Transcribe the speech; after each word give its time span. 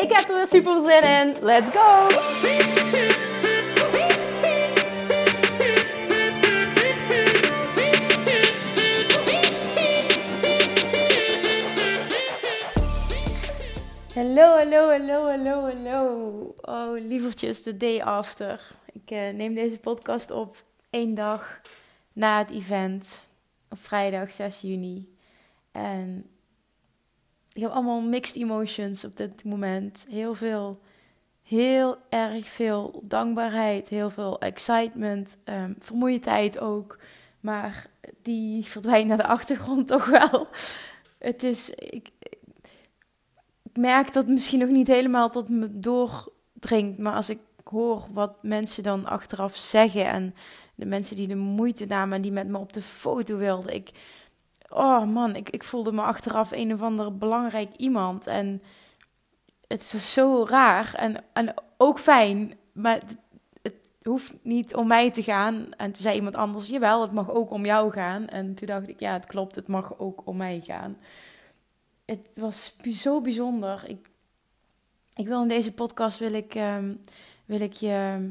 Ik 0.00 0.12
heb 0.12 0.28
er 0.28 0.36
weer 0.36 0.46
super 0.46 0.80
zin 0.80 1.02
in. 1.02 1.44
Let's 1.44 1.70
go! 1.70 2.08
Hallo, 14.14 14.56
hallo, 14.56 14.88
hallo, 14.88 15.26
hallo, 15.26 15.60
hallo. 15.60 16.54
Oh, 16.60 17.06
lievertjes, 17.06 17.62
de 17.62 17.76
day 17.76 18.02
after. 18.02 18.70
Ik 18.92 19.10
uh, 19.10 19.30
neem 19.30 19.54
deze 19.54 19.78
podcast 19.78 20.30
op 20.30 20.64
één 20.90 21.14
dag 21.14 21.60
na 22.12 22.38
het 22.38 22.50
event. 22.50 23.24
Op 23.70 23.78
vrijdag 23.78 24.32
6 24.32 24.60
juni. 24.60 25.14
En 25.72 26.30
ik 27.52 27.62
heb 27.62 27.70
allemaal 27.70 28.00
mixed 28.00 28.36
emotions 28.36 29.04
op 29.04 29.16
dit 29.16 29.44
moment. 29.44 30.06
Heel 30.08 30.34
veel, 30.34 30.80
heel 31.42 31.96
erg 32.08 32.46
veel 32.46 33.02
dankbaarheid, 33.04 33.88
heel 33.88 34.10
veel 34.10 34.40
excitement, 34.40 35.36
um, 35.44 35.76
vermoeidheid 35.78 36.58
ook. 36.58 36.98
Maar 37.40 37.86
die 38.22 38.64
verdwijnt 38.64 39.08
naar 39.08 39.16
de 39.16 39.26
achtergrond 39.26 39.88
toch 39.94 40.06
wel. 40.06 40.48
Het 41.18 41.42
is, 41.42 41.70
ik, 41.70 42.08
ik 42.18 42.38
merk 43.72 44.12
dat 44.12 44.24
het 44.24 44.32
misschien 44.32 44.58
nog 44.58 44.68
niet 44.68 44.86
helemaal 44.86 45.30
tot 45.30 45.48
me 45.48 45.78
doordringt. 45.78 46.98
Maar 46.98 47.14
als 47.14 47.30
ik 47.30 47.38
hoor 47.64 48.06
wat 48.12 48.42
mensen 48.42 48.82
dan 48.82 49.06
achteraf 49.06 49.56
zeggen 49.56 50.06
en 50.06 50.34
de 50.74 50.86
mensen 50.86 51.16
die 51.16 51.28
de 51.28 51.36
moeite 51.36 51.86
namen 51.86 52.16
en 52.16 52.22
die 52.22 52.32
met 52.32 52.48
me 52.48 52.58
op 52.58 52.72
de 52.72 52.82
foto 52.82 53.36
wilden. 53.36 53.74
Ik, 53.74 53.90
oh 54.70 55.04
man, 55.04 55.36
ik, 55.36 55.50
ik 55.50 55.64
voelde 55.64 55.92
me 55.92 56.02
achteraf 56.02 56.50
een 56.50 56.72
of 56.72 56.82
ander 56.82 57.16
belangrijk 57.18 57.76
iemand. 57.76 58.26
En 58.26 58.62
het 59.66 59.92
was 59.92 60.12
zo 60.12 60.46
raar 60.48 60.94
en, 60.94 61.16
en 61.32 61.54
ook 61.76 61.98
fijn, 61.98 62.54
maar 62.72 62.94
het, 62.94 63.18
hoeft 64.02 64.34
niet 64.42 64.74
om 64.74 64.86
mij 64.86 65.10
te 65.10 65.22
gaan. 65.22 65.72
En 65.76 65.92
toen 65.92 66.02
zei 66.02 66.14
iemand 66.14 66.34
anders, 66.34 66.68
jawel, 66.68 67.02
het 67.02 67.12
mag 67.12 67.30
ook 67.30 67.50
om 67.50 67.64
jou 67.64 67.90
gaan. 67.90 68.28
En 68.28 68.54
toen 68.54 68.66
dacht 68.66 68.88
ik, 68.88 69.00
ja, 69.00 69.12
het 69.12 69.26
klopt, 69.26 69.54
het 69.54 69.66
mag 69.66 69.98
ook 69.98 70.26
om 70.26 70.36
mij 70.36 70.60
gaan. 70.64 70.96
Het 72.04 72.28
was 72.34 72.76
zo 72.82 73.20
bijzonder. 73.20 73.82
Ik, 73.86 74.10
ik 75.14 75.26
wil 75.26 75.42
in 75.42 75.48
deze 75.48 75.72
podcast 75.72 76.18
wil 76.18 76.32
ik, 76.32 76.54
um, 76.54 77.00
wil 77.44 77.60
ik 77.60 77.72
je 77.72 78.28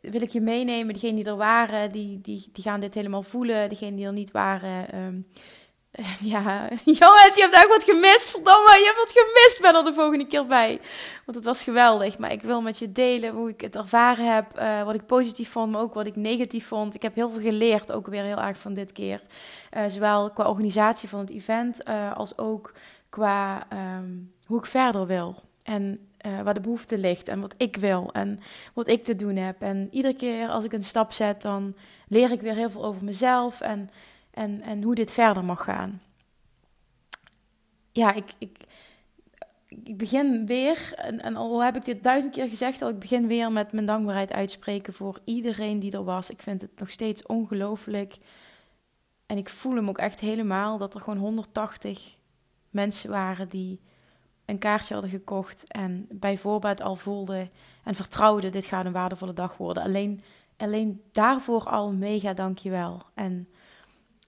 wil 0.00 0.22
ik 0.22 0.30
je 0.30 0.40
meenemen. 0.40 0.94
Degenen 0.94 1.16
die 1.16 1.24
er 1.24 1.36
waren, 1.36 1.92
die, 1.92 2.20
die, 2.20 2.48
die 2.52 2.64
gaan 2.64 2.80
dit 2.80 2.94
helemaal 2.94 3.22
voelen. 3.22 3.68
Degenen 3.68 3.96
die 3.96 4.06
er 4.06 4.12
niet 4.12 4.30
waren, 4.30 4.98
um, 4.98 5.26
ja, 6.34 6.68
jongens, 6.84 7.34
je 7.34 7.40
hebt 7.40 7.54
echt 7.54 7.68
wat 7.68 7.84
gemist. 7.84 8.30
Verdomme, 8.30 8.78
je 8.78 8.84
hebt 8.84 8.96
wat 8.96 9.12
gemist. 9.12 9.58
Ben 9.60 9.74
er 9.74 9.84
de 9.84 9.92
volgende 9.92 10.26
keer 10.26 10.46
bij. 10.46 10.80
Want 11.24 11.36
het 11.36 11.44
was 11.44 11.62
geweldig. 11.62 12.18
Maar 12.18 12.32
ik 12.32 12.42
wil 12.42 12.60
met 12.60 12.78
je 12.78 12.92
delen 12.92 13.34
hoe 13.34 13.48
ik 13.48 13.60
het 13.60 13.76
ervaren 13.76 14.34
heb. 14.34 14.60
Uh, 14.60 14.84
wat 14.84 14.94
ik 14.94 15.06
positief 15.06 15.50
vond, 15.50 15.72
maar 15.72 15.80
ook 15.80 15.94
wat 15.94 16.06
ik 16.06 16.16
negatief 16.16 16.66
vond. 16.66 16.94
Ik 16.94 17.02
heb 17.02 17.14
heel 17.14 17.30
veel 17.30 17.40
geleerd, 17.40 17.92
ook 17.92 18.06
weer 18.06 18.22
heel 18.22 18.40
erg 18.40 18.58
van 18.58 18.74
dit 18.74 18.92
keer. 18.92 19.20
Uh, 19.76 19.84
zowel 19.86 20.30
qua 20.30 20.48
organisatie 20.48 21.08
van 21.08 21.20
het 21.20 21.30
event, 21.30 21.88
uh, 21.88 22.16
als 22.16 22.38
ook 22.38 22.72
qua 23.08 23.66
um, 23.72 24.32
hoe 24.46 24.58
ik 24.58 24.66
verder 24.66 25.06
wil. 25.06 25.36
En 25.62 26.08
uh, 26.26 26.40
waar 26.40 26.54
de 26.54 26.60
behoefte 26.60 26.98
ligt 26.98 27.28
en 27.28 27.40
wat 27.40 27.54
ik 27.56 27.76
wil 27.76 28.12
en 28.12 28.38
wat 28.74 28.88
ik 28.88 29.04
te 29.04 29.16
doen 29.16 29.36
heb. 29.36 29.62
En 29.62 29.88
iedere 29.90 30.14
keer 30.14 30.48
als 30.48 30.64
ik 30.64 30.72
een 30.72 30.82
stap 30.82 31.12
zet, 31.12 31.42
dan 31.42 31.76
leer 32.08 32.30
ik 32.30 32.40
weer 32.40 32.54
heel 32.54 32.70
veel 32.70 32.84
over 32.84 33.04
mezelf 33.04 33.60
en, 33.60 33.90
en, 34.30 34.60
en 34.60 34.82
hoe 34.82 34.94
dit 34.94 35.12
verder 35.12 35.44
mag 35.44 35.64
gaan. 35.64 36.02
Ja, 37.92 38.12
ik, 38.12 38.24
ik, 38.38 38.58
ik 39.68 39.96
begin 39.96 40.46
weer, 40.46 40.92
en, 40.96 41.22
en 41.22 41.36
al 41.36 41.64
heb 41.64 41.76
ik 41.76 41.84
dit 41.84 42.02
duizend 42.02 42.34
keer 42.34 42.48
gezegd, 42.48 42.82
al 42.82 42.88
ik 42.88 42.98
begin 42.98 43.26
weer 43.26 43.52
met 43.52 43.72
mijn 43.72 43.86
dankbaarheid 43.86 44.32
uitspreken 44.32 44.92
voor 44.92 45.20
iedereen 45.24 45.78
die 45.78 45.92
er 45.92 46.04
was. 46.04 46.30
Ik 46.30 46.42
vind 46.42 46.60
het 46.60 46.78
nog 46.78 46.90
steeds 46.90 47.26
ongelooflijk. 47.26 48.16
En 49.26 49.36
ik 49.36 49.48
voel 49.48 49.74
hem 49.74 49.88
ook 49.88 49.98
echt 49.98 50.20
helemaal 50.20 50.78
dat 50.78 50.94
er 50.94 51.00
gewoon 51.00 51.18
180 51.18 52.16
mensen 52.70 53.10
waren 53.10 53.48
die 53.48 53.80
een 54.46 54.58
kaartje 54.58 54.92
hadden 54.92 55.12
gekocht 55.12 55.64
en 55.68 56.06
bij 56.10 56.38
voorbaat 56.38 56.82
al 56.82 56.96
voelden 56.96 57.50
en 57.84 57.94
vertrouwden: 57.94 58.52
dit 58.52 58.64
gaat 58.64 58.84
een 58.84 58.92
waardevolle 58.92 59.32
dag 59.32 59.56
worden. 59.56 59.82
Alleen, 59.82 60.22
alleen 60.56 61.02
daarvoor 61.12 61.64
al 61.64 61.92
mega 61.92 62.34
dankjewel. 62.34 63.02
En 63.14 63.48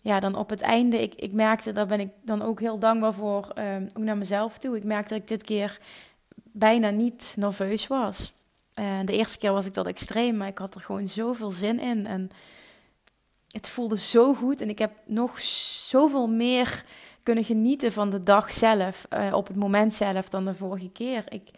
ja, 0.00 0.20
dan 0.20 0.34
op 0.34 0.50
het 0.50 0.60
einde, 0.60 1.02
ik, 1.02 1.14
ik 1.14 1.32
merkte, 1.32 1.72
daar 1.72 1.86
ben 1.86 2.00
ik 2.00 2.10
dan 2.22 2.42
ook 2.42 2.60
heel 2.60 2.78
dankbaar 2.78 3.14
voor, 3.14 3.52
um, 3.58 3.86
ook 3.94 4.04
naar 4.04 4.16
mezelf 4.16 4.58
toe. 4.58 4.76
Ik 4.76 4.84
merkte 4.84 5.14
dat 5.14 5.22
ik 5.22 5.28
dit 5.28 5.42
keer 5.42 5.78
bijna 6.44 6.90
niet 6.90 7.34
nerveus 7.36 7.86
was. 7.86 8.32
En 8.74 9.06
de 9.06 9.16
eerste 9.16 9.38
keer 9.38 9.52
was 9.52 9.66
ik 9.66 9.74
dat 9.74 9.86
extreem, 9.86 10.36
maar 10.36 10.48
ik 10.48 10.58
had 10.58 10.74
er 10.74 10.80
gewoon 10.80 11.08
zoveel 11.08 11.50
zin 11.50 11.80
in. 11.80 12.06
En 12.06 12.30
het 13.48 13.68
voelde 13.68 13.96
zo 13.96 14.34
goed 14.34 14.60
en 14.60 14.68
ik 14.68 14.78
heb 14.78 14.92
nog 15.04 15.40
zoveel 15.40 16.26
meer 16.26 16.84
kunnen 17.28 17.46
genieten 17.46 17.92
van 17.92 18.10
de 18.10 18.22
dag 18.22 18.52
zelf, 18.52 19.06
uh, 19.12 19.32
op 19.34 19.46
het 19.46 19.56
moment 19.56 19.92
zelf, 19.94 20.28
dan 20.28 20.44
de 20.44 20.54
vorige 20.54 20.90
keer. 20.90 21.24
Ik, 21.28 21.50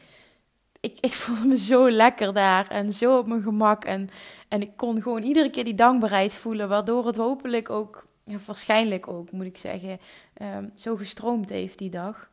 ik, 0.80 0.98
ik 1.00 1.12
voelde 1.20 1.46
me 1.46 1.56
zo 1.56 1.90
lekker 1.90 2.32
daar 2.32 2.68
en 2.68 2.92
zo 2.92 3.18
op 3.18 3.26
mijn 3.26 3.42
gemak. 3.42 3.84
En, 3.84 4.08
en 4.48 4.60
ik 4.60 4.76
kon 4.76 5.02
gewoon 5.02 5.22
iedere 5.22 5.50
keer 5.50 5.64
die 5.64 5.74
dankbaarheid 5.74 6.34
voelen, 6.34 6.68
waardoor 6.68 7.06
het 7.06 7.16
hopelijk 7.16 7.70
ook, 7.70 8.06
ja, 8.24 8.36
waarschijnlijk 8.46 9.08
ook, 9.08 9.32
moet 9.32 9.46
ik 9.46 9.58
zeggen, 9.58 9.98
um, 10.42 10.72
zo 10.74 10.96
gestroomd 10.96 11.48
heeft 11.48 11.78
die 11.78 11.90
dag. 11.90 12.30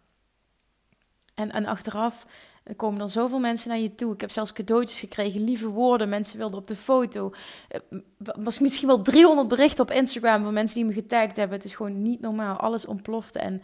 En, 1.35 1.51
en 1.51 1.65
achteraf 1.65 2.25
er 2.67 2.75
komen 2.75 2.99
dan 2.99 3.09
zoveel 3.09 3.39
mensen 3.39 3.69
naar 3.69 3.79
je 3.79 3.95
toe. 3.95 4.13
Ik 4.13 4.21
heb 4.21 4.31
zelfs 4.31 4.53
cadeautjes 4.53 4.99
gekregen, 4.99 5.43
lieve 5.43 5.67
woorden. 5.67 6.09
Mensen 6.09 6.37
wilden 6.37 6.59
op 6.59 6.67
de 6.67 6.75
foto. 6.75 7.33
Er 7.67 7.81
was 8.35 8.59
misschien 8.59 8.87
wel 8.87 9.01
300 9.01 9.47
berichten 9.47 9.83
op 9.83 9.91
Instagram 9.91 10.43
van 10.43 10.53
mensen 10.53 10.75
die 10.75 10.85
me 10.85 10.93
getagd 10.93 11.35
hebben. 11.35 11.57
Het 11.57 11.65
is 11.65 11.75
gewoon 11.75 12.01
niet 12.01 12.21
normaal. 12.21 12.57
Alles 12.57 12.85
ontplofte. 12.85 13.39
En 13.39 13.61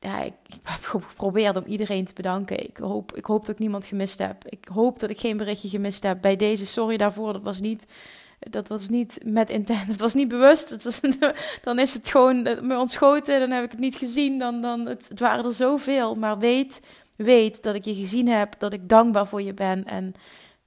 ja, 0.00 0.22
ik, 0.22 0.32
heb 0.62 0.84
geprobeerd 0.84 1.56
om 1.56 1.64
iedereen 1.66 2.04
te 2.04 2.14
bedanken. 2.14 2.64
Ik 2.64 2.76
hoop, 2.76 3.16
ik 3.16 3.24
hoop 3.24 3.40
dat 3.40 3.54
ik 3.54 3.58
niemand 3.58 3.86
gemist 3.86 4.18
heb. 4.18 4.44
Ik 4.48 4.68
hoop 4.72 4.98
dat 4.98 5.10
ik 5.10 5.20
geen 5.20 5.36
berichtje 5.36 5.68
gemist 5.68 6.02
heb. 6.02 6.20
Bij 6.20 6.36
deze, 6.36 6.66
sorry 6.66 6.96
daarvoor. 6.96 7.32
Dat 7.32 7.42
was 7.42 7.60
niet, 7.60 7.86
dat 8.38 8.68
was 8.68 8.88
niet 8.88 9.18
met 9.24 9.50
intent. 9.50 9.88
Dat 9.88 9.96
was 9.96 10.14
niet 10.14 10.28
bewust. 10.28 10.90
dan 11.62 11.78
is 11.78 11.94
het 11.94 12.08
gewoon 12.08 12.42
me 12.42 12.78
ontschoten. 12.78 13.40
Dan 13.40 13.50
heb 13.50 13.64
ik 13.64 13.70
het 13.70 13.80
niet 13.80 13.96
gezien. 13.96 14.38
Dan, 14.38 14.60
dan, 14.60 14.86
het, 14.86 15.08
het 15.08 15.20
waren 15.20 15.44
er 15.44 15.52
zoveel. 15.52 16.14
Maar 16.14 16.38
weet 16.38 16.80
weet 17.24 17.62
dat 17.62 17.74
ik 17.74 17.84
je 17.84 17.94
gezien 17.94 18.28
heb, 18.28 18.54
dat 18.58 18.72
ik 18.72 18.88
dankbaar 18.88 19.26
voor 19.26 19.42
je 19.42 19.54
ben. 19.54 19.84
En 19.84 20.14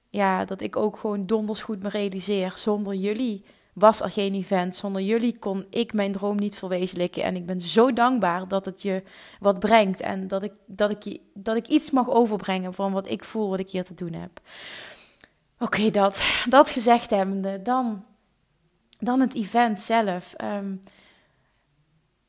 ja, 0.10 0.46
dat 0.46 0.62
ik 0.62 0.76
ook 0.76 0.98
gewoon 0.98 1.26
donders 1.26 1.62
goed 1.62 1.84
me 1.84 1.90
realiseer. 1.90 2.52
Zonder 2.56 2.94
jullie 2.94 3.46
was 3.74 4.02
er 4.02 4.12
geen 4.12 4.34
event. 4.34 4.76
Zonder 4.76 5.02
jullie 5.02 5.38
kon 5.38 5.66
ik 5.70 5.94
mijn 5.94 6.12
droom 6.12 6.36
niet 6.36 6.56
verwezenlijken. 6.56 7.24
En 7.24 7.36
ik 7.36 7.46
ben 7.46 7.62
zo 7.62 7.94
dankbaar 7.94 8.48
dat 8.48 8.66
het 8.66 8.82
je 8.82 9.04
wat 9.40 9.60
brengt. 9.60 10.02
En 10.02 10.28
dat 10.28 10.44
ik, 10.44 10.54
dat 10.66 10.90
ik, 10.90 11.20
dat 11.34 11.56
ik 11.56 11.68
iets 11.68 11.92
mag 11.92 12.10
overbrengen 12.10 12.74
van 12.74 12.92
wat 12.92 13.10
ik 13.10 13.24
voel, 13.24 13.50
wat 13.50 13.60
ik 13.60 13.70
hier 13.70 13.84
te 13.84 13.94
doen 13.94 14.14
heb. 14.14 14.40
Oké, 15.60 15.92
dat, 15.92 16.24
dat 16.50 16.70
gezegd 16.70 17.10
hebbende, 17.10 17.62
dan, 17.62 18.06
dan 19.00 19.20
het 19.20 19.34
event 19.34 19.82
zelf. 19.82 20.34
Um, 20.44 20.82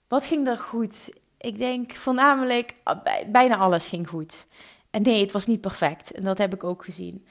wat 0.09 0.27
ging 0.27 0.47
er 0.47 0.59
goed? 0.59 1.11
Ik 1.44 1.58
denk 1.58 1.94
voornamelijk, 1.94 2.75
ah, 2.82 3.05
bijna 3.26 3.56
alles 3.56 3.87
ging 3.87 4.08
goed. 4.08 4.46
En 4.91 5.02
nee, 5.02 5.20
het 5.20 5.32
was 5.32 5.46
niet 5.46 5.61
perfect. 5.61 6.12
En 6.12 6.25
dat 6.25 6.38
heb 6.38 6.55
ik 6.55 6.64
ook 6.64 6.85
gezien. 6.85 7.26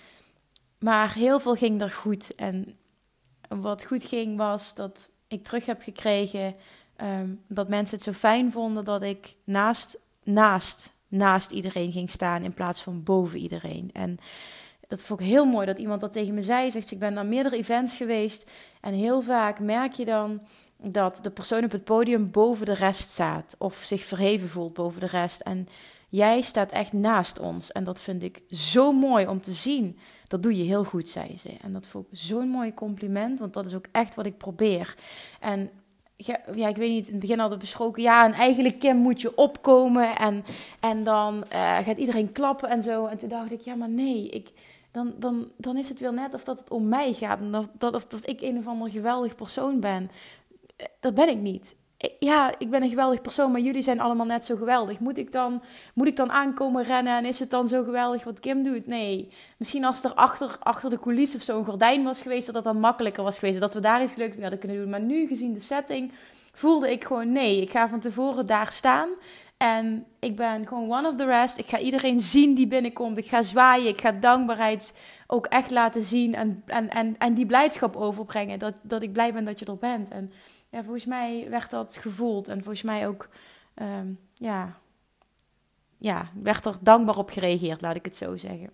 Maar 0.79 1.13
heel 1.13 1.39
veel 1.39 1.55
ging 1.55 1.81
er 1.81 1.91
goed. 1.91 2.35
En 2.35 2.77
wat 3.47 3.85
goed 3.85 4.03
ging 4.03 4.37
was 4.37 4.75
dat 4.75 5.09
ik 5.27 5.43
terug 5.43 5.65
heb 5.65 5.81
gekregen 5.81 6.55
um, 7.01 7.41
dat 7.47 7.69
mensen 7.69 7.95
het 7.95 8.05
zo 8.05 8.11
fijn 8.11 8.51
vonden 8.51 8.85
dat 8.85 9.03
ik 9.03 9.35
naast, 9.43 9.99
naast, 10.23 10.93
naast 11.07 11.51
iedereen 11.51 11.91
ging 11.91 12.09
staan 12.09 12.43
in 12.43 12.53
plaats 12.53 12.81
van 12.81 13.03
boven 13.03 13.39
iedereen. 13.39 13.89
En 13.93 14.17
dat 14.87 15.03
vond 15.03 15.19
ik 15.19 15.25
heel 15.25 15.45
mooi 15.45 15.65
dat 15.65 15.77
iemand 15.77 16.01
dat 16.01 16.13
tegen 16.13 16.33
me 16.33 16.41
zei. 16.41 16.71
Zegt, 16.71 16.91
ik 16.91 16.99
ben 16.99 17.13
naar 17.13 17.25
meerdere 17.25 17.57
events 17.57 17.95
geweest 17.95 18.49
en 18.81 18.93
heel 18.93 19.21
vaak 19.21 19.59
merk 19.59 19.93
je 19.93 20.05
dan 20.05 20.41
dat 20.83 21.19
de 21.21 21.31
persoon 21.31 21.63
op 21.63 21.71
het 21.71 21.83
podium 21.83 22.31
boven 22.31 22.65
de 22.65 22.73
rest 22.73 23.09
staat 23.09 23.55
of 23.57 23.75
zich 23.75 24.03
verheven 24.03 24.49
voelt 24.49 24.73
boven 24.73 24.99
de 24.99 25.07
rest. 25.07 25.41
En 25.41 25.67
Jij 26.13 26.41
staat 26.41 26.71
echt 26.71 26.93
naast 26.93 27.39
ons. 27.39 27.71
En 27.71 27.83
dat 27.83 28.01
vind 28.01 28.23
ik 28.23 28.41
zo 28.49 28.91
mooi 28.91 29.27
om 29.27 29.41
te 29.41 29.51
zien. 29.51 29.97
Dat 30.27 30.43
doe 30.43 30.57
je 30.57 30.63
heel 30.63 30.83
goed, 30.83 31.07
zei 31.07 31.37
ze. 31.37 31.49
En 31.61 31.73
dat 31.73 31.87
vond 31.87 32.05
ik 32.11 32.17
zo'n 32.17 32.47
mooi 32.47 32.73
compliment, 32.73 33.39
want 33.39 33.53
dat 33.53 33.65
is 33.65 33.75
ook 33.75 33.85
echt 33.91 34.15
wat 34.15 34.25
ik 34.25 34.37
probeer. 34.37 34.95
En 35.39 35.69
ja, 36.15 36.67
ik 36.67 36.75
weet 36.75 36.91
niet, 36.91 37.05
in 37.05 37.11
het 37.11 37.21
begin 37.21 37.39
hadden 37.39 37.57
we 37.57 37.63
besproken, 37.63 38.03
ja, 38.03 38.25
en 38.25 38.33
eigenlijk 38.33 38.79
Kim 38.79 38.97
moet 38.97 39.21
je 39.21 39.37
opkomen 39.37 40.15
en, 40.17 40.43
en 40.79 41.03
dan 41.03 41.35
uh, 41.53 41.77
gaat 41.77 41.97
iedereen 41.97 42.31
klappen 42.31 42.69
en 42.69 42.83
zo. 42.83 43.05
En 43.05 43.17
toen 43.17 43.29
dacht 43.29 43.51
ik, 43.51 43.61
ja, 43.61 43.75
maar 43.75 43.89
nee, 43.89 44.29
ik, 44.29 44.51
dan, 44.91 45.13
dan, 45.19 45.51
dan 45.57 45.77
is 45.77 45.89
het 45.89 45.99
weer 45.99 46.13
net 46.13 46.33
of 46.33 46.43
dat 46.43 46.59
het 46.59 46.69
om 46.69 46.87
mij 46.87 47.13
gaat 47.13 47.39
en 47.39 47.55
of 47.55 47.67
dat, 47.77 47.95
of 47.95 48.05
dat 48.05 48.27
ik 48.27 48.41
een 48.41 48.57
of 48.57 48.67
ander 48.67 48.89
geweldig 48.89 49.35
persoon 49.35 49.79
ben. 49.79 50.11
Eh, 50.83 50.89
dat 50.99 51.13
ben 51.13 51.29
ik 51.29 51.37
niet 51.37 51.75
ja, 52.19 52.53
ik 52.57 52.69
ben 52.69 52.83
een 52.83 52.89
geweldig 52.89 53.21
persoon, 53.21 53.51
maar 53.51 53.61
jullie 53.61 53.81
zijn 53.81 53.99
allemaal 53.99 54.25
net 54.25 54.45
zo 54.45 54.55
geweldig. 54.55 54.99
Moet 54.99 55.17
ik 55.17 55.31
dan, 55.31 55.63
moet 55.93 56.07
ik 56.07 56.15
dan 56.15 56.31
aankomen 56.31 56.83
rennen 56.83 57.17
en 57.17 57.25
is 57.25 57.39
het 57.39 57.49
dan 57.49 57.67
zo 57.67 57.83
geweldig 57.83 58.23
wat 58.23 58.39
Kim 58.39 58.63
doet? 58.63 58.87
Nee. 58.87 59.31
Misschien 59.57 59.85
als 59.85 60.03
er 60.03 60.13
achter, 60.13 60.57
achter 60.59 60.89
de 60.89 60.99
coulissen 60.99 61.39
of 61.39 61.45
zo'n 61.45 61.65
gordijn 61.65 62.03
was 62.03 62.21
geweest, 62.21 62.45
dat 62.45 62.55
dat 62.55 62.63
dan 62.63 62.79
makkelijker 62.79 63.23
was 63.23 63.39
geweest. 63.39 63.59
Dat 63.59 63.73
we 63.73 63.79
daar 63.79 64.03
iets 64.03 64.15
leuks 64.15 64.33
mee 64.33 64.41
hadden 64.41 64.59
kunnen 64.59 64.77
doen. 64.77 64.89
Maar 64.89 65.01
nu, 65.01 65.27
gezien 65.27 65.53
de 65.53 65.59
setting, 65.59 66.11
voelde 66.53 66.91
ik 66.91 67.03
gewoon 67.03 67.31
nee. 67.31 67.61
Ik 67.61 67.71
ga 67.71 67.89
van 67.89 67.99
tevoren 67.99 68.45
daar 68.45 68.71
staan. 68.71 69.09
En 69.57 70.05
ik 70.19 70.35
ben 70.35 70.67
gewoon 70.67 70.91
one 70.91 71.07
of 71.07 71.15
the 71.15 71.25
rest. 71.25 71.57
Ik 71.57 71.67
ga 71.67 71.79
iedereen 71.79 72.19
zien 72.19 72.53
die 72.53 72.67
binnenkomt. 72.67 73.17
Ik 73.17 73.27
ga 73.27 73.41
zwaaien. 73.41 73.87
Ik 73.87 74.01
ga 74.01 74.11
dankbaarheid 74.11 74.97
ook 75.27 75.45
echt 75.45 75.71
laten 75.71 76.01
zien. 76.01 76.35
En, 76.35 76.63
en, 76.65 76.89
en, 76.89 77.15
en 77.17 77.33
die 77.33 77.45
blijdschap 77.45 77.95
overbrengen. 77.95 78.59
Dat, 78.59 78.73
dat 78.81 79.01
ik 79.01 79.13
blij 79.13 79.33
ben 79.33 79.45
dat 79.45 79.59
je 79.59 79.65
er 79.65 79.77
bent. 79.77 80.09
En 80.09 80.31
ja, 80.73 80.83
volgens 80.83 81.05
mij 81.05 81.47
werd 81.49 81.69
dat 81.69 81.95
gevoeld. 81.95 82.47
En 82.47 82.57
volgens 82.57 82.81
mij 82.81 83.07
ook, 83.07 83.29
ehm, 83.73 84.07
ja, 84.33 84.77
ja, 85.97 86.29
werd 86.41 86.65
er 86.65 86.75
dankbaar 86.81 87.17
op 87.17 87.29
gereageerd, 87.29 87.81
laat 87.81 87.95
ik 87.95 88.05
het 88.05 88.17
zo 88.17 88.37
zeggen. 88.37 88.69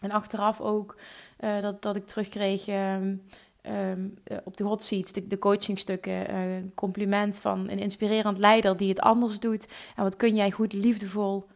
En 0.00 0.10
achteraf 0.10 0.60
ook 0.60 0.96
uh, 1.40 1.60
dat, 1.60 1.82
dat 1.82 1.96
ik 1.96 2.06
terugkreeg 2.06 2.68
um, 2.68 3.22
um, 3.62 4.14
op 4.44 4.56
de 4.56 4.64
hot 4.64 4.82
seats, 4.82 5.12
de, 5.12 5.26
de 5.26 5.38
coachingstukken, 5.38 6.30
uh, 6.30 6.64
compliment 6.74 7.38
van 7.38 7.68
een 7.70 7.78
inspirerend 7.78 8.38
leider 8.38 8.76
die 8.76 8.88
het 8.88 9.00
anders 9.00 9.40
doet. 9.40 9.68
En 9.96 10.02
wat 10.02 10.16
kun 10.16 10.34
jij 10.34 10.50
goed 10.50 10.72
liefdevol 10.72 11.46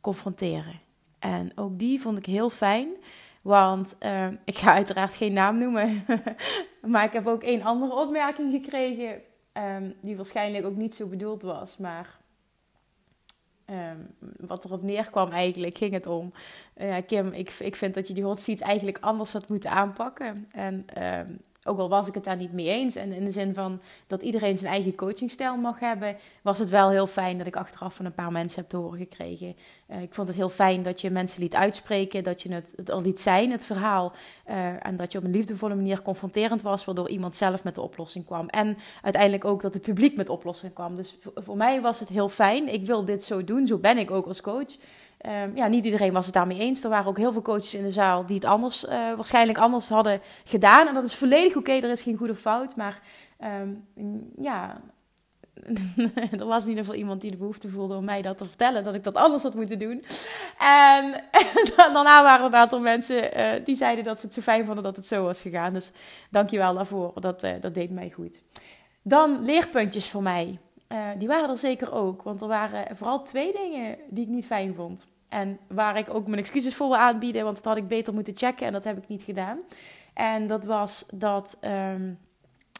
confronteren. 0.00 0.80
En 1.18 1.52
ook 1.54 1.78
die 1.78 2.00
vond 2.00 2.18
ik 2.18 2.26
heel 2.26 2.50
fijn. 2.50 2.88
Want 3.44 3.96
uh, 4.00 4.26
ik 4.44 4.56
ga 4.56 4.72
uiteraard 4.72 5.14
geen 5.14 5.32
naam 5.32 5.58
noemen. 5.58 6.04
maar 6.92 7.04
ik 7.04 7.12
heb 7.12 7.26
ook 7.26 7.42
één 7.42 7.62
andere 7.62 7.94
opmerking 7.94 8.52
gekregen. 8.52 9.20
Um, 9.52 9.94
die 10.00 10.16
waarschijnlijk 10.16 10.66
ook 10.66 10.76
niet 10.76 10.94
zo 10.94 11.06
bedoeld 11.06 11.42
was. 11.42 11.76
Maar 11.76 12.18
um, 13.70 14.14
wat 14.46 14.64
erop 14.64 14.82
neerkwam 14.82 15.30
eigenlijk, 15.30 15.78
ging 15.78 15.92
het 15.92 16.06
om. 16.06 16.32
Uh, 16.76 16.96
Kim, 17.06 17.32
ik, 17.32 17.50
ik 17.50 17.76
vind 17.76 17.94
dat 17.94 18.08
je 18.08 18.14
die 18.14 18.24
hot 18.24 18.40
seats 18.40 18.62
eigenlijk 18.62 18.98
anders 19.00 19.32
had 19.32 19.48
moeten 19.48 19.70
aanpakken. 19.70 20.48
En 20.52 20.86
ook 21.64 21.78
al 21.78 21.88
was 21.88 22.08
ik 22.08 22.14
het 22.14 22.24
daar 22.24 22.36
niet 22.36 22.52
mee 22.52 22.68
eens. 22.68 22.96
En 22.96 23.12
in 23.12 23.24
de 23.24 23.30
zin 23.30 23.54
van 23.54 23.80
dat 24.06 24.22
iedereen 24.22 24.58
zijn 24.58 24.72
eigen 24.72 24.94
coachingstijl 24.94 25.56
mag 25.56 25.80
hebben, 25.80 26.16
was 26.42 26.58
het 26.58 26.68
wel 26.68 26.90
heel 26.90 27.06
fijn 27.06 27.38
dat 27.38 27.46
ik 27.46 27.56
achteraf 27.56 27.94
van 27.94 28.04
een 28.04 28.14
paar 28.14 28.32
mensen 28.32 28.60
heb 28.60 28.70
te 28.70 28.76
horen 28.76 28.98
gekregen. 28.98 29.56
Uh, 29.90 30.02
ik 30.02 30.14
vond 30.14 30.28
het 30.28 30.36
heel 30.36 30.48
fijn 30.48 30.82
dat 30.82 31.00
je 31.00 31.10
mensen 31.10 31.42
liet 31.42 31.54
uitspreken, 31.54 32.24
dat 32.24 32.42
je 32.42 32.52
het, 32.52 32.90
al 32.90 33.02
liet 33.02 33.20
zijn, 33.20 33.50
het 33.50 33.64
verhaal. 33.64 34.12
Uh, 34.48 34.86
en 34.86 34.96
dat 34.96 35.12
je 35.12 35.18
op 35.18 35.24
een 35.24 35.30
liefdevolle 35.30 35.74
manier 35.74 36.02
confronterend 36.02 36.62
was, 36.62 36.84
waardoor 36.84 37.08
iemand 37.08 37.34
zelf 37.34 37.64
met 37.64 37.74
de 37.74 37.80
oplossing 37.80 38.24
kwam. 38.24 38.48
En 38.48 38.76
uiteindelijk 39.02 39.44
ook 39.44 39.62
dat 39.62 39.74
het 39.74 39.82
publiek 39.82 40.16
met 40.16 40.28
oplossing 40.28 40.72
kwam. 40.72 40.94
Dus 40.94 41.18
voor 41.34 41.56
mij 41.56 41.80
was 41.80 42.00
het 42.00 42.08
heel 42.08 42.28
fijn. 42.28 42.72
Ik 42.72 42.86
wil 42.86 43.04
dit 43.04 43.24
zo 43.24 43.44
doen, 43.44 43.66
zo 43.66 43.78
ben 43.78 43.98
ik 43.98 44.10
ook 44.10 44.26
als 44.26 44.40
coach. 44.40 44.76
Um, 45.28 45.56
ja, 45.56 45.66
niet 45.66 45.84
iedereen 45.84 46.12
was 46.12 46.24
het 46.24 46.34
daarmee 46.34 46.58
eens. 46.58 46.84
Er 46.84 46.90
waren 46.90 47.06
ook 47.06 47.18
heel 47.18 47.32
veel 47.32 47.42
coaches 47.42 47.74
in 47.74 47.82
de 47.82 47.90
zaal 47.90 48.26
die 48.26 48.34
het 48.34 48.44
anders, 48.44 48.84
uh, 48.84 48.90
waarschijnlijk 48.90 49.58
anders 49.58 49.88
hadden 49.88 50.20
gedaan. 50.44 50.88
En 50.88 50.94
dat 50.94 51.04
is 51.04 51.14
volledig 51.14 51.56
oké, 51.56 51.72
er 51.72 51.90
is 51.90 52.02
geen 52.02 52.16
goede 52.16 52.34
fout. 52.34 52.76
Maar 52.76 53.00
um, 53.98 54.32
ja, 54.36 54.80
er 56.40 56.46
was 56.46 56.62
in 56.62 56.68
ieder 56.68 56.84
geval 56.84 56.98
iemand 56.98 57.20
die 57.20 57.30
de 57.30 57.36
behoefte 57.36 57.68
voelde 57.68 57.96
om 57.96 58.04
mij 58.04 58.22
dat 58.22 58.38
te 58.38 58.44
vertellen, 58.44 58.84
dat 58.84 58.94
ik 58.94 59.04
dat 59.04 59.14
anders 59.14 59.42
had 59.42 59.54
moeten 59.54 59.78
doen. 59.78 60.04
En, 60.58 61.24
daarna 61.76 62.22
waren 62.22 62.40
er 62.40 62.52
een 62.52 62.58
aantal 62.58 62.80
mensen 62.80 63.40
uh, 63.40 63.64
die 63.64 63.74
zeiden 63.74 64.04
dat 64.04 64.20
ze 64.20 64.26
het 64.26 64.34
zo 64.34 64.40
fijn 64.40 64.64
vonden 64.64 64.84
dat 64.84 64.96
het 64.96 65.06
zo 65.06 65.24
was 65.24 65.42
gegaan. 65.42 65.72
Dus 65.72 65.90
dankjewel 66.30 66.74
daarvoor, 66.74 67.12
dat, 67.20 67.44
uh, 67.44 67.50
dat 67.60 67.74
deed 67.74 67.90
mij 67.90 68.10
goed. 68.10 68.42
Dan 69.02 69.44
leerpuntjes 69.44 70.10
voor 70.10 70.22
mij. 70.22 70.58
Die 71.18 71.28
waren 71.28 71.50
er 71.50 71.58
zeker 71.58 71.92
ook, 71.92 72.22
want 72.22 72.40
er 72.40 72.48
waren 72.48 72.96
vooral 72.96 73.22
twee 73.22 73.52
dingen 73.52 73.98
die 74.08 74.24
ik 74.24 74.30
niet 74.30 74.46
fijn 74.46 74.74
vond. 74.74 75.06
En 75.34 75.58
waar 75.68 75.96
ik 75.96 76.14
ook 76.14 76.26
mijn 76.26 76.38
excuses 76.38 76.74
voor 76.74 76.88
wil 76.88 76.96
aanbieden, 76.96 77.44
want 77.44 77.56
dat 77.56 77.64
had 77.64 77.76
ik 77.76 77.88
beter 77.88 78.14
moeten 78.14 78.36
checken 78.36 78.66
en 78.66 78.72
dat 78.72 78.84
heb 78.84 78.96
ik 78.96 79.08
niet 79.08 79.22
gedaan. 79.22 79.58
En 80.14 80.46
dat 80.46 80.64
was 80.64 81.06
dat. 81.12 81.58
Um, 81.62 82.18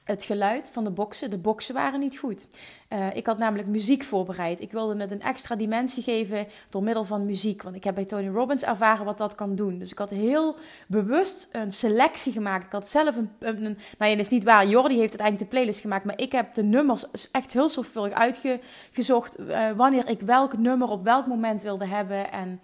het 0.04 0.22
geluid 0.22 0.70
van 0.72 0.84
de 0.84 0.90
boksen. 0.90 1.30
De 1.30 1.38
boksen 1.38 1.74
waren 1.74 2.00
niet 2.00 2.18
goed. 2.18 2.48
Uh, 2.88 3.16
ik 3.16 3.26
had 3.26 3.38
namelijk 3.38 3.68
muziek 3.68 4.02
voorbereid. 4.02 4.60
Ik 4.60 4.72
wilde 4.72 5.00
het 5.00 5.10
een 5.10 5.22
extra 5.22 5.56
dimensie 5.56 6.02
geven 6.02 6.46
door 6.68 6.82
middel 6.82 7.04
van 7.04 7.26
muziek. 7.26 7.62
Want 7.62 7.76
ik 7.76 7.84
heb 7.84 7.94
bij 7.94 8.04
Tony 8.04 8.28
Robbins 8.28 8.62
ervaren 8.62 9.04
wat 9.04 9.18
dat 9.18 9.34
kan 9.34 9.54
doen. 9.54 9.78
Dus 9.78 9.90
ik 9.90 9.98
had 9.98 10.10
heel 10.10 10.56
bewust 10.86 11.48
een 11.52 11.72
selectie 11.72 12.32
gemaakt. 12.32 12.64
Ik 12.64 12.72
had 12.72 12.88
zelf 12.88 13.16
een. 13.16 13.30
nou 13.38 13.76
ja, 13.98 14.08
dat 14.08 14.18
is 14.18 14.28
niet 14.28 14.44
waar. 14.44 14.66
Jordi 14.66 14.98
heeft 14.98 15.18
uiteindelijk 15.20 15.50
de 15.50 15.56
playlist 15.56 15.80
gemaakt. 15.80 16.04
Maar 16.04 16.20
ik 16.20 16.32
heb 16.32 16.54
de 16.54 16.62
nummers 16.62 17.30
echt 17.30 17.52
heel 17.52 17.68
zorgvuldig 17.68 18.12
uitgezocht. 18.12 19.40
Uh, 19.40 19.70
wanneer 19.70 20.08
ik 20.08 20.20
welk 20.20 20.58
nummer 20.58 20.88
op 20.88 21.02
welk 21.02 21.26
moment 21.26 21.62
wilde 21.62 21.86
hebben. 21.86 22.32
En 22.32 22.60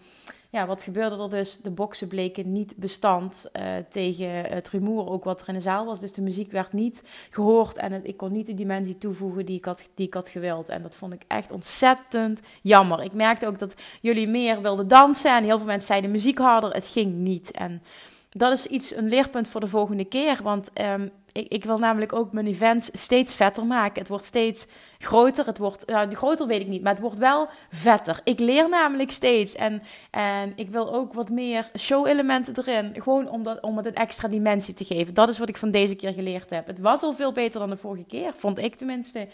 ja, 0.51 0.67
wat 0.67 0.83
gebeurde 0.83 1.23
er 1.23 1.31
dus? 1.31 1.59
De 1.59 1.71
boksen 1.71 2.09
bleken 2.09 2.53
niet 2.53 2.77
bestand 2.77 3.51
uh, 3.53 3.63
tegen 3.89 4.29
het 4.29 4.69
rumoer, 4.69 5.09
ook 5.09 5.25
wat 5.25 5.43
er 5.43 5.49
in 5.49 5.55
de 5.55 5.61
zaal 5.61 5.87
was. 5.87 6.01
Dus 6.01 6.13
de 6.13 6.23
muziek 6.23 6.53
werd 6.53 6.73
niet 6.73 7.05
gehoord 7.31 7.77
en 7.77 8.07
ik 8.07 8.17
kon 8.17 8.33
niet 8.33 8.47
de 8.47 8.55
dimensie 8.55 8.99
toevoegen 8.99 9.47
die 9.47 9.57
ik, 9.57 9.65
had, 9.65 9.89
die 9.95 10.07
ik 10.07 10.15
had 10.15 10.29
gewild. 10.29 10.69
En 10.69 10.83
dat 10.83 10.95
vond 10.95 11.13
ik 11.13 11.23
echt 11.27 11.51
ontzettend 11.51 12.41
jammer. 12.63 13.03
Ik 13.03 13.13
merkte 13.13 13.47
ook 13.47 13.59
dat 13.59 13.75
jullie 14.01 14.29
meer 14.29 14.63
wilden 14.63 14.89
dansen 14.89 15.37
en 15.37 15.45
heel 15.45 15.59
veel 15.59 15.67
mensen 15.67 15.87
zeiden 15.87 16.11
muziek 16.11 16.39
harder. 16.39 16.73
Het 16.73 16.87
ging 16.87 17.15
niet. 17.15 17.51
En 17.51 17.83
dat 18.31 18.53
is 18.53 18.67
iets, 18.67 18.97
een 18.97 19.09
leerpunt 19.09 19.49
voor 19.49 19.61
de 19.61 19.67
volgende 19.67 20.05
keer. 20.05 20.39
Want 20.43 20.71
um, 20.81 21.11
ik, 21.33 21.49
ik, 21.49 21.65
wil 21.65 21.79
namelijk 21.79 22.13
ook 22.13 22.33
mijn 22.33 22.47
events 22.47 22.91
steeds 22.93 23.35
vetter 23.35 23.67
maken. 23.67 23.99
Het 23.99 24.09
wordt 24.09 24.25
steeds 24.25 24.67
groter. 24.99 25.47
Het 25.47 25.59
wordt, 25.59 25.87
nou, 25.87 26.15
groter 26.15 26.47
weet 26.47 26.61
ik 26.61 26.69
niet, 26.69 26.83
maar 26.83 26.93
het 26.93 27.03
wordt 27.03 27.19
wel 27.19 27.49
vetter. 27.71 28.21
Ik 28.25 28.39
leer 28.39 28.69
namelijk 28.69 29.11
steeds. 29.11 29.55
En, 29.55 29.83
en 30.11 30.53
ik 30.57 30.71
wil 30.71 30.95
ook 30.95 31.13
wat 31.13 31.29
meer 31.29 31.69
show-elementen 31.79 32.55
erin. 32.59 32.95
Gewoon 32.95 33.29
om, 33.29 33.43
dat, 33.43 33.61
om 33.61 33.77
het 33.77 33.87
een 33.87 33.95
extra 33.95 34.29
dimensie 34.29 34.75
te 34.75 34.85
geven. 34.85 35.15
Dat 35.15 35.29
is 35.29 35.39
wat 35.39 35.49
ik 35.49 35.57
van 35.57 35.71
deze 35.71 35.95
keer 35.95 36.13
geleerd 36.13 36.51
heb. 36.51 36.67
Het 36.67 36.81
was 36.81 37.03
al 37.03 37.15
veel 37.15 37.33
beter 37.33 37.61
dan 37.61 37.71
de 37.71 37.77
vorige 37.77 38.05
keer, 38.05 38.33
vond 38.37 38.59
ik 38.59 38.75
tenminste 38.75 39.29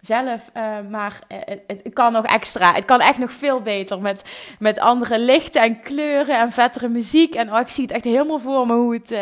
zelf. 0.00 0.50
Uh, 0.56 0.76
maar 0.90 1.18
uh, 1.28 1.38
het, 1.66 1.92
kan 1.92 2.12
nog 2.12 2.24
extra. 2.24 2.74
Het 2.74 2.84
kan 2.84 3.00
echt 3.00 3.18
nog 3.18 3.32
veel 3.32 3.60
beter. 3.60 4.00
Met, 4.00 4.22
met 4.58 4.78
andere 4.78 5.18
lichten 5.18 5.62
en 5.62 5.80
kleuren 5.80 6.38
en 6.38 6.50
vettere 6.50 6.88
muziek. 6.88 7.34
En 7.34 7.52
oh, 7.52 7.60
ik 7.60 7.68
zie 7.68 7.82
het 7.82 7.92
echt 7.92 8.04
helemaal 8.04 8.38
voor 8.38 8.66
me 8.66 8.74
hoe 8.74 8.94
het, 8.94 9.10
uh, 9.10 9.18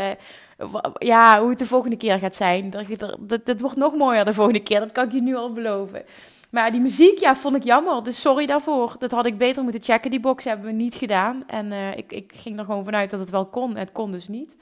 ja, 0.98 1.40
hoe 1.40 1.50
het 1.50 1.58
de 1.58 1.66
volgende 1.66 1.96
keer 1.96 2.18
gaat 2.18 2.36
zijn. 2.36 2.70
Dat, 2.70 2.86
dat, 3.20 3.46
dat 3.46 3.60
wordt 3.60 3.76
nog 3.76 3.94
mooier 3.94 4.24
de 4.24 4.34
volgende 4.34 4.62
keer. 4.62 4.80
Dat 4.80 4.92
kan 4.92 5.04
ik 5.04 5.12
je 5.12 5.22
nu 5.22 5.36
al 5.36 5.52
beloven. 5.52 6.04
Maar 6.50 6.70
die 6.70 6.80
muziek, 6.80 7.18
ja, 7.18 7.36
vond 7.36 7.56
ik 7.56 7.64
jammer. 7.64 8.02
Dus 8.02 8.20
sorry 8.20 8.46
daarvoor. 8.46 8.96
Dat 8.98 9.10
had 9.10 9.26
ik 9.26 9.38
beter 9.38 9.62
moeten 9.62 9.82
checken. 9.82 10.10
Die 10.10 10.20
box 10.20 10.44
hebben 10.44 10.66
we 10.66 10.72
niet 10.72 10.94
gedaan. 10.94 11.42
En 11.46 11.66
uh, 11.66 11.96
ik, 11.96 12.12
ik 12.12 12.32
ging 12.34 12.58
er 12.58 12.64
gewoon 12.64 12.84
vanuit 12.84 13.10
dat 13.10 13.20
het 13.20 13.30
wel 13.30 13.46
kon. 13.46 13.76
Het 13.76 13.92
kon 13.92 14.10
dus 14.10 14.28
niet. 14.28 14.56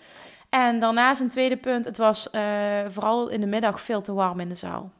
En 0.48 0.80
daarnaast 0.80 1.20
een 1.20 1.28
tweede 1.28 1.56
punt. 1.56 1.84
Het 1.84 1.96
was 1.96 2.28
uh, 2.32 2.40
vooral 2.88 3.28
in 3.28 3.40
de 3.40 3.46
middag 3.46 3.80
veel 3.80 4.00
te 4.00 4.12
warm 4.12 4.40
in 4.40 4.48
de 4.48 4.54
zaal. 4.54 4.90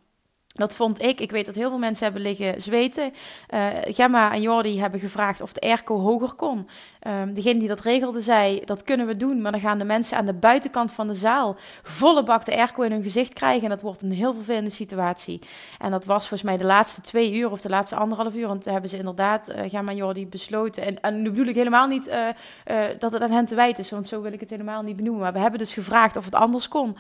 Dat 0.56 0.74
vond 0.74 1.02
ik. 1.02 1.20
Ik 1.20 1.30
weet 1.30 1.46
dat 1.46 1.54
heel 1.54 1.68
veel 1.68 1.78
mensen 1.78 2.04
hebben 2.04 2.22
liggen 2.22 2.62
zweten. 2.62 3.12
Uh, 3.54 3.66
Gemma 3.84 4.32
en 4.32 4.40
Jordi 4.40 4.80
hebben 4.80 5.00
gevraagd 5.00 5.40
of 5.40 5.52
de 5.52 5.60
airco 5.60 5.98
hoger 5.98 6.32
kon. 6.32 6.68
Um, 7.06 7.34
degene 7.34 7.58
die 7.58 7.68
dat 7.68 7.80
regelde 7.80 8.20
zei, 8.20 8.62
dat 8.64 8.82
kunnen 8.82 9.06
we 9.06 9.16
doen. 9.16 9.42
Maar 9.42 9.52
dan 9.52 9.60
gaan 9.60 9.78
de 9.78 9.84
mensen 9.84 10.16
aan 10.18 10.26
de 10.26 10.34
buitenkant 10.34 10.92
van 10.92 11.06
de 11.06 11.14
zaal 11.14 11.56
volle 11.82 12.22
bak 12.22 12.44
de 12.44 12.56
airco 12.56 12.82
in 12.82 12.92
hun 12.92 13.02
gezicht 13.02 13.32
krijgen. 13.32 13.62
En 13.62 13.68
dat 13.68 13.80
wordt 13.82 14.02
een 14.02 14.12
heel 14.12 14.34
vervelende 14.34 14.70
situatie. 14.70 15.40
En 15.78 15.90
dat 15.90 16.04
was 16.04 16.28
volgens 16.28 16.42
mij 16.42 16.56
de 16.56 16.64
laatste 16.64 17.00
twee 17.00 17.34
uur 17.34 17.50
of 17.50 17.60
de 17.60 17.68
laatste 17.68 17.96
anderhalf 17.96 18.34
uur. 18.34 18.48
Want 18.48 18.64
hebben 18.64 18.90
ze 18.90 18.96
inderdaad, 18.96 19.48
uh, 19.48 19.70
Gemma 19.70 19.90
en 19.90 19.96
Jordi, 19.96 20.26
besloten. 20.26 20.82
En, 20.82 21.00
en 21.00 21.22
nu 21.22 21.30
bedoel 21.30 21.46
ik 21.46 21.54
helemaal 21.54 21.86
niet 21.86 22.08
uh, 22.08 22.14
uh, 22.14 22.84
dat 22.98 23.12
het 23.12 23.22
aan 23.22 23.30
hen 23.30 23.46
te 23.46 23.54
wijten 23.54 23.82
is. 23.82 23.90
Want 23.90 24.06
zo 24.06 24.22
wil 24.22 24.32
ik 24.32 24.40
het 24.40 24.50
helemaal 24.50 24.82
niet 24.82 24.96
benoemen. 24.96 25.22
Maar 25.22 25.32
we 25.32 25.38
hebben 25.38 25.58
dus 25.58 25.74
gevraagd 25.74 26.16
of 26.16 26.24
het 26.24 26.34
anders 26.34 26.68
kon. 26.68 26.96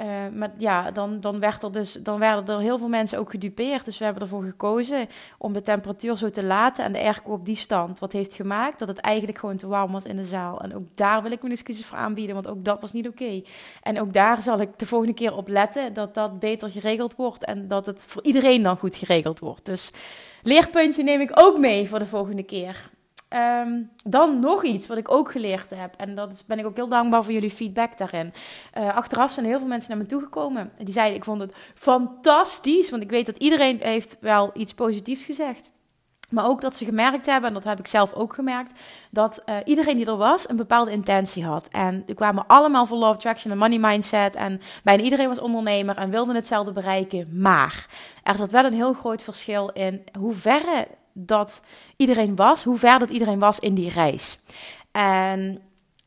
Uh, 0.00 0.06
maar 0.34 0.52
ja, 0.58 0.90
dan, 0.90 1.20
dan, 1.20 1.40
werd 1.40 1.62
er 1.62 1.72
dus, 1.72 1.92
dan 1.92 2.18
werden 2.18 2.54
er 2.54 2.60
heel 2.60 2.78
veel 2.78 2.88
mensen 2.88 3.18
ook 3.18 3.30
gedupeerd. 3.30 3.84
Dus 3.84 3.98
we 3.98 4.04
hebben 4.04 4.22
ervoor 4.22 4.44
gekozen 4.44 5.08
om 5.38 5.52
de 5.52 5.60
temperatuur 5.60 6.16
zo 6.16 6.30
te 6.30 6.44
laten 6.44 6.84
en 6.84 6.92
de 6.92 6.98
airco 6.98 7.32
op 7.32 7.44
die 7.44 7.56
stand. 7.56 7.98
Wat 7.98 8.12
heeft 8.12 8.34
gemaakt 8.34 8.78
dat 8.78 8.88
het 8.88 8.98
eigenlijk 8.98 9.38
gewoon 9.38 9.56
te 9.56 9.66
warm 9.66 9.92
was 9.92 10.04
in 10.04 10.16
de 10.16 10.24
zaal. 10.24 10.60
En 10.60 10.74
ook 10.74 10.86
daar 10.94 11.22
wil 11.22 11.32
ik 11.32 11.40
mijn 11.40 11.52
excuses 11.52 11.84
voor 11.86 11.98
aanbieden, 11.98 12.34
want 12.34 12.46
ook 12.48 12.64
dat 12.64 12.80
was 12.80 12.92
niet 12.92 13.08
oké. 13.08 13.42
En 13.82 14.00
ook 14.00 14.12
daar 14.12 14.42
zal 14.42 14.60
ik 14.60 14.78
de 14.78 14.86
volgende 14.86 15.14
keer 15.14 15.36
op 15.36 15.48
letten 15.48 15.92
dat 15.92 16.14
dat 16.14 16.38
beter 16.38 16.70
geregeld 16.70 17.16
wordt 17.16 17.44
en 17.44 17.68
dat 17.68 17.86
het 17.86 18.04
voor 18.04 18.22
iedereen 18.24 18.62
dan 18.62 18.76
goed 18.76 18.96
geregeld 18.96 19.38
wordt. 19.38 19.64
Dus 19.64 19.90
leerpuntje 20.42 21.02
neem 21.02 21.20
ik 21.20 21.30
ook 21.34 21.58
mee 21.58 21.88
voor 21.88 21.98
de 21.98 22.06
volgende 22.06 22.42
keer. 22.42 22.90
Ehm, 23.32 23.82
dan 24.04 24.40
nog 24.40 24.64
iets 24.64 24.86
wat 24.86 24.98
ik 24.98 25.10
ook 25.10 25.30
geleerd 25.30 25.70
heb. 25.70 25.94
En 25.96 26.14
dat 26.14 26.30
is, 26.30 26.44
ben 26.46 26.58
ik 26.58 26.66
ook 26.66 26.76
heel 26.76 26.88
dankbaar 26.88 27.24
voor 27.24 27.32
jullie 27.32 27.50
feedback 27.50 27.98
daarin. 27.98 28.32
Uh, 28.78 28.96
achteraf 28.96 29.32
zijn 29.32 29.46
heel 29.46 29.58
veel 29.58 29.68
mensen 29.68 29.90
naar 29.90 29.98
me 29.98 30.06
toegekomen. 30.06 30.70
En 30.78 30.84
die 30.84 30.94
zeiden, 30.94 31.16
ik 31.16 31.24
vond 31.24 31.40
het 31.40 31.54
fantastisch. 31.74 32.90
Want 32.90 33.02
ik 33.02 33.10
weet 33.10 33.26
dat 33.26 33.36
iedereen 33.36 33.78
heeft 33.80 34.16
wel 34.20 34.50
iets 34.54 34.74
positiefs 34.74 35.24
gezegd. 35.24 35.70
Maar 36.30 36.46
ook 36.46 36.60
dat 36.60 36.76
ze 36.76 36.84
gemerkt 36.84 37.26
hebben, 37.26 37.48
en 37.48 37.54
dat 37.54 37.64
heb 37.64 37.78
ik 37.78 37.86
zelf 37.86 38.12
ook 38.12 38.34
gemerkt, 38.34 38.80
dat 39.10 39.42
uh, 39.46 39.56
iedereen 39.64 39.96
die 39.96 40.06
er 40.06 40.16
was 40.16 40.48
een 40.48 40.56
bepaalde 40.56 40.90
intentie 40.90 41.44
had. 41.44 41.68
En 41.68 42.02
die 42.06 42.14
kwamen 42.14 42.46
allemaal 42.46 42.86
voor 42.86 42.98
Love 42.98 43.14
Attraction 43.14 43.52
en 43.52 43.58
Money 43.58 43.78
Mindset. 43.78 44.34
En 44.34 44.60
bijna 44.84 45.02
iedereen 45.02 45.28
was 45.28 45.40
ondernemer 45.40 45.96
en 45.96 46.10
wilde 46.10 46.34
hetzelfde 46.34 46.72
bereiken. 46.72 47.28
Maar 47.40 47.86
er 48.22 48.36
zat 48.36 48.50
wel 48.50 48.64
een 48.64 48.72
heel 48.72 48.92
groot 48.92 49.22
verschil 49.22 49.68
in 49.68 50.04
hoe 50.18 50.32
verre 50.32 50.86
dat 51.12 51.62
iedereen 51.96 52.36
was, 52.36 52.64
hoe 52.64 52.78
ver 52.78 52.98
dat 52.98 53.10
iedereen 53.10 53.38
was 53.38 53.58
in 53.58 53.74
die 53.74 53.90
reis. 53.90 54.38
En 54.92 55.60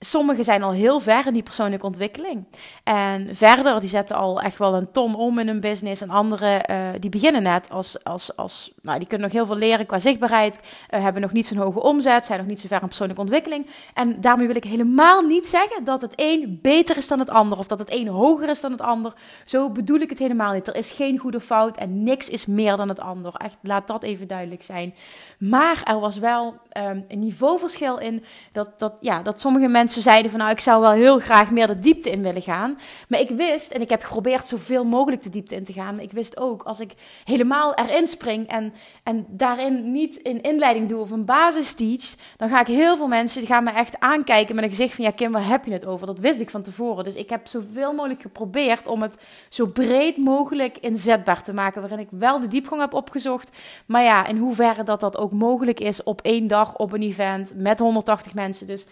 Sommigen 0.06 0.44
zijn 0.44 0.64
al 0.64 0.72
heel 0.72 1.00
ver 1.00 1.28
in 1.28 1.34
die 1.34 1.44
persoonlijke 1.44 1.86
ontwikkeling. 1.86 2.48
En 2.84 3.36
verder, 3.36 3.80
die 3.80 3.90
zetten 3.90 4.16
al 4.16 4.42
echt 4.42 4.58
wel 4.58 4.76
een 4.76 4.92
ton 4.92 5.16
om 5.16 5.40
in 5.40 5.48
hun 5.48 5.60
business. 5.60 6.02
En 6.02 6.10
anderen, 6.10 6.72
uh, 6.72 6.90
die 7.00 7.10
beginnen 7.10 7.44
net 7.44 7.70
als, 7.70 8.04
als, 8.04 8.36
als, 8.36 8.72
nou, 8.82 8.98
die 8.98 9.08
kunnen 9.08 9.28
nog 9.28 9.36
heel 9.36 9.46
veel 9.46 9.56
leren 9.56 9.86
qua 9.86 10.00
zichtbaarheid. 10.00 10.60
Uh, 10.90 11.02
hebben 11.02 11.22
nog 11.22 11.32
niet 11.32 11.46
zo'n 11.46 11.58
hoge 11.58 11.82
omzet, 11.82 12.26
zijn 12.26 12.40
nog 12.40 12.48
niet 12.48 12.60
zo 12.60 12.68
ver 12.68 12.82
in 12.82 12.88
persoonlijke 12.88 13.22
ontwikkeling. 13.22 13.68
En 13.94 14.22
daarmee 14.22 14.48
wil 14.48 14.56
ik 14.56 14.64
helemaal 14.64 15.22
niet 15.22 15.48
zeggen 15.48 15.84
dat 15.84 16.02
het 16.02 16.14
een 16.16 16.60
beter 16.62 16.98
is 16.98 17.08
dan 17.08 17.20
het 17.20 17.30
ander. 17.30 17.58
Of 17.58 17.68
dat 17.68 17.80
het 17.80 17.94
een 17.94 18.08
hoger 18.08 18.50
is 18.50 18.62
dan 18.62 18.72
het 18.72 18.82
ander. 18.82 19.14
Zo 19.46 19.70
bedoel 19.70 20.00
ik 20.00 20.10
het 20.10 20.20
helemaal 20.20 20.54
niet. 20.54 20.68
Er 20.68 20.76
is 20.76 20.92
geen 20.92 21.18
goede 21.18 21.42
fout 21.42 21.78
en 21.78 22.04
niks 22.04 22.30
is 22.30 22.46
meer 22.46 22.78
dan 22.78 22.90
het 22.90 23.00
ander. 23.00 23.34
Echt, 23.34 23.58
laat 23.62 23.88
dat 23.88 24.04
even 24.04 24.28
duidelijk 24.28 24.64
zijn. 24.64 24.96
Maar 25.40 25.82
er 25.84 26.00
was 26.00 26.18
wel 26.18 26.56
um, 26.78 27.06
een 27.08 27.20
niveauverschil 27.20 28.00
in 28.00 28.24
dat, 28.52 28.80
dat, 28.80 28.94
ja, 29.00 29.22
dat 29.22 29.40
sommige 29.40 29.68
mensen 29.68 29.95
mensen 29.96 30.14
zeiden 30.14 30.32
van 30.32 30.40
nou, 30.40 30.52
ik 30.52 30.64
zou 30.64 30.82
wel 30.82 30.92
heel 30.92 31.20
graag 31.20 31.52
meer 31.52 31.68
de 31.68 31.80
diepte 31.80 32.12
in 32.12 32.22
willen 32.22 32.42
gaan. 32.42 32.78
Maar 33.08 33.20
ik 33.20 33.30
wist, 33.30 33.72
en 33.72 33.82
ik 33.82 33.90
heb 33.90 34.04
geprobeerd 34.04 34.48
zoveel 34.48 34.86
mogelijk 34.86 35.24
de 35.24 35.30
diepte 35.30 35.56
in 35.56 35.66
te 35.66 35.74
gaan. 35.74 36.00
Ik 36.00 36.12
wist 36.12 36.38
ook, 36.38 36.64
als 36.64 36.80
ik 36.80 36.92
helemaal 37.24 37.74
erin 37.74 38.08
spring 38.08 38.48
en, 38.48 38.74
en 39.04 39.26
daarin 39.30 39.92
niet 39.92 40.20
een 40.28 40.42
inleiding 40.42 40.90
doe 40.90 41.00
of 41.00 41.12
een 41.12 41.26
basis 41.26 41.74
teach, 41.74 42.16
dan 42.38 42.50
ga 42.50 42.60
ik 42.60 42.68
heel 42.68 42.98
veel 42.98 43.08
mensen, 43.08 43.40
die 43.40 43.50
gaan 43.50 43.64
me 43.64 43.72
echt 43.72 44.00
aankijken 44.00 44.56
met 44.56 44.64
een 44.64 44.70
gezicht 44.70 44.96
van 44.96 45.06
ja 45.06 45.12
Kim, 45.12 45.32
waar 45.32 45.48
heb 45.48 45.66
je 45.66 45.72
het 45.72 45.86
over? 45.86 46.08
Dat 46.08 46.20
wist 46.20 46.40
ik 46.40 46.50
van 46.50 46.62
tevoren. 46.62 47.04
Dus 47.04 47.16
ik 47.16 47.30
heb 47.30 47.48
zoveel 47.48 47.94
mogelijk 47.94 48.22
geprobeerd 48.22 48.88
om 48.88 49.02
het 49.02 49.18
zo 49.50 49.66
breed 49.66 50.18
mogelijk 50.18 50.78
inzetbaar 50.78 51.44
te 51.44 51.54
maken. 51.54 51.82
Waarin 51.82 52.00
ik 52.00 52.10
wel 52.12 52.40
de 52.40 52.48
diepgang 52.48 52.82
heb 52.82 52.94
opgezocht. 52.94 53.52
Maar 53.86 54.04
ja, 54.04 54.28
in 54.28 54.38
hoeverre 54.38 54.84
dat 54.84 55.00
dat 55.00 55.18
ook 55.18 55.32
mogelijk 55.32 55.80
is 55.80 56.04
op 56.04 56.22
één 56.22 56.48
dag 56.48 56.76
op 56.76 56.94
een 56.94 57.02
event 57.02 57.54
met 57.56 57.80
180 57.80 58.34
mensen. 58.34 58.68
Dus 58.68 58.88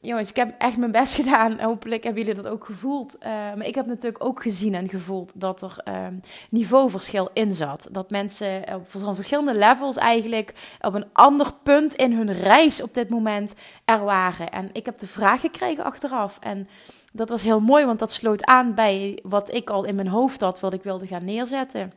jongens, 0.00 0.30
ik 0.30 0.36
heb 0.36 0.54
echt 0.58 0.76
mijn 0.76 0.90
best 0.90 1.14
gedaan. 1.14 1.60
Hopelijk 1.60 2.04
hebben 2.04 2.24
jullie 2.24 2.42
dat 2.42 2.52
ook 2.52 2.64
gevoeld. 2.64 3.16
Uh, 3.18 3.26
maar 3.28 3.66
ik 3.66 3.74
heb 3.74 3.86
natuurlijk 3.86 4.24
ook 4.24 4.42
gezien 4.42 4.74
en 4.74 4.88
gevoeld 4.88 5.40
dat 5.40 5.62
er 5.62 5.76
uh, 5.88 6.06
niveauverschil 6.50 7.30
in 7.32 7.52
zat. 7.52 7.88
Dat 7.90 8.10
mensen 8.10 8.74
op 8.74 9.14
verschillende 9.14 9.54
levels 9.54 9.96
eigenlijk 9.96 10.76
op 10.80 10.94
een 10.94 11.06
ander 11.12 11.52
punt 11.62 11.94
in 11.94 12.12
hun 12.12 12.32
reis 12.32 12.82
op 12.82 12.94
dit 12.94 13.08
moment 13.08 13.54
er 13.84 14.04
waren. 14.04 14.50
En 14.50 14.70
ik 14.72 14.84
heb 14.84 14.98
de 14.98 15.06
vraag 15.06 15.40
gekregen 15.40 15.84
achteraf. 15.84 16.38
En 16.40 16.68
dat 17.12 17.28
was 17.28 17.42
heel 17.42 17.60
mooi, 17.60 17.84
want 17.84 17.98
dat 17.98 18.12
sloot 18.12 18.44
aan 18.44 18.74
bij 18.74 19.18
wat 19.22 19.54
ik 19.54 19.70
al 19.70 19.84
in 19.84 19.94
mijn 19.94 20.08
hoofd 20.08 20.40
had, 20.40 20.60
wat 20.60 20.72
ik 20.72 20.82
wilde 20.82 21.06
gaan 21.06 21.24
neerzetten. 21.24 21.92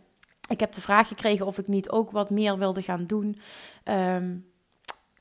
Ik 0.50 0.60
heb 0.60 0.72
de 0.72 0.82
vraag 0.82 1.08
gekregen 1.08 1.46
of 1.46 1.58
ik 1.58 1.68
niet 1.68 1.90
ook 1.90 2.12
wat 2.12 2.30
meer 2.30 2.58
wilde 2.58 2.82
gaan 2.82 3.06
doen. 3.06 3.38
Um, 3.84 4.52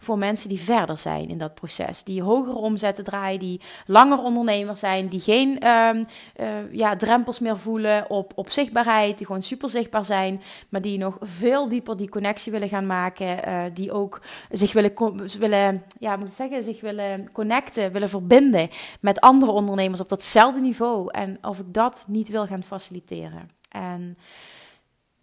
voor 0.02 0.18
mensen 0.18 0.48
die 0.48 0.60
verder 0.60 0.98
zijn 0.98 1.28
in 1.28 1.38
dat 1.38 1.54
proces. 1.54 2.04
Die 2.04 2.22
hogere 2.22 2.58
omzetten 2.58 3.04
draaien, 3.04 3.38
die 3.38 3.60
langer 3.86 4.18
ondernemer 4.18 4.76
zijn, 4.76 5.08
die 5.08 5.20
geen 5.20 5.68
um, 5.68 6.06
uh, 6.40 6.46
ja, 6.72 6.96
drempels 6.96 7.38
meer 7.38 7.58
voelen 7.58 8.10
op, 8.10 8.32
op 8.34 8.50
zichtbaarheid, 8.50 9.18
die 9.18 9.26
gewoon 9.26 9.42
super 9.42 9.68
zichtbaar 9.68 10.04
zijn, 10.04 10.42
maar 10.68 10.80
die 10.80 10.98
nog 10.98 11.16
veel 11.20 11.68
dieper 11.68 11.96
die 11.96 12.08
connectie 12.08 12.52
willen 12.52 12.68
gaan 12.68 12.86
maken, 12.86 13.48
uh, 13.48 13.62
die 13.72 13.92
ook 13.92 14.20
zich 14.50 14.72
willen, 14.72 14.92
willen 15.38 15.82
ja, 15.98 16.16
moet 16.16 16.30
zeggen, 16.30 16.62
zich 16.62 16.80
willen 16.80 17.32
connecten, 17.32 17.92
willen 17.92 18.08
verbinden 18.08 18.68
met 19.00 19.20
andere 19.20 19.52
ondernemers 19.52 20.00
op 20.00 20.08
datzelfde 20.08 20.60
niveau. 20.60 21.10
En 21.10 21.38
of 21.42 21.58
ik 21.58 21.74
dat 21.74 22.04
niet 22.08 22.28
wil 22.28 22.46
gaan 22.46 22.62
faciliteren. 22.62 23.50
En 23.68 24.18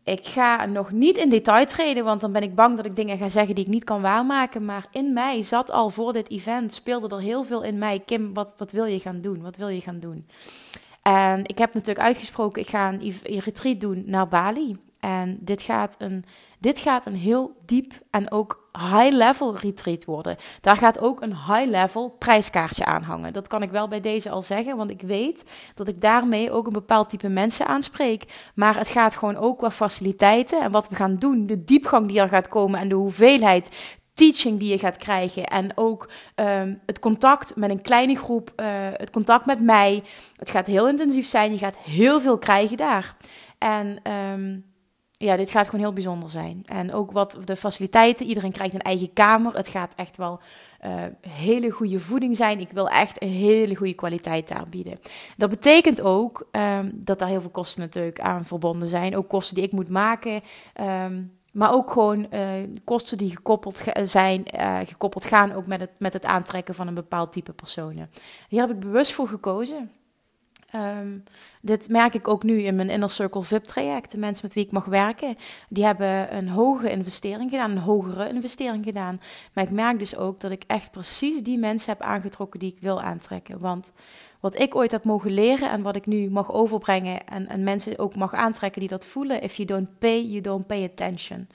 ik 0.09 0.25
ga 0.27 0.65
nog 0.65 0.91
niet 0.91 1.17
in 1.17 1.29
detail 1.29 1.65
treden, 1.65 2.03
want 2.03 2.21
dan 2.21 2.31
ben 2.31 2.43
ik 2.43 2.55
bang 2.55 2.75
dat 2.75 2.85
ik 2.85 2.95
dingen 2.95 3.17
ga 3.17 3.29
zeggen 3.29 3.55
die 3.55 3.63
ik 3.63 3.69
niet 3.69 3.83
kan 3.83 4.01
waarmaken. 4.01 4.65
Maar 4.65 4.85
in 4.91 5.13
mij 5.13 5.43
zat 5.43 5.71
al 5.71 5.89
voor 5.89 6.13
dit 6.13 6.29
event, 6.29 6.73
speelde 6.73 7.15
er 7.15 7.21
heel 7.21 7.43
veel 7.43 7.63
in 7.63 7.77
mij. 7.77 7.99
Kim, 7.99 8.33
wat, 8.33 8.53
wat 8.57 8.71
wil 8.71 8.85
je 8.85 8.99
gaan 8.99 9.21
doen? 9.21 9.41
Wat 9.41 9.57
wil 9.57 9.67
je 9.67 9.81
gaan 9.81 9.99
doen? 9.99 10.25
En 11.01 11.45
ik 11.45 11.57
heb 11.57 11.73
natuurlijk 11.73 12.05
uitgesproken, 12.05 12.61
ik 12.61 12.69
ga 12.69 12.93
een, 12.93 13.13
retreat 13.23 13.79
doen 13.79 14.03
naar 14.05 14.27
Bali. 14.27 14.75
En 14.99 15.37
dit 15.41 15.61
gaat 15.61 15.95
een, 15.97 16.25
dit 16.59 16.79
gaat 16.79 17.05
een 17.05 17.15
heel 17.15 17.55
diep 17.65 17.93
en 18.09 18.31
ook 18.31 18.68
high-level 18.79 19.57
retreat 19.57 20.05
worden. 20.05 20.37
Daar 20.61 20.77
gaat 20.77 20.99
ook 20.99 21.21
een 21.21 21.35
high-level 21.35 22.15
prijskaartje 22.19 22.85
aan 22.85 23.03
hangen. 23.03 23.33
Dat 23.33 23.47
kan 23.47 23.61
ik 23.61 23.71
wel 23.71 23.87
bij 23.87 24.01
deze 24.01 24.29
al 24.29 24.41
zeggen, 24.41 24.77
want 24.77 24.89
ik 24.89 25.01
weet 25.01 25.43
dat 25.75 25.87
ik 25.87 26.01
daarmee 26.01 26.51
ook 26.51 26.65
een 26.65 26.73
bepaald 26.73 27.09
type 27.09 27.29
mensen 27.29 27.67
aanspreek. 27.67 28.51
Maar 28.55 28.77
het 28.77 28.89
gaat 28.89 29.15
gewoon 29.15 29.37
ook 29.37 29.57
qua 29.57 29.71
faciliteiten 29.71 30.61
en 30.61 30.71
wat 30.71 30.89
we 30.89 30.95
gaan 30.95 31.15
doen, 31.15 31.45
de 31.45 31.63
diepgang 31.63 32.07
die 32.07 32.19
er 32.19 32.29
gaat 32.29 32.47
komen 32.47 32.79
en 32.79 32.89
de 32.89 32.95
hoeveelheid 32.95 33.69
teaching 34.19 34.59
die 34.59 34.69
je 34.69 34.79
gaat 34.79 34.97
krijgen. 34.97 35.43
En 35.43 35.71
ook 35.75 36.09
um, 36.35 36.81
het 36.85 36.99
contact 36.99 37.55
met 37.55 37.69
een 37.69 37.81
kleine 37.81 38.15
groep, 38.15 38.53
uh, 38.55 38.65
het 38.93 39.09
contact 39.09 39.45
met 39.45 39.61
mij. 39.61 40.03
Het 40.35 40.49
gaat 40.49 40.67
heel 40.67 40.87
intensief 40.87 41.27
zijn. 41.27 41.51
Je 41.51 41.57
gaat 41.57 41.77
heel 41.77 42.19
veel 42.21 42.37
krijgen 42.37 42.77
daar. 42.77 43.15
En 43.57 43.99
um, 44.33 44.68
ja, 45.25 45.37
dit 45.37 45.51
gaat 45.51 45.65
gewoon 45.65 45.79
heel 45.79 45.93
bijzonder 45.93 46.29
zijn. 46.29 46.63
En 46.65 46.93
ook 46.93 47.11
wat 47.11 47.37
de 47.45 47.55
faciliteiten. 47.55 48.25
Iedereen 48.25 48.51
krijgt 48.51 48.73
een 48.73 48.81
eigen 48.81 49.13
kamer. 49.13 49.55
Het 49.55 49.67
gaat 49.67 49.93
echt 49.95 50.17
wel 50.17 50.39
uh, 50.85 51.03
hele 51.27 51.69
goede 51.69 51.99
voeding 51.99 52.35
zijn. 52.35 52.59
Ik 52.59 52.71
wil 52.71 52.89
echt 52.89 53.21
een 53.21 53.29
hele 53.29 53.75
goede 53.75 53.93
kwaliteit 53.93 54.47
daar 54.47 54.69
bieden. 54.69 54.99
Dat 55.37 55.49
betekent 55.49 56.01
ook 56.01 56.47
um, 56.51 56.91
dat 56.95 57.19
daar 57.19 57.27
heel 57.27 57.41
veel 57.41 57.49
kosten 57.49 57.81
natuurlijk 57.81 58.19
aan 58.19 58.45
verbonden 58.45 58.87
zijn. 58.87 59.15
Ook 59.15 59.29
kosten 59.29 59.55
die 59.55 59.63
ik 59.63 59.71
moet 59.71 59.89
maken. 59.89 60.41
Um, 60.81 61.37
maar 61.51 61.73
ook 61.73 61.91
gewoon 61.91 62.27
uh, 62.33 62.49
kosten 62.83 63.17
die 63.17 63.35
gekoppeld 63.35 63.83
zijn, 64.03 64.43
uh, 64.55 64.79
gekoppeld 64.83 65.25
gaan 65.25 65.51
ook 65.51 65.67
met 65.67 65.79
het, 65.79 65.91
met 65.97 66.13
het 66.13 66.25
aantrekken 66.25 66.75
van 66.75 66.87
een 66.87 66.93
bepaald 66.93 67.31
type 67.31 67.53
personen. 67.53 68.09
Hier 68.47 68.61
heb 68.61 68.69
ik 68.69 68.79
bewust 68.79 69.11
voor 69.11 69.27
gekozen. 69.27 69.91
Um, 70.75 71.23
dit 71.61 71.89
merk 71.89 72.13
ik 72.13 72.27
ook 72.27 72.43
nu 72.43 72.61
in 72.61 72.75
mijn 72.75 72.89
Inner 72.89 73.09
Circle 73.09 73.43
VIP-traject. 73.43 74.11
De 74.11 74.17
mensen 74.17 74.45
met 74.45 74.53
wie 74.53 74.65
ik 74.65 74.71
mag 74.71 74.85
werken, 74.85 75.35
die 75.69 75.85
hebben 75.85 76.35
een 76.35 76.49
hoge 76.49 76.91
investering 76.91 77.49
gedaan, 77.49 77.71
een 77.71 77.77
hogere 77.77 78.29
investering 78.29 78.83
gedaan. 78.83 79.21
Maar 79.53 79.63
ik 79.63 79.71
merk 79.71 79.99
dus 79.99 80.15
ook 80.15 80.39
dat 80.39 80.51
ik 80.51 80.63
echt 80.67 80.91
precies 80.91 81.43
die 81.43 81.57
mensen 81.57 81.91
heb 81.91 82.01
aangetrokken 82.01 82.59
die 82.59 82.73
ik 82.73 82.81
wil 82.81 83.01
aantrekken. 83.01 83.59
Want 83.59 83.91
wat 84.39 84.59
ik 84.59 84.75
ooit 84.75 84.91
heb 84.91 85.03
mogen 85.03 85.31
leren 85.31 85.69
en 85.69 85.81
wat 85.81 85.95
ik 85.95 86.05
nu 86.05 86.29
mag 86.29 86.51
overbrengen 86.51 87.27
en, 87.27 87.47
en 87.47 87.63
mensen 87.63 87.99
ook 87.99 88.15
mag 88.15 88.33
aantrekken 88.33 88.79
die 88.79 88.89
dat 88.89 89.05
voelen, 89.05 89.41
if 89.41 89.55
you 89.55 89.67
don't 89.67 89.99
pay, 89.99 90.21
you 90.21 90.41
don't 90.41 90.67
pay 90.67 90.83
attention. 90.83 91.47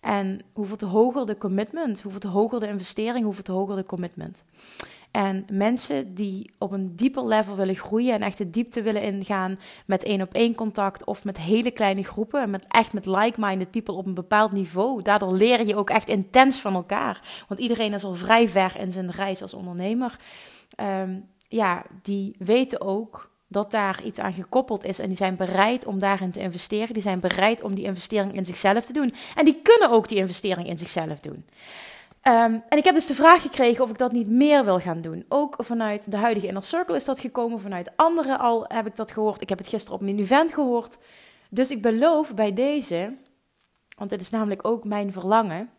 En 0.00 0.40
hoeveel 0.52 0.76
te 0.76 0.86
hoger 0.86 1.26
de 1.26 1.38
commitment, 1.38 2.02
hoeveel 2.02 2.20
te 2.20 2.28
hoger 2.28 2.60
de 2.60 2.68
investering, 2.68 3.24
hoeveel 3.24 3.42
te 3.42 3.52
hoger 3.52 3.76
de 3.76 3.84
commitment. 3.84 4.44
En 5.10 5.44
mensen 5.52 6.14
die 6.14 6.50
op 6.58 6.72
een 6.72 6.96
dieper 6.96 7.26
level 7.26 7.56
willen 7.56 7.76
groeien 7.76 8.14
en 8.14 8.22
echt 8.22 8.38
de 8.38 8.50
diepte 8.50 8.82
willen 8.82 9.02
ingaan 9.02 9.58
met 9.86 10.02
één 10.02 10.22
op 10.22 10.34
één 10.34 10.54
contact 10.54 11.04
of 11.04 11.24
met 11.24 11.38
hele 11.38 11.70
kleine 11.70 12.04
groepen, 12.04 12.50
met 12.50 12.64
echt 12.68 12.92
met 12.92 13.06
like-minded 13.06 13.70
people 13.70 13.94
op 13.94 14.06
een 14.06 14.14
bepaald 14.14 14.52
niveau. 14.52 15.02
Daardoor 15.02 15.32
leer 15.32 15.66
je 15.66 15.76
ook 15.76 15.90
echt 15.90 16.08
intens 16.08 16.58
van 16.58 16.74
elkaar. 16.74 17.44
Want 17.48 17.60
iedereen 17.60 17.92
is 17.92 18.04
al 18.04 18.14
vrij 18.14 18.48
ver 18.48 18.76
in 18.78 18.90
zijn 18.90 19.10
reis 19.10 19.42
als 19.42 19.54
ondernemer. 19.54 20.18
Um, 20.80 21.28
ja, 21.48 21.84
die 22.02 22.34
weten 22.38 22.80
ook 22.80 23.30
dat 23.48 23.70
daar 23.70 24.02
iets 24.04 24.18
aan 24.18 24.32
gekoppeld 24.32 24.84
is 24.84 24.98
en 24.98 25.06
die 25.06 25.16
zijn 25.16 25.36
bereid 25.36 25.86
om 25.86 25.98
daarin 25.98 26.30
te 26.30 26.40
investeren. 26.40 26.92
Die 26.94 27.02
zijn 27.02 27.20
bereid 27.20 27.62
om 27.62 27.74
die 27.74 27.84
investering 27.84 28.34
in 28.34 28.44
zichzelf 28.44 28.84
te 28.84 28.92
doen. 28.92 29.14
En 29.36 29.44
die 29.44 29.60
kunnen 29.62 29.90
ook 29.90 30.08
die 30.08 30.18
investering 30.18 30.68
in 30.68 30.78
zichzelf 30.78 31.20
doen. 31.20 31.44
Ehm, 32.20 32.58
en 32.68 32.78
ik 32.78 32.84
heb 32.84 32.94
dus 32.94 33.06
de 33.06 33.14
vraag 33.14 33.42
gekregen 33.42 33.84
of 33.84 33.90
ik 33.90 33.98
dat 33.98 34.12
niet 34.12 34.28
meer 34.28 34.64
wil 34.64 34.80
gaan 34.80 35.00
doen. 35.00 35.24
Ook 35.28 35.54
vanuit 35.58 36.10
de 36.10 36.16
huidige 36.16 36.46
Inner 36.46 36.64
Circle 36.64 36.96
is 36.96 37.04
dat 37.04 37.20
gekomen. 37.20 37.60
Vanuit 37.60 37.90
anderen 37.96 38.38
al 38.38 38.64
heb 38.68 38.86
ik 38.86 38.96
dat 38.96 39.10
gehoord. 39.10 39.40
Ik 39.40 39.48
heb 39.48 39.58
het 39.58 39.68
gisteren 39.68 39.98
op 39.98 40.04
mijn 40.04 40.18
event 40.18 40.52
gehoord. 40.52 40.98
Dus 41.50 41.70
ik 41.70 41.82
beloof 41.82 42.34
bij 42.34 42.52
deze, 42.52 43.14
want 43.96 44.10
dit 44.10 44.20
is 44.20 44.30
namelijk 44.30 44.64
ook 44.64 44.84
mijn 44.84 45.12
verlangen. 45.12 45.70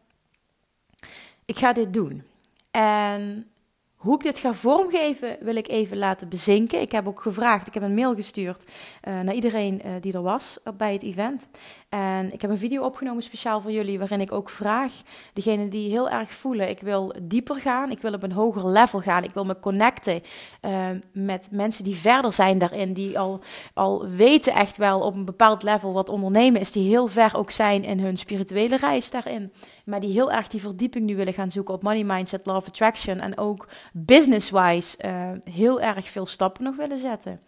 Ik 1.45 1.57
ga 1.57 1.73
dit 1.73 1.93
doen. 1.93 2.23
En 2.71 3.51
hoe 3.95 4.15
ik 4.15 4.23
dit 4.23 4.37
ga 4.37 4.53
vormgeven, 4.53 5.37
wil 5.39 5.55
ik 5.55 5.67
even 5.67 5.97
laten 5.97 6.29
bezinken. 6.29 6.81
Ik 6.81 6.91
heb 6.91 7.07
ook 7.07 7.21
gevraagd, 7.21 7.67
ik 7.67 7.73
heb 7.73 7.83
een 7.83 7.93
mail 7.93 8.15
gestuurd 8.15 8.63
uh, 8.63 9.19
naar 9.19 9.33
iedereen 9.33 9.81
uh, 9.85 9.91
die 9.99 10.13
er 10.13 10.21
was 10.21 10.59
bij 10.77 10.93
het 10.93 11.03
event. 11.03 11.49
En 11.91 12.33
ik 12.33 12.41
heb 12.41 12.51
een 12.51 12.57
video 12.57 12.83
opgenomen 12.83 13.23
speciaal 13.23 13.61
voor 13.61 13.71
jullie, 13.71 13.99
waarin 13.99 14.21
ik 14.21 14.31
ook 14.31 14.49
vraag, 14.49 14.93
degene 15.33 15.67
die 15.67 15.89
heel 15.89 16.09
erg 16.09 16.31
voelen, 16.31 16.69
ik 16.69 16.79
wil 16.79 17.15
dieper 17.21 17.55
gaan, 17.55 17.91
ik 17.91 17.99
wil 17.99 18.13
op 18.13 18.23
een 18.23 18.31
hoger 18.31 18.67
level 18.67 18.99
gaan, 18.99 19.23
ik 19.23 19.33
wil 19.33 19.45
me 19.45 19.59
connecten 19.59 20.21
uh, 20.61 20.89
met 21.13 21.49
mensen 21.51 21.83
die 21.83 21.95
verder 21.95 22.33
zijn 22.33 22.57
daarin, 22.57 22.93
die 22.93 23.19
al, 23.19 23.39
al 23.73 24.07
weten 24.07 24.53
echt 24.53 24.77
wel 24.77 24.99
op 24.99 25.15
een 25.15 25.25
bepaald 25.25 25.63
level 25.63 25.93
wat 25.93 26.09
ondernemen 26.09 26.61
is, 26.61 26.71
die 26.71 26.87
heel 26.87 27.07
ver 27.07 27.37
ook 27.37 27.51
zijn 27.51 27.83
in 27.83 27.99
hun 27.99 28.17
spirituele 28.17 28.77
reis 28.77 29.11
daarin, 29.11 29.51
maar 29.85 29.99
die 29.99 30.11
heel 30.11 30.31
erg 30.31 30.47
die 30.47 30.61
verdieping 30.61 31.05
nu 31.05 31.15
willen 31.15 31.33
gaan 31.33 31.51
zoeken 31.51 31.73
op 31.73 31.83
money 31.83 32.03
mindset, 32.03 32.45
love 32.45 32.67
attraction 32.67 33.19
en 33.19 33.37
ook 33.37 33.67
business-wise 33.93 34.97
uh, 35.05 35.53
heel 35.53 35.81
erg 35.81 36.09
veel 36.09 36.25
stappen 36.25 36.63
nog 36.63 36.75
willen 36.75 36.99
zetten. 36.99 37.39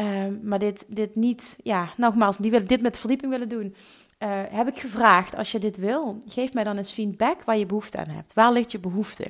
Uh, 0.00 0.24
maar 0.42 0.58
dit, 0.58 0.84
dit 0.88 1.16
niet, 1.16 1.58
ja, 1.62 1.88
nogmaals, 1.96 2.36
die 2.36 2.50
willen 2.50 2.66
dit 2.66 2.82
met 2.82 2.98
verdieping 2.98 3.32
willen 3.32 3.48
doen. 3.48 3.74
Uh, 4.18 4.30
heb 4.50 4.68
ik 4.68 4.78
gevraagd, 4.78 5.36
als 5.36 5.52
je 5.52 5.58
dit 5.58 5.76
wil, 5.76 6.18
geef 6.26 6.52
mij 6.52 6.64
dan 6.64 6.76
eens 6.76 6.92
feedback 6.92 7.42
waar 7.42 7.58
je 7.58 7.66
behoefte 7.66 7.98
aan 7.98 8.08
hebt. 8.08 8.32
Waar 8.32 8.52
ligt 8.52 8.72
je 8.72 8.78
behoefte? 8.78 9.26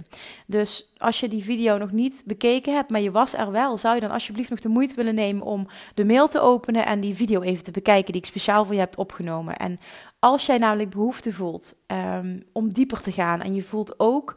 Dus 0.46 0.92
als 0.96 1.20
je 1.20 1.28
die 1.28 1.44
video 1.44 1.78
nog 1.78 1.92
niet 1.92 2.22
bekeken 2.26 2.74
hebt, 2.74 2.90
maar 2.90 3.00
je 3.00 3.10
was 3.10 3.34
er 3.34 3.50
wel, 3.50 3.76
zou 3.76 3.94
je 3.94 4.00
dan 4.00 4.10
alsjeblieft 4.10 4.50
nog 4.50 4.58
de 4.58 4.68
moeite 4.68 4.94
willen 4.94 5.14
nemen 5.14 5.46
om 5.46 5.66
de 5.94 6.04
mail 6.04 6.28
te 6.28 6.40
openen 6.40 6.86
en 6.86 7.00
die 7.00 7.14
video 7.14 7.40
even 7.40 7.62
te 7.62 7.70
bekijken 7.70 8.12
die 8.12 8.20
ik 8.20 8.28
speciaal 8.28 8.64
voor 8.64 8.74
je 8.74 8.80
heb 8.80 8.98
opgenomen. 8.98 9.56
En 9.56 9.78
als 10.18 10.46
jij 10.46 10.58
namelijk 10.58 10.90
behoefte 10.90 11.32
voelt 11.32 11.74
um, 11.86 12.44
om 12.52 12.72
dieper 12.72 13.00
te 13.00 13.12
gaan 13.12 13.40
en 13.40 13.54
je 13.54 13.62
voelt 13.62 13.98
ook 13.98 14.36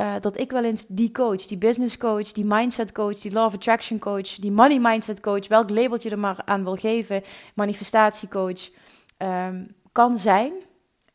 uh, 0.00 0.14
dat 0.20 0.38
ik 0.38 0.50
wel 0.50 0.64
eens 0.64 0.86
die 0.86 1.12
coach, 1.12 1.46
die 1.46 1.58
business 1.58 1.96
coach, 1.96 2.32
die 2.32 2.44
mindset 2.44 2.92
coach, 2.92 3.18
die 3.18 3.38
of 3.38 3.54
attraction 3.54 3.98
coach, 3.98 4.34
die 4.34 4.52
money 4.52 4.78
mindset 4.78 5.20
coach, 5.20 5.48
welk 5.48 5.70
labeltje 5.70 6.10
er 6.10 6.18
maar 6.18 6.42
aan 6.44 6.64
wil 6.64 6.76
geven, 6.76 7.22
manifestatiecoach, 7.54 8.70
um, 9.18 9.74
kan 9.92 10.18
zijn, 10.18 10.52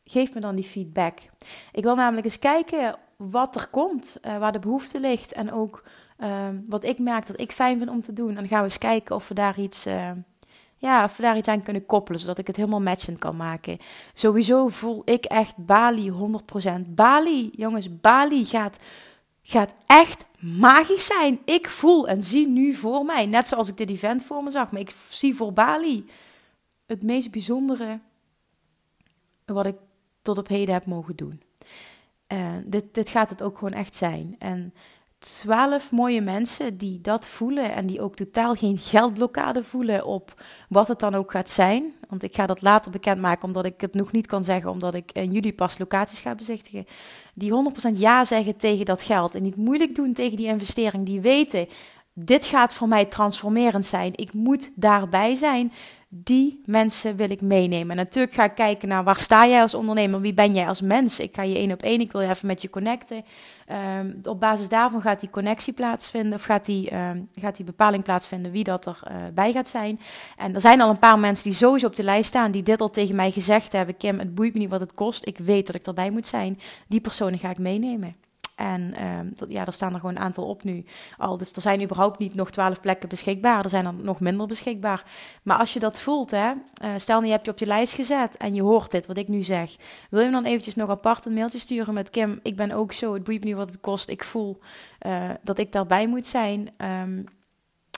geef 0.04 0.34
me 0.34 0.40
dan 0.40 0.54
die 0.54 0.64
feedback. 0.64 1.18
Ik 1.72 1.82
wil 1.82 1.94
namelijk 1.94 2.24
eens 2.24 2.38
kijken 2.38 2.98
wat 3.16 3.54
er 3.54 3.68
komt, 3.68 4.18
uh, 4.22 4.38
waar 4.38 4.52
de 4.52 4.58
behoefte 4.58 5.00
ligt 5.00 5.32
en 5.32 5.52
ook 5.52 5.84
uh, 6.18 6.48
wat 6.68 6.84
ik 6.84 6.98
merk 6.98 7.26
dat 7.26 7.40
ik 7.40 7.52
fijn 7.52 7.78
vind 7.78 7.90
om 7.90 8.02
te 8.02 8.12
doen. 8.12 8.28
En 8.28 8.34
dan 8.34 8.48
gaan 8.48 8.58
we 8.58 8.64
eens 8.64 8.78
kijken 8.78 9.14
of 9.14 9.28
we 9.28 9.34
daar 9.34 9.58
iets 9.58 9.86
uh, 9.86 10.10
ja, 10.80 11.04
of 11.04 11.16
we 11.16 11.22
daar 11.22 11.36
iets 11.36 11.48
aan 11.48 11.62
kunnen 11.62 11.86
koppelen, 11.86 12.20
zodat 12.20 12.38
ik 12.38 12.46
het 12.46 12.56
helemaal 12.56 12.80
matchend 12.80 13.18
kan 13.18 13.36
maken. 13.36 13.78
Sowieso 14.12 14.68
voel 14.68 15.02
ik 15.04 15.24
echt 15.24 15.56
Bali 15.56 16.10
100%. 16.10 16.14
Bali, 16.86 17.50
jongens, 17.52 18.00
Bali 18.00 18.44
gaat, 18.44 18.78
gaat 19.42 19.74
echt 19.86 20.24
magisch 20.38 21.06
zijn. 21.06 21.40
Ik 21.44 21.68
voel 21.68 22.08
en 22.08 22.22
zie 22.22 22.48
nu 22.48 22.74
voor 22.74 23.04
mij, 23.04 23.26
net 23.26 23.48
zoals 23.48 23.68
ik 23.68 23.76
dit 23.76 23.90
event 23.90 24.22
voor 24.22 24.42
me 24.42 24.50
zag, 24.50 24.72
maar 24.72 24.80
ik 24.80 24.94
zie 25.10 25.34
voor 25.34 25.52
Bali 25.52 26.06
het 26.86 27.02
meest 27.02 27.30
bijzondere 27.30 28.00
wat 29.44 29.66
ik 29.66 29.76
tot 30.22 30.38
op 30.38 30.48
heden 30.48 30.74
heb 30.74 30.86
mogen 30.86 31.16
doen. 31.16 31.42
Uh, 32.32 32.56
dit, 32.64 32.94
dit 32.94 33.08
gaat 33.08 33.30
het 33.30 33.42
ook 33.42 33.58
gewoon 33.58 33.72
echt 33.72 33.94
zijn. 33.94 34.36
En 34.38 34.74
twaalf 35.20 35.90
mooie 35.90 36.20
mensen 36.20 36.76
die 36.76 37.00
dat 37.00 37.26
voelen 37.26 37.72
en 37.72 37.86
die 37.86 38.00
ook 38.00 38.16
totaal 38.16 38.54
geen 38.54 38.78
geldblokkade 38.78 39.64
voelen 39.64 40.06
op 40.06 40.42
wat 40.68 40.88
het 40.88 40.98
dan 40.98 41.14
ook 41.14 41.30
gaat 41.30 41.50
zijn. 41.50 41.94
Want 42.08 42.22
ik 42.22 42.34
ga 42.34 42.46
dat 42.46 42.62
later 42.62 42.90
bekendmaken 42.90 43.44
omdat 43.44 43.64
ik 43.64 43.80
het 43.80 43.94
nog 43.94 44.12
niet 44.12 44.26
kan 44.26 44.44
zeggen, 44.44 44.70
omdat 44.70 44.94
ik 44.94 45.12
in 45.12 45.32
juli 45.32 45.54
pas 45.54 45.78
locaties 45.78 46.20
ga 46.20 46.34
bezichtigen. 46.34 46.86
Die 47.34 47.72
100% 47.94 47.98
ja 47.98 48.24
zeggen 48.24 48.56
tegen 48.56 48.84
dat 48.84 49.02
geld 49.02 49.34
en 49.34 49.42
niet 49.42 49.56
moeilijk 49.56 49.94
doen 49.94 50.12
tegen 50.12 50.36
die 50.36 50.46
investering. 50.46 51.06
Die 51.06 51.20
weten, 51.20 51.66
dit 52.14 52.44
gaat 52.44 52.74
voor 52.74 52.88
mij 52.88 53.04
transformerend 53.04 53.86
zijn. 53.86 54.12
Ik 54.16 54.32
moet 54.32 54.72
daarbij 54.74 55.34
zijn 55.34 55.72
die 56.12 56.62
mensen 56.64 57.16
wil 57.16 57.30
ik 57.30 57.40
meenemen. 57.40 57.90
En 57.90 57.96
natuurlijk 57.96 58.34
ga 58.34 58.44
ik 58.44 58.54
kijken 58.54 58.88
naar 58.88 59.04
waar 59.04 59.18
sta 59.18 59.46
jij 59.46 59.62
als 59.62 59.74
ondernemer, 59.74 60.20
wie 60.20 60.34
ben 60.34 60.54
jij 60.54 60.68
als 60.68 60.80
mens. 60.80 61.20
Ik 61.20 61.34
ga 61.34 61.42
je 61.42 61.54
één 61.54 61.72
op 61.72 61.82
één, 61.82 62.00
ik 62.00 62.12
wil 62.12 62.20
even 62.20 62.46
met 62.46 62.62
je 62.62 62.70
connecten. 62.70 63.24
Um, 63.98 64.18
op 64.22 64.40
basis 64.40 64.68
daarvan 64.68 65.00
gaat 65.00 65.20
die 65.20 65.30
connectie 65.30 65.72
plaatsvinden, 65.72 66.34
of 66.34 66.44
gaat 66.44 66.64
die, 66.64 66.94
um, 66.94 67.28
gaat 67.34 67.56
die 67.56 67.64
bepaling 67.64 68.04
plaatsvinden 68.04 68.52
wie 68.52 68.64
dat 68.64 68.86
erbij 68.86 69.12
uh, 69.12 69.34
bij 69.34 69.52
gaat 69.52 69.68
zijn. 69.68 70.00
En 70.36 70.54
er 70.54 70.60
zijn 70.60 70.80
al 70.80 70.90
een 70.90 70.98
paar 70.98 71.18
mensen 71.18 71.48
die 71.50 71.58
sowieso 71.58 71.86
op 71.86 71.96
de 71.96 72.02
lijst 72.02 72.28
staan, 72.28 72.50
die 72.50 72.62
dit 72.62 72.80
al 72.80 72.90
tegen 72.90 73.16
mij 73.16 73.30
gezegd 73.30 73.72
hebben. 73.72 73.96
Kim, 73.96 74.18
het 74.18 74.34
boeit 74.34 74.52
me 74.52 74.58
niet 74.58 74.70
wat 74.70 74.80
het 74.80 74.94
kost, 74.94 75.26
ik 75.26 75.38
weet 75.38 75.66
dat 75.66 75.74
ik 75.74 75.86
erbij 75.86 76.10
moet 76.10 76.26
zijn. 76.26 76.58
Die 76.88 77.00
personen 77.00 77.38
ga 77.38 77.50
ik 77.50 77.58
meenemen. 77.58 78.16
En 78.60 78.94
dat, 79.34 79.50
ja, 79.50 79.66
er 79.66 79.72
staan 79.72 79.92
er 79.92 80.00
gewoon 80.00 80.16
een 80.16 80.22
aantal 80.22 80.44
op 80.44 80.64
nu 80.64 80.84
al. 81.16 81.36
Dus 81.36 81.52
er 81.52 81.62
zijn 81.62 81.82
überhaupt 81.82 82.18
niet 82.18 82.34
nog 82.34 82.50
twaalf 82.50 82.80
plekken 82.80 83.08
beschikbaar. 83.08 83.64
Er 83.64 83.70
zijn 83.70 83.86
er 83.86 83.94
nog 83.94 84.20
minder 84.20 84.46
beschikbaar. 84.46 85.04
Maar 85.42 85.58
als 85.58 85.72
je 85.72 85.80
dat 85.80 86.00
voelt, 86.00 86.30
hè, 86.30 86.52
uh, 86.84 86.90
stel 86.96 87.22
je 87.22 87.30
hebt 87.30 87.44
je 87.44 87.50
op 87.50 87.58
je 87.58 87.66
lijst 87.66 87.94
gezet 87.94 88.36
en 88.36 88.54
je 88.54 88.62
hoort 88.62 88.90
dit, 88.90 89.06
wat 89.06 89.16
ik 89.16 89.28
nu 89.28 89.42
zeg. 89.42 89.76
Wil 90.10 90.20
je 90.20 90.30
dan 90.30 90.44
eventjes 90.44 90.74
nog 90.74 90.90
apart 90.90 91.24
een 91.24 91.34
mailtje 91.34 91.58
sturen 91.58 91.94
met 91.94 92.10
Kim? 92.10 92.40
Ik 92.42 92.56
ben 92.56 92.72
ook 92.72 92.92
zo, 92.92 93.14
het 93.14 93.24
boeit 93.24 93.40
me 93.40 93.46
niet 93.46 93.56
wat 93.56 93.68
het 93.68 93.80
kost. 93.80 94.08
Ik 94.08 94.24
voel 94.24 94.58
uh, 95.06 95.30
dat 95.42 95.58
ik 95.58 95.72
daarbij 95.72 96.06
moet 96.06 96.26
zijn. 96.26 96.68
Um, 97.02 97.24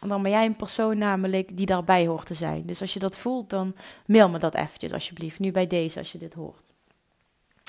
dan 0.07 0.23
ben 0.23 0.31
jij 0.31 0.45
een 0.45 0.57
persoon 0.57 0.99
namelijk 0.99 1.57
die 1.57 1.67
daarbij 1.67 2.07
hoort 2.07 2.27
te 2.27 2.35
zijn. 2.35 2.67
Dus 2.67 2.81
als 2.81 2.93
je 2.93 2.99
dat 2.99 3.17
voelt, 3.17 3.51
dan 3.51 3.75
mail 4.07 4.29
me 4.29 4.39
dat 4.39 4.55
eventjes 4.55 4.93
alsjeblieft. 4.93 5.39
Nu 5.39 5.51
bij 5.51 5.67
deze, 5.67 5.99
als 5.99 6.13
je 6.13 6.19
dit 6.19 6.35
hoort. 6.35 6.73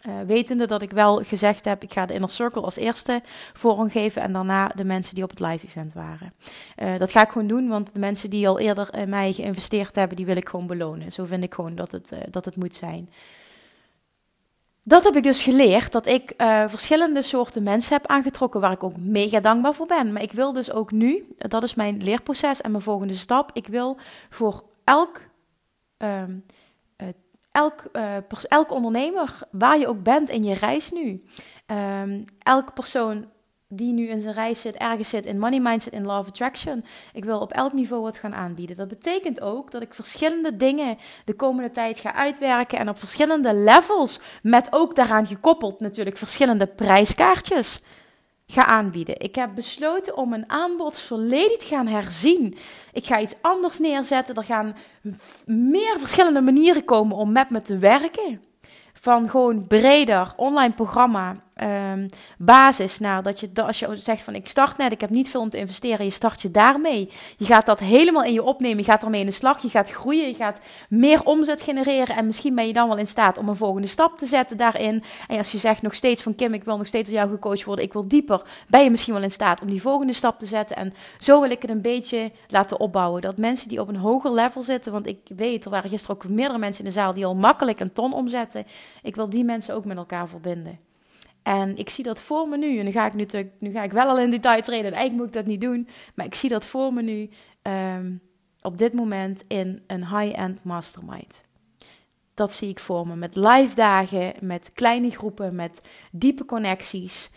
Uh, 0.08 0.14
wetende 0.26 0.66
dat 0.66 0.82
ik 0.82 0.92
wel 0.92 1.24
gezegd 1.24 1.66
heb, 1.66 1.84
ik 1.84 1.94
ga 1.94 2.06
de 2.06 2.14
Inner 2.14 2.30
Circle 2.30 2.62
als 2.62 2.76
eerste 2.76 3.22
vorm 3.54 3.90
geven 3.90 4.22
en 4.22 4.34
daarna 4.34 4.68
de 4.68 4.84
mensen 4.84 5.16
die 5.16 5.24
op 5.24 5.30
het 5.30 5.40
live 5.40 5.66
event 5.66 5.94
waren. 5.94 6.34
Uh, 6.78 6.98
dat 6.98 7.12
ga 7.12 7.22
ik 7.22 7.32
gewoon 7.32 7.48
doen, 7.48 7.68
want 7.68 7.94
de 7.94 8.00
mensen 8.00 8.30
die 8.30 8.48
al 8.48 8.60
eerder 8.60 8.96
in 8.98 9.10
mij 9.10 9.34
geïnvesteerd 9.34 9.96
hebben, 9.96 10.18
die 10.18 10.26
wil 10.26 10.36
ik 10.36 10.50
gewoon 10.50 10.68
belonen. 10.68 11.12
Zo 11.12 11.26
vind 11.26 11.44
ik 11.44 11.54
gewoon 11.54 11.76
dat 11.76 11.92
het, 11.92 12.12
uh, 12.12 12.20
dat 12.30 12.46
het 12.46 12.56
moet 12.56 12.76
zijn. 12.76 13.10
Dat 14.84 15.04
heb 15.04 15.16
ik 15.16 15.24
dus 15.24 15.44
geleerd, 15.44 15.92
dat 15.92 16.06
ik 16.06 16.34
verschillende 16.68 17.22
soorten 17.22 17.64
mensen 17.64 17.94
heb 17.94 18.08
aangetrokken 18.08 18.62
waar 18.62 18.72
ik 18.72 18.84
ook 18.84 18.98
mega 18.98 19.40
dankbaar 19.40 19.74
voor 19.74 19.86
ben. 19.86 20.14
Maar 20.14 20.22
ik 20.22 20.32
wil 20.32 20.54
dus 20.54 20.72
ook 20.72 20.92
nu, 20.92 21.36
dat 21.38 21.64
is 21.64 21.76
mijn 21.76 22.04
leerproces 22.04 22.62
en 22.62 22.72
mijn 22.72 22.84
volgende 22.84 23.14
stap, 23.14 23.50
ik 23.54 23.68
wil 23.68 23.98
voor 24.30 24.64
elk 24.84 25.22
ehm, 25.98 26.36
elk, 27.54 27.84
uh, 27.94 28.18
elk 28.48 28.72
ondernemer, 28.72 29.40
waar 29.52 29.80
je 29.80 29.88
ook 29.88 30.04
bent 30.04 30.30
in 30.30 30.44
je 30.44 30.54
reis 30.54 30.92
nu, 30.92 31.24
um, 31.68 32.24
elke 32.40 32.74
persoon 32.74 33.32
die 33.68 33.94
nu 33.94 34.10
in 34.10 34.20
zijn 34.20 34.34
reis 34.34 34.62
zit, 34.62 34.76
ergens 34.76 35.10
zit 35.10 35.26
in 35.26 35.40
money 35.40 35.60
mindset, 35.60 35.94
in 35.94 36.06
law 36.06 36.20
of 36.20 36.28
attraction. 36.28 36.86
Ik 37.14 37.26
wil 37.26 37.40
op 37.40 37.52
elk 37.52 37.74
niveau 37.74 38.02
wat 38.02 38.18
gaan 38.18 38.36
aanbieden. 38.36 38.76
Dat 38.76 38.88
betekent 38.88 39.42
ook 39.42 39.72
dat 39.72 39.82
ik 39.82 39.94
verschillende 39.94 40.56
dingen 40.56 40.98
de 41.26 41.34
komende 41.34 41.72
tijd 41.72 42.00
ga 42.00 42.14
uitwerken 42.14 42.80
en 42.80 42.90
op 42.90 42.98
verschillende 42.98 43.54
levels, 43.54 44.20
met 44.42 44.68
ook 44.72 44.96
daaraan 44.96 45.26
gekoppeld 45.26 45.80
natuurlijk 45.80 46.18
verschillende 46.18 46.68
prijskaartjes 46.68 47.82
ga 48.48 48.66
aanbieden. 48.66 49.20
Ik 49.20 49.36
heb 49.36 49.56
besloten 49.56 50.18
om 50.18 50.30
mijn 50.30 50.50
aanbod 50.50 51.00
volledig 51.00 51.58
te 51.58 51.66
gaan 51.66 51.88
herzien. 51.88 52.56
Ik 52.92 53.06
ga 53.06 53.20
iets 53.20 53.36
anders 53.42 53.80
neerzetten. 53.80 54.36
Er 54.36 54.44
gaan 54.44 54.76
meer 55.46 56.00
verschillende 56.00 56.42
manieren 56.42 56.86
komen 56.86 57.18
om 57.18 57.32
met 57.32 57.50
me 57.50 57.62
te 57.62 57.78
werken. 57.78 58.42
Van 58.94 59.30
gewoon 59.30 59.68
breder 59.68 60.34
online 60.36 60.74
programma 60.74 61.36
um, 61.64 62.06
basis 62.38 63.00
naar 63.00 63.24
dat 63.24 63.40
je 63.40 63.50
als 63.56 63.80
je 63.80 63.96
zegt 63.96 64.22
van 64.22 64.36
ik 64.36 64.48
start 64.48 64.78
net, 64.78 64.92
ik 64.92 65.02
heb 65.02 65.10
niet 65.10 65.30
veel 65.30 65.42
om 65.42 65.50
te 65.50 65.58
investeren, 65.58 66.06
je 66.06 66.12
start 66.12 66.42
je 66.42 66.52
daarmee. 66.52 67.10
Je 67.38 67.46
gaat 67.46 67.66
dat 67.66 67.80
helemaal 67.80 68.24
in 68.24 68.34
je 68.34 68.44
opnemen, 68.44 68.78
je 68.78 68.84
gaat 68.84 69.04
ermee 69.04 69.20
in 69.20 69.26
de 69.26 69.32
slag, 69.32 69.62
je 69.62 69.70
gaat 69.70 69.92
groeien, 69.92 70.28
je 70.28 70.34
gaat 70.34 70.60
meer 70.90 71.24
omzet 71.24 71.62
genereren 71.62 72.16
en 72.16 72.26
misschien 72.26 72.56
ben 72.56 72.68
je 72.68 72.74
dan 72.74 72.88
wel 72.88 72.98
in 72.98 73.08
staat 73.08 73.38
om 73.38 73.50
een 73.50 73.56
volgende 73.56 73.88
stap 73.88 74.18
te 74.18 74.26
zetten 74.26 74.58
daarin. 74.58 75.04
En 75.28 75.38
als 75.38 75.52
je 75.52 75.58
zegt 75.58 75.82
nog 75.82 75.96
steeds 75.96 76.24
van 76.24 76.36
Kim, 76.36 76.54
ik 76.54 76.64
wil 76.64 76.78
nog 76.78 76.88
steeds 76.88 77.10
door 77.10 77.18
jou 77.18 77.30
gecoacht 77.30 77.64
worden, 77.64 77.86
ik 77.86 77.94
wil 77.94 78.08
dieper, 78.08 78.42
ben 78.68 78.84
je 78.84 78.90
misschien 78.90 79.14
wel 79.14 79.24
in 79.24 79.32
staat 79.32 79.62
om 79.62 79.68
die 79.68 79.82
volgende 79.82 80.14
stap 80.14 80.40
te 80.40 80.46
zetten. 80.46 80.76
En 80.76 80.94
zo 81.18 81.42
wil 81.42 81.50
ik 81.50 81.62
het 81.62 81.72
een 81.72 81.82
beetje 81.82 82.32
laten 82.48 82.80
opbouwen. 82.80 83.22
Dat 83.22 83.38
mensen 83.38 83.70
die 83.70 83.82
op 83.82 83.88
een 83.88 83.96
hoger 83.96 84.32
level 84.32 84.62
zitten, 84.62 84.92
want 84.92 85.08
ik 85.08 85.20
weet, 85.36 85.66
er 85.66 85.72
waren 85.72 85.90
gisteren 85.90 86.16
ook 86.16 86.28
meerdere 86.28 86.60
mensen 86.60 86.84
in 86.84 86.90
de 86.90 86.96
zaal 86.96 87.14
die 87.14 87.26
al 87.26 87.36
makkelijk 87.36 87.80
een 87.80 87.94
ton 87.94 88.14
omzetten. 88.14 88.66
Ik 89.02 89.16
wil 89.16 89.30
die 89.30 89.44
mensen 89.44 89.76
ook 89.76 89.86
met 89.86 89.98
elkaar 89.98 90.28
verbinden. 90.30 90.80
En 91.44 91.78
ik 91.78 91.90
zie 91.90 92.04
dat 92.04 92.20
voor 92.20 92.48
me 92.48 92.58
nu. 92.58 92.78
En 92.78 92.86
nu 92.86 92.92
ga 92.92 93.06
ik, 93.06 93.14
nu, 93.14 93.26
te, 93.26 93.50
nu 93.60 93.72
ga 93.72 93.84
ik 93.84 93.92
wel 93.92 94.08
al 94.08 94.20
in 94.20 94.30
detail 94.30 94.62
treden. 94.62 94.86
En 94.86 94.98
eigenlijk 94.98 95.26
moet 95.26 95.36
ik 95.36 95.42
dat 95.42 95.52
niet 95.52 95.62
doen. 95.62 95.88
Maar 96.16 96.26
ik 96.26 96.36
zie 96.36 96.50
dat 96.50 96.66
voor 96.66 96.94
me 96.94 97.02
nu 97.02 97.30
um, 97.62 98.22
op 98.62 98.78
dit 98.78 98.94
moment 98.94 99.44
in 99.48 99.84
een 99.88 100.08
high-end 100.08 100.64
mastermind. 100.64 101.44
dat 102.34 102.54
zie 102.54 102.70
ik 102.70 102.80
voor 102.80 103.08
me. 103.08 103.16
Met 103.16 103.36
live 103.36 103.76
dagen, 103.76 104.34
met 104.40 104.72
kleine 104.74 105.10
groepen, 105.10 105.56
met 105.56 105.82
diepe 106.12 106.46
connecties. 106.46 107.30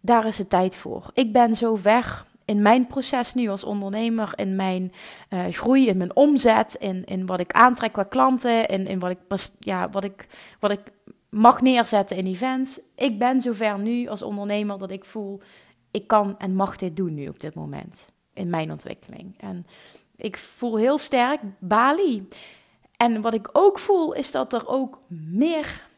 Daar 0.00 0.26
is 0.26 0.38
het 0.38 0.50
tijd 0.50 0.76
voor. 0.76 1.10
Ik 1.14 1.32
ben 1.32 1.54
zo 1.54 1.76
ver 1.76 2.26
in 2.46 2.62
mijn 2.62 2.86
proces 2.86 3.34
nu 3.34 3.48
als 3.48 3.64
ondernemer, 3.64 4.32
in 4.34 4.56
mijn 4.56 4.92
uh, 5.30 5.44
groei, 5.50 5.88
in 5.88 5.96
mijn 5.96 6.16
omzet, 6.16 6.74
in, 6.74 7.04
in 7.04 7.26
wat 7.26 7.40
ik 7.40 7.52
aantrek 7.52 7.92
qua 7.92 8.02
klanten, 8.02 8.68
in, 8.68 8.86
in 8.86 8.98
wat, 8.98 9.10
ik, 9.10 9.18
ja, 9.58 9.88
wat, 9.90 10.04
ik, 10.04 10.26
wat 10.60 10.70
ik 10.70 10.80
mag 11.36 11.60
neerzetten 11.60 12.16
in 12.16 12.26
events. 12.26 12.80
Ik 12.94 13.18
ben 13.18 13.40
zover 13.40 13.78
nu 13.78 14.06
als 14.08 14.22
ondernemer 14.22 14.78
dat 14.78 14.90
ik 14.90 15.04
voel, 15.04 15.40
ik 15.90 16.06
kan 16.06 16.38
en 16.38 16.54
mag 16.54 16.76
dit 16.76 16.96
doen 16.96 17.14
nu 17.14 17.28
op 17.28 17.40
dit 17.40 17.54
moment 17.54 18.08
in 18.32 18.50
mijn 18.50 18.70
ontwikkeling. 18.70 19.34
En 19.38 19.66
ik 20.16 20.36
voel 20.36 20.76
heel 20.76 20.98
sterk 20.98 21.40
Bali. 21.58 22.28
En 22.96 23.20
wat 23.20 23.34
ik 23.34 23.48
ook 23.52 23.78
voel 23.78 24.12
is 24.12 24.30
dat 24.30 24.52
er 24.52 24.66
ook 24.66 25.00
meer, 25.08 25.88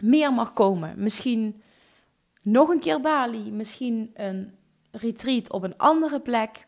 meer 0.00 0.32
mag 0.32 0.52
komen. 0.52 0.94
Misschien 0.96 1.62
nog 2.42 2.68
een 2.68 2.80
keer 2.80 3.00
Bali, 3.00 3.52
misschien 3.52 4.10
een 4.14 4.54
retreat 4.90 5.52
op 5.52 5.62
een 5.62 5.76
andere 5.76 6.20
plek. 6.20 6.66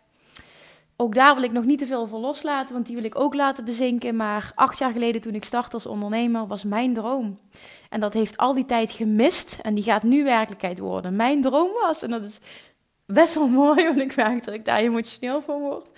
Ook 1.00 1.14
daar 1.14 1.34
wil 1.34 1.44
ik 1.44 1.52
nog 1.52 1.64
niet 1.64 1.78
te 1.78 1.86
veel 1.86 2.06
voor 2.06 2.18
loslaten, 2.18 2.74
want 2.74 2.86
die 2.86 2.94
wil 2.96 3.04
ik 3.04 3.18
ook 3.18 3.34
laten 3.34 3.64
bezinken. 3.64 4.16
Maar 4.16 4.52
acht 4.54 4.78
jaar 4.78 4.92
geleden, 4.92 5.20
toen 5.20 5.34
ik 5.34 5.44
startte 5.44 5.74
als 5.74 5.86
ondernemer, 5.86 6.46
was 6.46 6.64
mijn 6.64 6.94
droom. 6.94 7.38
En 7.88 8.00
dat 8.00 8.14
heeft 8.14 8.36
al 8.36 8.54
die 8.54 8.66
tijd 8.66 8.90
gemist 8.90 9.58
en 9.62 9.74
die 9.74 9.84
gaat 9.84 10.02
nu 10.02 10.24
werkelijkheid 10.24 10.78
worden. 10.78 11.16
Mijn 11.16 11.40
droom 11.40 11.70
was, 11.80 12.02
en 12.02 12.10
dat 12.10 12.24
is 12.24 12.40
best 13.06 13.34
wel 13.34 13.48
mooi, 13.64 13.84
want 13.84 14.00
ik 14.00 14.16
merk 14.16 14.44
dat 14.44 14.54
ik 14.54 14.64
daar 14.64 14.78
emotioneel 14.78 15.42
van 15.42 15.60
word. 15.60 15.90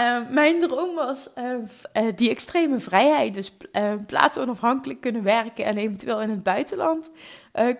Uh, 0.00 0.28
mijn 0.30 0.60
droom 0.60 0.94
was 0.94 1.30
uh, 1.38 1.44
uh, 1.92 2.12
die 2.16 2.30
extreme 2.30 2.80
vrijheid. 2.80 3.34
Dus 3.34 3.52
plaatsonafhankelijk 4.06 5.00
kunnen 5.00 5.22
werken 5.22 5.64
en 5.64 5.76
eventueel 5.76 6.22
in 6.22 6.30
het 6.30 6.42
buitenland 6.42 7.12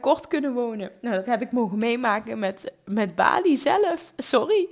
kort 0.01 0.27
kunnen 0.27 0.53
wonen. 0.53 0.91
Nou, 1.01 1.15
dat 1.15 1.27
heb 1.27 1.43
ik 1.43 1.53
mogen 1.53 1.79
meemaken 1.79 2.39
met, 2.39 2.73
met 2.85 3.15
Bali 3.15 3.57
zelf. 3.57 4.13
Sorry. 4.17 4.69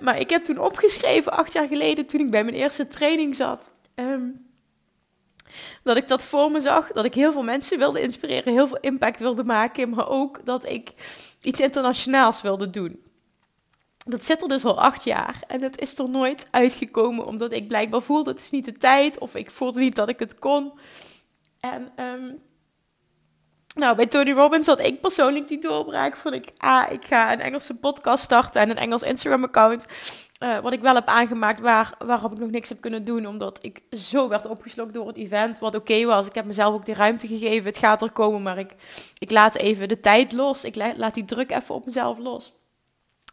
Maar 0.00 0.18
ik 0.18 0.30
heb 0.30 0.42
toen 0.42 0.58
opgeschreven, 0.58 1.32
acht 1.32 1.52
jaar 1.52 1.68
geleden, 1.68 2.06
toen 2.06 2.20
ik 2.20 2.30
bij 2.30 2.44
mijn 2.44 2.56
eerste 2.56 2.88
training 2.88 3.36
zat. 3.36 3.70
Um, 3.94 4.48
dat 5.82 5.96
ik 5.96 6.08
dat 6.08 6.24
voor 6.24 6.50
me 6.50 6.60
zag. 6.60 6.92
Dat 6.92 7.04
ik 7.04 7.14
heel 7.14 7.32
veel 7.32 7.42
mensen 7.42 7.78
wilde 7.78 8.00
inspireren, 8.00 8.52
heel 8.52 8.68
veel 8.68 8.80
impact 8.80 9.18
wilde 9.18 9.44
maken. 9.44 9.90
Maar 9.90 10.08
ook 10.08 10.44
dat 10.44 10.68
ik 10.68 10.92
iets 11.42 11.60
internationaals 11.60 12.42
wilde 12.42 12.70
doen. 12.70 13.02
Dat 13.96 14.24
zit 14.24 14.42
er 14.42 14.48
dus 14.48 14.64
al 14.64 14.80
acht 14.80 15.04
jaar 15.04 15.42
en 15.46 15.62
het 15.62 15.80
is 15.80 15.98
er 15.98 16.10
nooit 16.10 16.48
uitgekomen 16.50 17.26
omdat 17.26 17.52
ik 17.52 17.68
blijkbaar 17.68 18.02
voelde 18.02 18.30
het 18.30 18.40
is 18.40 18.50
niet 18.50 18.64
de 18.64 18.72
tijd 18.72 19.18
of 19.18 19.34
ik 19.34 19.50
voelde 19.50 19.80
niet 19.80 19.96
dat 19.96 20.08
ik 20.08 20.18
het 20.18 20.38
kon. 20.38 20.72
En 21.60 22.04
um, 22.04 22.42
nou, 23.80 23.96
bij 23.96 24.06
Tony 24.06 24.32
Robbins 24.32 24.66
had 24.66 24.80
ik 24.80 25.00
persoonlijk 25.00 25.48
die 25.48 25.58
doorbraak 25.58 26.16
van 26.16 26.34
ik, 26.34 26.48
ah, 26.56 26.92
ik 26.92 27.04
ga 27.04 27.32
een 27.32 27.40
Engelse 27.40 27.78
podcast 27.78 28.24
starten 28.24 28.60
en 28.60 28.70
een 28.70 28.76
Engels 28.76 29.02
Instagram 29.02 29.44
account. 29.44 29.86
Uh, 30.42 30.58
wat 30.58 30.72
ik 30.72 30.80
wel 30.80 30.94
heb 30.94 31.06
aangemaakt, 31.06 31.60
waar, 31.60 31.94
waarop 31.98 32.32
ik 32.32 32.38
nog 32.38 32.50
niks 32.50 32.68
heb 32.68 32.80
kunnen 32.80 33.04
doen, 33.04 33.26
omdat 33.26 33.58
ik 33.62 33.82
zo 33.90 34.28
werd 34.28 34.46
opgeslokt 34.46 34.94
door 34.94 35.06
het 35.06 35.16
event, 35.16 35.58
wat 35.58 35.74
oké 35.74 36.04
was. 36.04 36.26
Ik 36.26 36.34
heb 36.34 36.44
mezelf 36.44 36.74
ook 36.74 36.84
die 36.84 36.94
ruimte 36.94 37.26
gegeven, 37.26 37.64
het 37.64 37.78
gaat 37.78 38.02
er 38.02 38.10
komen, 38.10 38.42
maar 38.42 38.58
ik, 38.58 38.74
ik 39.18 39.30
laat 39.30 39.54
even 39.54 39.88
de 39.88 40.00
tijd 40.00 40.32
los. 40.32 40.64
Ik 40.64 40.74
laat 40.96 41.14
die 41.14 41.24
druk 41.24 41.50
even 41.50 41.74
op 41.74 41.86
mezelf 41.86 42.18
los. 42.18 42.52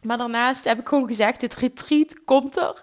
Maar 0.02 0.18
daarnaast 0.18 0.64
heb 0.64 0.78
ik 0.78 0.88
gewoon 0.88 1.06
gezegd, 1.06 1.40
dit 1.40 1.54
retreat 1.54 2.24
komt 2.24 2.56
er. 2.56 2.82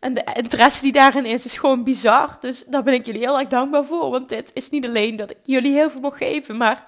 En 0.00 0.14
de 0.14 0.24
interesse 0.34 0.82
die 0.82 0.92
daarin 0.92 1.24
is, 1.24 1.44
is 1.44 1.56
gewoon 1.56 1.84
bizar. 1.84 2.36
Dus 2.40 2.64
daar 2.64 2.82
ben 2.82 2.94
ik 2.94 3.06
jullie 3.06 3.20
heel 3.20 3.38
erg 3.38 3.48
dankbaar 3.48 3.84
voor. 3.84 4.10
Want 4.10 4.28
dit 4.28 4.50
is 4.54 4.70
niet 4.70 4.86
alleen 4.86 5.16
dat 5.16 5.30
ik 5.30 5.36
jullie 5.42 5.72
heel 5.72 5.90
veel 5.90 6.00
mag 6.00 6.18
geven, 6.18 6.56
maar 6.56 6.84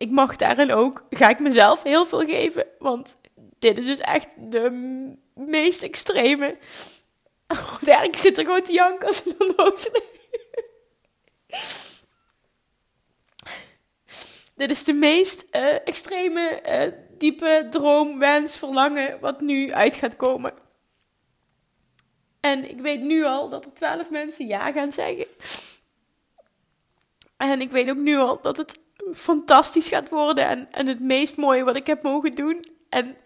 ik 0.00 0.10
mag 0.10 0.36
daarin 0.36 0.72
ook, 0.72 1.04
ga 1.10 1.28
ik 1.28 1.38
mezelf 1.38 1.82
heel 1.82 2.06
veel 2.06 2.26
geven. 2.26 2.66
Want 2.78 3.16
dit 3.58 3.78
is 3.78 3.86
dus 3.86 4.00
echt 4.00 4.34
de 4.38 4.70
meest 5.34 5.82
extreme. 5.82 6.56
Oh, 7.48 8.04
ik 8.04 8.16
zit 8.16 8.38
er 8.38 8.44
gewoon 8.44 8.62
te 8.62 8.72
janken 8.72 9.06
als 9.06 9.26
een 9.26 9.34
onnozel. 9.38 10.02
Dit 14.54 14.70
is 14.70 14.84
de 14.84 14.92
meest 14.92 15.56
uh, 15.56 15.86
extreme, 15.86 16.62
uh, 16.66 16.98
diepe 17.18 17.66
droom, 17.70 18.18
wens, 18.18 18.56
verlangen 18.56 19.20
wat 19.20 19.40
nu 19.40 19.72
uit 19.72 19.94
gaat 19.94 20.16
komen. 20.16 20.52
En 22.40 22.70
ik 22.70 22.80
weet 22.80 23.00
nu 23.00 23.24
al 23.24 23.48
dat 23.48 23.64
er 23.64 23.72
twaalf 23.72 24.10
mensen 24.10 24.46
ja 24.46 24.72
gaan 24.72 24.92
zeggen. 24.92 25.26
En 27.36 27.60
ik 27.60 27.70
weet 27.70 27.90
ook 27.90 27.96
nu 27.96 28.16
al 28.16 28.40
dat 28.40 28.56
het 28.56 28.80
fantastisch 29.14 29.88
gaat 29.88 30.08
worden 30.08 30.46
en, 30.48 30.68
en 30.72 30.86
het 30.86 31.00
meest 31.00 31.36
mooie 31.36 31.64
wat 31.64 31.76
ik 31.76 31.86
heb 31.86 32.02
mogen 32.02 32.34
doen. 32.34 32.64
En 32.88 33.16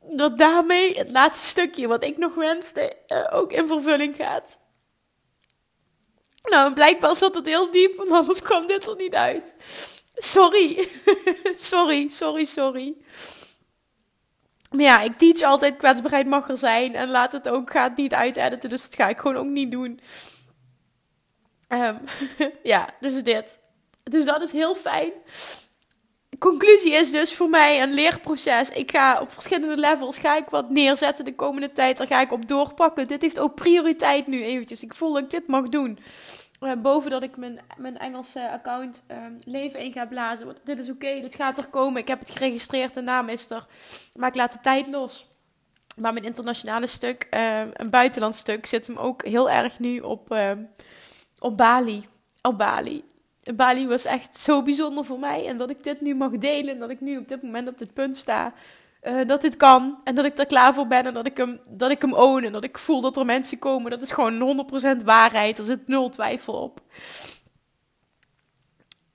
dat 0.00 0.38
daarmee 0.38 0.98
het 0.98 1.10
laatste 1.10 1.48
stukje 1.48 1.86
wat 1.86 2.04
ik 2.04 2.18
nog 2.18 2.34
wenste 2.34 2.96
uh, 3.08 3.26
ook 3.30 3.52
in 3.52 3.66
vervulling 3.66 4.16
gaat. 4.16 4.58
Nou, 6.42 6.72
blijkbaar 6.72 7.16
zat 7.16 7.34
het 7.34 7.46
heel 7.46 7.70
diep, 7.70 7.96
want 7.96 8.10
anders 8.10 8.42
kwam 8.42 8.66
dit 8.66 8.86
er 8.86 8.96
niet 8.96 9.14
uit. 9.14 9.54
Sorry. 10.14 10.88
sorry, 11.70 12.08
sorry, 12.08 12.44
sorry. 12.44 12.96
Maar 14.70 14.80
ja, 14.80 15.00
ik 15.00 15.18
teach 15.18 15.42
altijd 15.42 15.76
kwetsbaarheid 15.76 16.26
mag 16.26 16.48
er 16.48 16.56
zijn. 16.56 16.94
En 16.94 17.10
laat 17.10 17.32
het 17.32 17.48
ook, 17.48 17.70
ga 17.70 17.82
het 17.82 17.96
niet 17.96 18.14
uitediten. 18.14 18.70
Dus 18.70 18.82
dat 18.82 18.94
ga 18.94 19.08
ik 19.08 19.18
gewoon 19.18 19.36
ook 19.36 19.46
niet 19.46 19.70
doen. 19.70 20.00
Um, 21.68 21.98
ja, 22.62 22.88
dus 23.00 23.22
dit. 23.22 23.58
Dus 24.02 24.24
dat 24.24 24.42
is 24.42 24.52
heel 24.52 24.74
fijn. 24.74 25.12
Conclusie 26.38 26.92
is 26.92 27.10
dus 27.10 27.34
voor 27.34 27.48
mij 27.48 27.82
een 27.82 27.92
leerproces. 27.92 28.68
Ik 28.68 28.90
ga 28.90 29.20
op 29.20 29.32
verschillende 29.32 29.76
levels 29.76 30.18
ga 30.18 30.36
ik 30.36 30.48
wat 30.48 30.70
neerzetten 30.70 31.24
de 31.24 31.34
komende 31.34 31.72
tijd. 31.72 31.96
Daar 31.96 32.06
ga 32.06 32.20
ik 32.20 32.32
op 32.32 32.48
doorpakken. 32.48 33.08
Dit 33.08 33.22
heeft 33.22 33.38
ook 33.38 33.54
prioriteit 33.54 34.26
nu 34.26 34.42
eventjes. 34.42 34.82
Ik 34.82 34.94
voel 34.94 35.12
dat 35.12 35.22
ik 35.22 35.30
dit 35.30 35.46
mag 35.46 35.68
doen. 35.68 35.98
Uh, 36.60 36.72
boven 36.82 37.10
dat 37.10 37.22
ik 37.22 37.36
mijn, 37.36 37.60
mijn 37.76 37.98
Engelse 37.98 38.50
account 38.50 39.04
uh, 39.10 39.16
leven 39.44 39.80
in 39.80 39.92
ga 39.92 40.06
blazen. 40.06 40.46
Want 40.46 40.60
dit 40.64 40.78
is 40.78 40.90
oké, 40.90 41.20
dit 41.20 41.34
gaat 41.34 41.58
er 41.58 41.66
komen. 41.66 42.00
Ik 42.00 42.08
heb 42.08 42.18
het 42.18 42.30
geregistreerd, 42.30 42.94
de 42.94 43.00
naam 43.00 43.28
is 43.28 43.50
er. 43.50 43.66
Maar 44.14 44.28
ik 44.28 44.34
laat 44.34 44.52
de 44.52 44.60
tijd 44.60 44.86
los. 44.86 45.26
Maar 45.96 46.12
mijn 46.12 46.24
internationale 46.24 46.86
stuk, 46.86 47.26
uh, 47.30 47.60
een 47.72 47.90
buitenland 47.90 48.34
stuk, 48.34 48.66
zit 48.66 48.86
hem 48.86 48.96
ook 48.96 49.26
heel 49.26 49.50
erg 49.50 49.78
nu 49.78 49.98
op, 49.98 50.36
op 51.38 51.56
Bali. 51.56 52.04
Op 52.42 52.58
Bali. 52.58 53.04
Bali 53.56 53.86
was 53.86 54.04
echt 54.04 54.36
zo 54.36 54.62
bijzonder 54.62 55.04
voor 55.04 55.18
mij. 55.18 55.46
En 55.46 55.56
dat 55.56 55.70
ik 55.70 55.82
dit 55.82 56.00
nu 56.00 56.14
mag 56.14 56.30
delen. 56.30 56.74
En 56.74 56.80
dat 56.80 56.90
ik 56.90 57.00
nu 57.00 57.16
op 57.16 57.28
dit 57.28 57.42
moment 57.42 57.68
op 57.68 57.78
dit 57.78 57.92
punt 57.92 58.16
sta. 58.16 58.52
Uh, 59.02 59.26
dat 59.26 59.40
dit 59.40 59.56
kan 59.56 60.00
en 60.04 60.14
dat 60.14 60.24
ik 60.24 60.38
er 60.38 60.46
klaar 60.46 60.74
voor 60.74 60.86
ben 60.86 61.06
en 61.06 61.14
dat 61.14 61.26
ik 61.26 61.36
hem, 61.36 61.60
dat 61.66 61.90
ik 61.90 62.00
hem 62.00 62.14
own 62.14 62.44
en 62.44 62.52
dat 62.52 62.64
ik 62.64 62.78
voel 62.78 63.00
dat 63.00 63.16
er 63.16 63.24
mensen 63.24 63.58
komen. 63.58 63.90
Dat 63.90 64.00
is 64.00 64.10
gewoon 64.10 64.66
100% 65.00 65.04
waarheid. 65.04 65.58
Er 65.58 65.64
zit 65.64 65.88
nul 65.88 66.08
twijfel 66.08 66.54
op. 66.54 66.80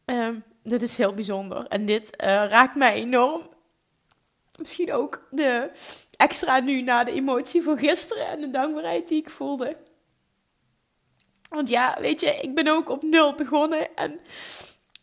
Uh, 0.05 0.29
dit 0.63 0.81
is 0.81 0.97
heel 0.97 1.13
bijzonder 1.13 1.67
en 1.67 1.85
dit 1.85 2.21
uh, 2.21 2.27
raakt 2.27 2.75
mij 2.75 2.93
enorm. 2.93 3.41
Misschien 4.59 4.93
ook 4.93 5.27
de 5.31 5.69
extra 6.17 6.59
nu 6.59 6.81
na 6.81 7.03
de 7.03 7.11
emotie 7.11 7.63
van 7.63 7.77
gisteren 7.77 8.27
en 8.27 8.41
de 8.41 8.49
dankbaarheid 8.49 9.07
die 9.07 9.21
ik 9.21 9.29
voelde. 9.29 9.77
Want 11.49 11.69
ja, 11.69 11.97
weet 11.99 12.19
je, 12.19 12.39
ik 12.41 12.55
ben 12.55 12.67
ook 12.67 12.89
op 12.89 13.03
nul 13.03 13.36
begonnen 13.36 13.95
en 13.95 14.19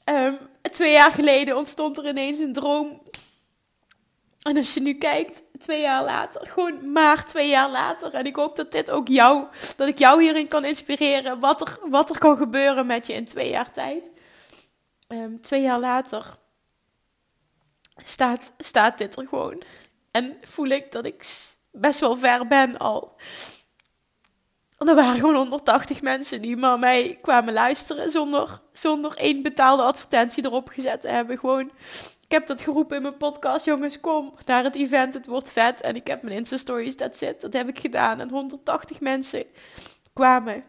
um, 0.05 0.39
twee 0.63 0.93
jaar 0.93 1.13
geleden 1.13 1.57
ontstond 1.57 1.99
er 1.99 2.09
ineens 2.09 2.39
een 2.39 2.53
droom 2.53 3.01
en 4.43 4.57
als 4.57 4.75
je 4.75 4.81
nu 4.81 4.95
kijkt, 4.95 5.43
twee 5.59 5.81
jaar 5.81 6.05
later, 6.05 6.47
gewoon 6.47 6.93
maar 6.93 7.25
twee 7.25 7.49
jaar 7.49 7.71
later. 7.71 8.15
En 8.15 8.27
ik 8.27 8.37
hoop 8.37 8.57
dat 8.57 8.73
dit 8.73 8.91
ook 8.91 9.09
jou, 9.09 9.47
dat 9.77 9.89
ik 9.89 9.99
jou 9.99 10.23
hierin 10.23 10.49
kan 10.49 10.65
inspireren. 10.65 11.39
Wat 11.39 11.61
er, 11.61 11.79
wat 11.91 12.11
er 12.11 12.19
kan 12.19 12.37
gebeuren 12.37 12.87
met 12.87 13.07
je 13.07 13.13
in 13.13 13.25
twee 13.25 13.51
jaar 13.51 13.73
tijd. 13.73 14.11
Um, 15.09 15.41
twee 15.41 15.63
jaar 15.63 15.81
later 15.81 16.37
staat, 17.97 18.53
staat 18.59 18.99
dit 18.99 19.17
er 19.17 19.27
gewoon. 19.27 19.63
En 20.11 20.37
voel 20.43 20.67
ik 20.67 20.93
dat 20.93 21.05
ik 21.05 21.25
best 21.71 22.01
wel 22.01 22.17
ver 22.17 22.47
ben 22.47 22.79
al. 22.79 23.17
Er 24.89 24.95
waren 24.95 25.21
gewoon 25.21 25.35
180 25.35 26.03
mensen 26.03 26.43
die 26.43 26.57
maar 26.57 26.79
mij 26.79 27.19
kwamen 27.23 27.53
luisteren 27.53 28.11
zonder, 28.11 28.61
zonder 28.73 29.17
één 29.17 29.43
betaalde 29.43 29.83
advertentie 29.83 30.45
erop 30.45 30.69
gezet 30.69 31.01
te 31.01 31.09
hebben. 31.09 31.39
Gewoon 31.39 31.71
ik 32.33 32.39
heb 32.39 32.47
dat 32.47 32.61
geroepen 32.61 32.97
in 32.97 33.03
mijn 33.03 33.17
podcast. 33.17 33.65
Jongens, 33.65 34.01
kom 34.01 34.35
naar 34.47 34.65
het 34.65 34.75
event. 34.75 35.15
Het 35.15 35.27
wordt 35.27 35.53
vet. 35.53 35.81
En 35.81 35.97
ik 35.97 36.07
heb 36.07 36.23
mijn 36.23 36.37
Insta-stories, 36.37 36.97
that's 36.97 37.21
it. 37.21 37.41
Dat 37.41 37.53
heb 37.53 37.69
ik 37.69 37.79
gedaan. 37.79 38.21
En 38.21 38.31
180 38.31 39.01
mensen 39.01 39.45
kwamen. 40.13 40.65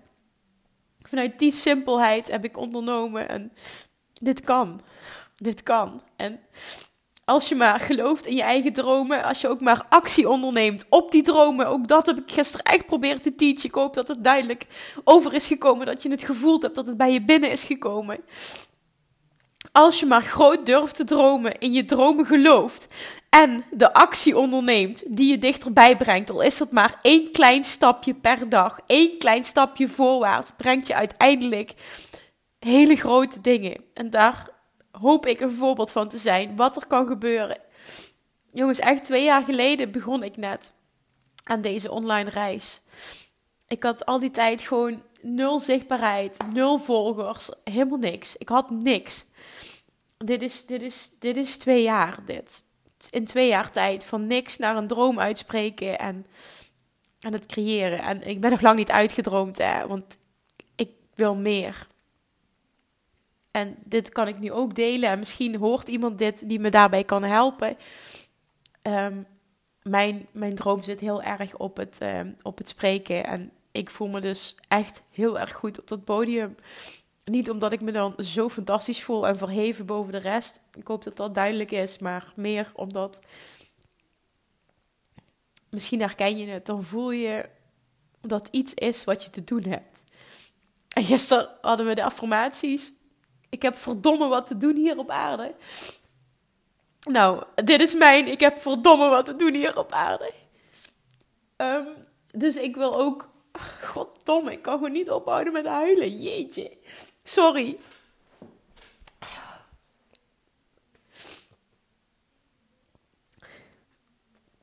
Vanuit 1.01 1.39
die 1.39 1.51
simpelheid 1.51 2.31
heb 2.31 2.43
ik 2.43 2.57
ondernomen. 2.57 3.29
En 3.29 3.53
dit 4.13 4.39
kan. 4.39 4.81
Dit 5.35 5.63
kan. 5.63 6.01
En 6.15 6.39
Als 7.25 7.49
je 7.49 7.55
maar 7.55 7.79
gelooft 7.79 8.25
in 8.25 8.35
je 8.35 8.41
eigen 8.41 8.73
dromen, 8.73 9.23
als 9.23 9.41
je 9.41 9.47
ook 9.47 9.61
maar 9.61 9.85
actie 9.89 10.29
onderneemt 10.29 10.85
op 10.89 11.11
die 11.11 11.21
dromen. 11.21 11.67
Ook 11.67 11.87
dat 11.87 12.05
heb 12.05 12.17
ik 12.17 12.31
gisteren 12.31 12.65
echt 12.65 12.85
proberen 12.85 13.21
te 13.21 13.35
teachen. 13.35 13.65
Ik 13.69 13.75
hoop 13.75 13.93
dat 13.93 14.07
het 14.07 14.23
duidelijk 14.23 14.65
over 15.03 15.33
is 15.33 15.47
gekomen, 15.47 15.85
dat 15.85 16.03
je 16.03 16.09
het 16.09 16.23
gevoeld 16.23 16.61
hebt, 16.61 16.75
dat 16.75 16.87
het 16.87 16.97
bij 16.97 17.13
je 17.13 17.21
binnen 17.21 17.51
is 17.51 17.63
gekomen. 17.63 18.19
Als 19.71 19.99
je 19.99 20.05
maar 20.05 20.21
groot 20.21 20.65
durft 20.65 20.95
te 20.95 21.03
dromen, 21.03 21.59
in 21.59 21.73
je 21.73 21.85
dromen 21.85 22.25
gelooft 22.25 22.87
en 23.29 23.65
de 23.71 23.93
actie 23.93 24.37
onderneemt 24.37 25.03
die 25.07 25.29
je 25.29 25.37
dichterbij 25.37 25.97
brengt, 25.97 26.29
al 26.29 26.41
is 26.41 26.59
het 26.59 26.71
maar 26.71 26.99
één 27.01 27.31
klein 27.31 27.63
stapje 27.63 28.13
per 28.13 28.49
dag, 28.49 28.79
één 28.85 29.17
klein 29.17 29.43
stapje 29.43 29.87
voorwaarts, 29.87 30.51
brengt 30.57 30.87
je 30.87 30.95
uiteindelijk 30.95 31.73
hele 32.59 32.95
grote 32.95 33.41
dingen. 33.41 33.83
En 33.93 34.09
daar 34.09 34.52
hoop 35.03 35.25
ik 35.25 35.39
een 35.39 35.51
voorbeeld 35.53 35.91
van 35.91 36.09
te 36.09 36.17
zijn, 36.17 36.55
wat 36.55 36.75
er 36.75 36.87
kan 36.87 37.07
gebeuren. 37.07 37.57
Jongens, 38.51 38.79
echt 38.79 39.03
twee 39.03 39.23
jaar 39.23 39.43
geleden 39.43 39.91
begon 39.91 40.23
ik 40.23 40.37
net 40.37 40.73
aan 41.43 41.61
deze 41.61 41.91
online 41.91 42.29
reis. 42.29 42.81
Ik 43.67 43.83
had 43.83 44.05
al 44.05 44.19
die 44.19 44.31
tijd 44.31 44.61
gewoon 44.61 45.03
nul 45.21 45.59
zichtbaarheid, 45.59 46.37
nul 46.53 46.79
volgers, 46.79 47.49
helemaal 47.63 47.97
niks. 47.97 48.37
Ik 48.37 48.49
had 48.49 48.69
niks. 48.69 49.25
Dit 50.17 50.41
is, 50.41 50.65
dit 50.65 50.81
is, 50.81 51.11
dit 51.19 51.37
is 51.37 51.57
twee 51.57 51.83
jaar, 51.83 52.19
dit. 52.25 52.63
In 53.11 53.25
twee 53.25 53.47
jaar 53.47 53.71
tijd 53.71 54.05
van 54.05 54.27
niks 54.27 54.57
naar 54.57 54.77
een 54.77 54.87
droom 54.87 55.19
uitspreken 55.19 55.99
en, 55.99 56.25
en 57.19 57.33
het 57.33 57.45
creëren. 57.45 57.99
En 57.99 58.27
ik 58.27 58.41
ben 58.41 58.51
nog 58.51 58.61
lang 58.61 58.77
niet 58.77 58.91
uitgedroomd, 58.91 59.57
hè, 59.57 59.87
want 59.87 60.17
ik 60.75 60.89
wil 61.15 61.35
meer. 61.35 61.87
En 63.53 63.77
dit 63.83 64.09
kan 64.09 64.27
ik 64.27 64.39
nu 64.39 64.51
ook 64.51 64.75
delen. 64.75 65.09
En 65.09 65.19
misschien 65.19 65.55
hoort 65.55 65.87
iemand 65.87 66.17
dit 66.17 66.49
die 66.49 66.59
me 66.59 66.69
daarbij 66.69 67.03
kan 67.03 67.23
helpen. 67.23 67.77
Ehm, 68.81 69.21
mijn, 69.81 70.27
mijn 70.31 70.55
droom 70.55 70.83
zit 70.83 70.99
heel 70.99 71.21
erg 71.21 71.57
op 71.57 71.77
het, 71.77 71.99
ehm, 71.99 72.31
op 72.41 72.57
het 72.57 72.67
spreken. 72.67 73.25
En 73.25 73.51
ik 73.71 73.89
voel 73.89 74.07
me 74.07 74.21
dus 74.21 74.55
echt 74.67 75.01
heel 75.11 75.39
erg 75.39 75.53
goed 75.53 75.79
op 75.79 75.87
dat 75.87 76.03
podium. 76.03 76.55
Niet 77.23 77.49
omdat 77.49 77.71
ik 77.71 77.81
me 77.81 77.91
dan 77.91 78.13
zo 78.17 78.49
fantastisch 78.49 79.03
voel 79.03 79.27
en 79.27 79.37
verheven 79.37 79.85
boven 79.85 80.11
de 80.11 80.17
rest. 80.17 80.59
Ik 80.73 80.87
hoop 80.87 81.03
dat 81.03 81.17
dat 81.17 81.35
duidelijk 81.35 81.71
is. 81.71 81.99
Maar 81.99 82.33
meer 82.35 82.71
omdat. 82.75 83.21
Misschien 85.69 85.99
herken 85.99 86.37
je 86.37 86.47
het. 86.47 86.65
Dan 86.65 86.83
voel 86.83 87.11
je 87.11 87.49
dat 88.21 88.47
iets 88.51 88.73
is 88.73 89.03
wat 89.03 89.23
je 89.23 89.29
te 89.29 89.43
doen 89.43 89.63
hebt. 89.63 90.03
En 90.93 91.03
gisteren 91.03 91.49
hadden 91.61 91.85
we 91.85 91.95
de 91.95 92.03
affirmaties. 92.03 92.93
Ik 93.53 93.61
heb 93.61 93.77
verdomme 93.77 94.27
wat 94.27 94.47
te 94.47 94.57
doen 94.57 94.75
hier 94.75 94.97
op 94.97 95.09
aarde. 95.09 95.55
Nou, 97.09 97.45
dit 97.63 97.81
is 97.81 97.95
mijn. 97.95 98.27
Ik 98.27 98.39
heb 98.39 98.57
verdomme 98.57 99.09
wat 99.09 99.25
te 99.25 99.35
doen 99.35 99.53
hier 99.53 99.77
op 99.77 99.91
aarde. 99.91 100.31
Ehm, 101.55 101.85
dus 102.31 102.55
ik 102.55 102.75
wil 102.75 102.99
ook. 102.99 103.29
Goddomme, 103.81 104.51
ik 104.51 104.61
kan 104.61 104.73
gewoon 104.73 104.91
niet 104.91 105.09
ophouden 105.09 105.53
met 105.53 105.65
huilen. 105.65 106.21
Jeetje. 106.21 106.77
Sorry. 107.23 107.77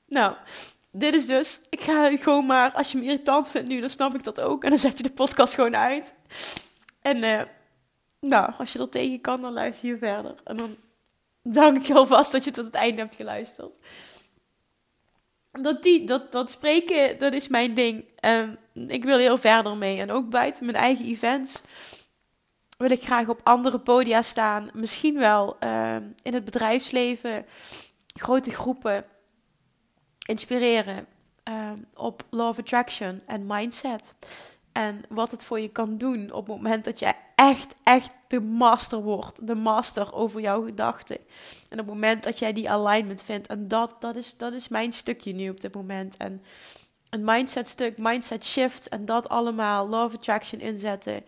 Nou, 0.07 0.37
dit 0.91 1.15
is 1.15 1.27
dus. 1.27 1.61
Ik 1.69 1.81
ga 1.81 2.17
gewoon 2.17 2.47
maar. 2.47 2.73
Als 2.73 2.93
je 2.93 2.99
me 2.99 3.05
irritant 3.05 3.49
vindt 3.49 3.69
nu, 3.69 3.81
dan 3.81 3.91
snap 3.91 4.15
ik 4.15 4.25
dat 4.25 4.41
ook. 4.41 4.65
En 4.65 4.71
dan 4.71 4.79
zet 4.79 4.97
je 4.97 5.03
de 5.03 5.13
podcast 5.13 5.55
gewoon 5.55 5.77
uit. 5.77 6.15
En. 7.03 7.17
Uh, 7.17 7.43
nou, 8.21 8.53
als 8.59 8.73
je 8.73 8.79
er 8.79 8.89
tegen 8.89 9.21
kan, 9.21 9.41
dan 9.41 9.53
luister 9.53 9.89
je 9.89 9.99
verder. 9.99 10.35
En 10.45 10.57
dan 10.57 10.77
dank 11.43 11.77
ik 11.77 11.87
je 11.87 11.95
alvast 11.95 12.33
dat 12.33 12.45
je 12.45 12.51
tot 12.51 12.65
het 12.65 12.75
einde 12.75 13.01
hebt 13.01 13.15
geluisterd. 13.15 13.79
Dat, 15.53 15.83
die, 15.83 16.07
dat, 16.07 16.33
dat 16.33 16.51
spreken, 16.51 17.19
dat 17.19 17.33
is 17.33 17.49
mijn 17.49 17.75
ding. 17.75 18.05
Um, 18.25 18.59
ik 18.89 19.05
wil 19.05 19.19
heel 19.19 19.39
verder 19.39 19.77
mee. 19.77 20.01
En 20.01 20.11
ook 20.11 20.31
buiten 20.31 20.65
mijn 20.65 20.77
eigen 20.77 21.05
events 21.05 21.63
wil 22.77 22.91
ik 22.91 23.03
graag 23.03 23.29
op 23.29 23.41
andere 23.43 23.79
podia 23.79 24.23
staan. 24.23 24.71
Misschien 24.75 25.19
wel 25.19 25.57
um, 25.65 26.15
in 26.23 26.35
het 26.35 26.45
bedrijfsleven. 26.45 27.47
Grote 28.15 28.51
groepen 28.51 29.05
inspireren 30.27 31.07
um, 31.45 31.87
op 31.95 32.25
law 32.31 32.49
of 32.49 32.59
attraction 32.59 33.23
en 33.27 33.47
mindset. 33.47 34.15
En 34.73 35.03
wat 35.09 35.31
het 35.31 35.45
voor 35.45 35.61
je 35.61 35.69
kan 35.69 35.99
doen 35.99 36.33
op 36.33 36.47
het 36.47 36.57
moment 36.57 36.85
dat 36.85 36.99
je 36.99 37.13
echt, 37.35 37.75
echt 37.83 38.13
de 38.27 38.41
master 38.41 39.03
wordt. 39.03 39.47
De 39.47 39.55
master 39.55 40.13
over 40.15 40.41
jouw 40.41 40.65
gedachten. 40.65 41.17
En 41.69 41.81
op 41.81 41.87
het 41.87 41.95
moment 41.95 42.23
dat 42.23 42.39
jij 42.39 42.53
die 42.53 42.71
alignment 42.71 43.23
vindt. 43.23 43.47
En 43.47 43.69
dat, 43.69 44.01
dat, 44.01 44.17
is, 44.17 44.37
dat 44.37 44.53
is 44.53 44.69
mijn 44.69 44.93
stukje 44.93 45.33
nu 45.33 45.49
op 45.49 45.61
dit 45.61 45.75
moment. 45.75 46.17
En 46.17 46.43
een 47.11 47.25
mindset 47.25 47.69
stuk, 47.69 47.99
mindset 47.99 48.45
shift. 48.45 48.89
En 48.89 49.05
dat 49.05 49.29
allemaal, 49.29 49.89
love 49.89 50.17
attraction 50.17 50.61
inzetten. 50.61 51.25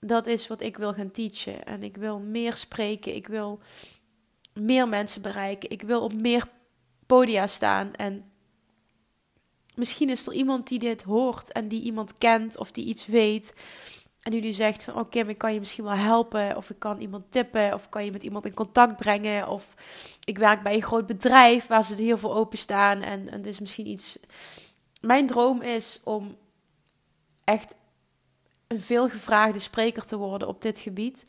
Dat 0.00 0.26
is 0.26 0.46
wat 0.46 0.62
ik 0.62 0.76
wil 0.76 0.92
gaan 0.94 1.10
teachen. 1.10 1.64
En 1.64 1.82
ik 1.82 1.96
wil 1.96 2.18
meer 2.18 2.56
spreken. 2.56 3.14
Ik 3.14 3.26
wil 3.26 3.60
meer 4.52 4.88
mensen 4.88 5.22
bereiken. 5.22 5.70
Ik 5.70 5.82
wil 5.82 6.02
op 6.02 6.12
meer 6.12 6.48
podia 7.06 7.46
staan. 7.46 7.94
En 7.94 8.29
misschien 9.74 10.10
is 10.10 10.26
er 10.26 10.32
iemand 10.32 10.68
die 10.68 10.78
dit 10.78 11.02
hoort 11.02 11.52
en 11.52 11.68
die 11.68 11.82
iemand 11.82 12.18
kent 12.18 12.58
of 12.58 12.70
die 12.70 12.84
iets 12.84 13.06
weet. 13.06 13.52
En 14.20 14.32
nu 14.32 14.52
zegt 14.52 14.84
van, 14.84 14.98
oké, 14.98 15.18
ik 15.18 15.38
kan 15.38 15.52
je 15.52 15.58
misschien 15.58 15.84
wel 15.84 15.92
helpen. 15.92 16.56
Of 16.56 16.70
ik 16.70 16.78
kan 16.78 17.00
iemand 17.00 17.24
tippen. 17.28 17.74
Of 17.74 17.88
kan 17.88 18.04
je 18.04 18.10
met 18.10 18.22
iemand 18.22 18.46
in 18.46 18.54
contact 18.54 18.96
brengen. 18.96 19.48
Of 19.48 19.74
ik 20.24 20.38
werk 20.38 20.62
bij 20.62 20.74
een 20.74 20.82
groot 20.82 21.06
bedrijf 21.06 21.66
waar 21.66 21.84
ze 21.84 22.02
heel 22.02 22.18
veel 22.18 22.34
openstaan. 22.34 23.02
En, 23.02 23.28
en 23.28 23.36
het 23.36 23.46
is 23.46 23.60
misschien 23.60 23.86
iets... 23.86 24.18
Mijn 25.00 25.26
droom 25.26 25.62
is 25.62 26.00
om 26.04 26.36
echt 27.44 27.74
een 28.66 28.80
veelgevraagde 28.80 29.58
spreker 29.58 30.04
te 30.04 30.16
worden 30.16 30.48
op 30.48 30.62
dit 30.62 30.80
gebied. 30.80 31.26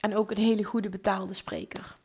En 0.00 0.16
ook 0.16 0.30
een 0.30 0.36
hele 0.36 0.64
goede 0.64 0.88
betaalde 0.88 1.32
spreker. 1.32 1.96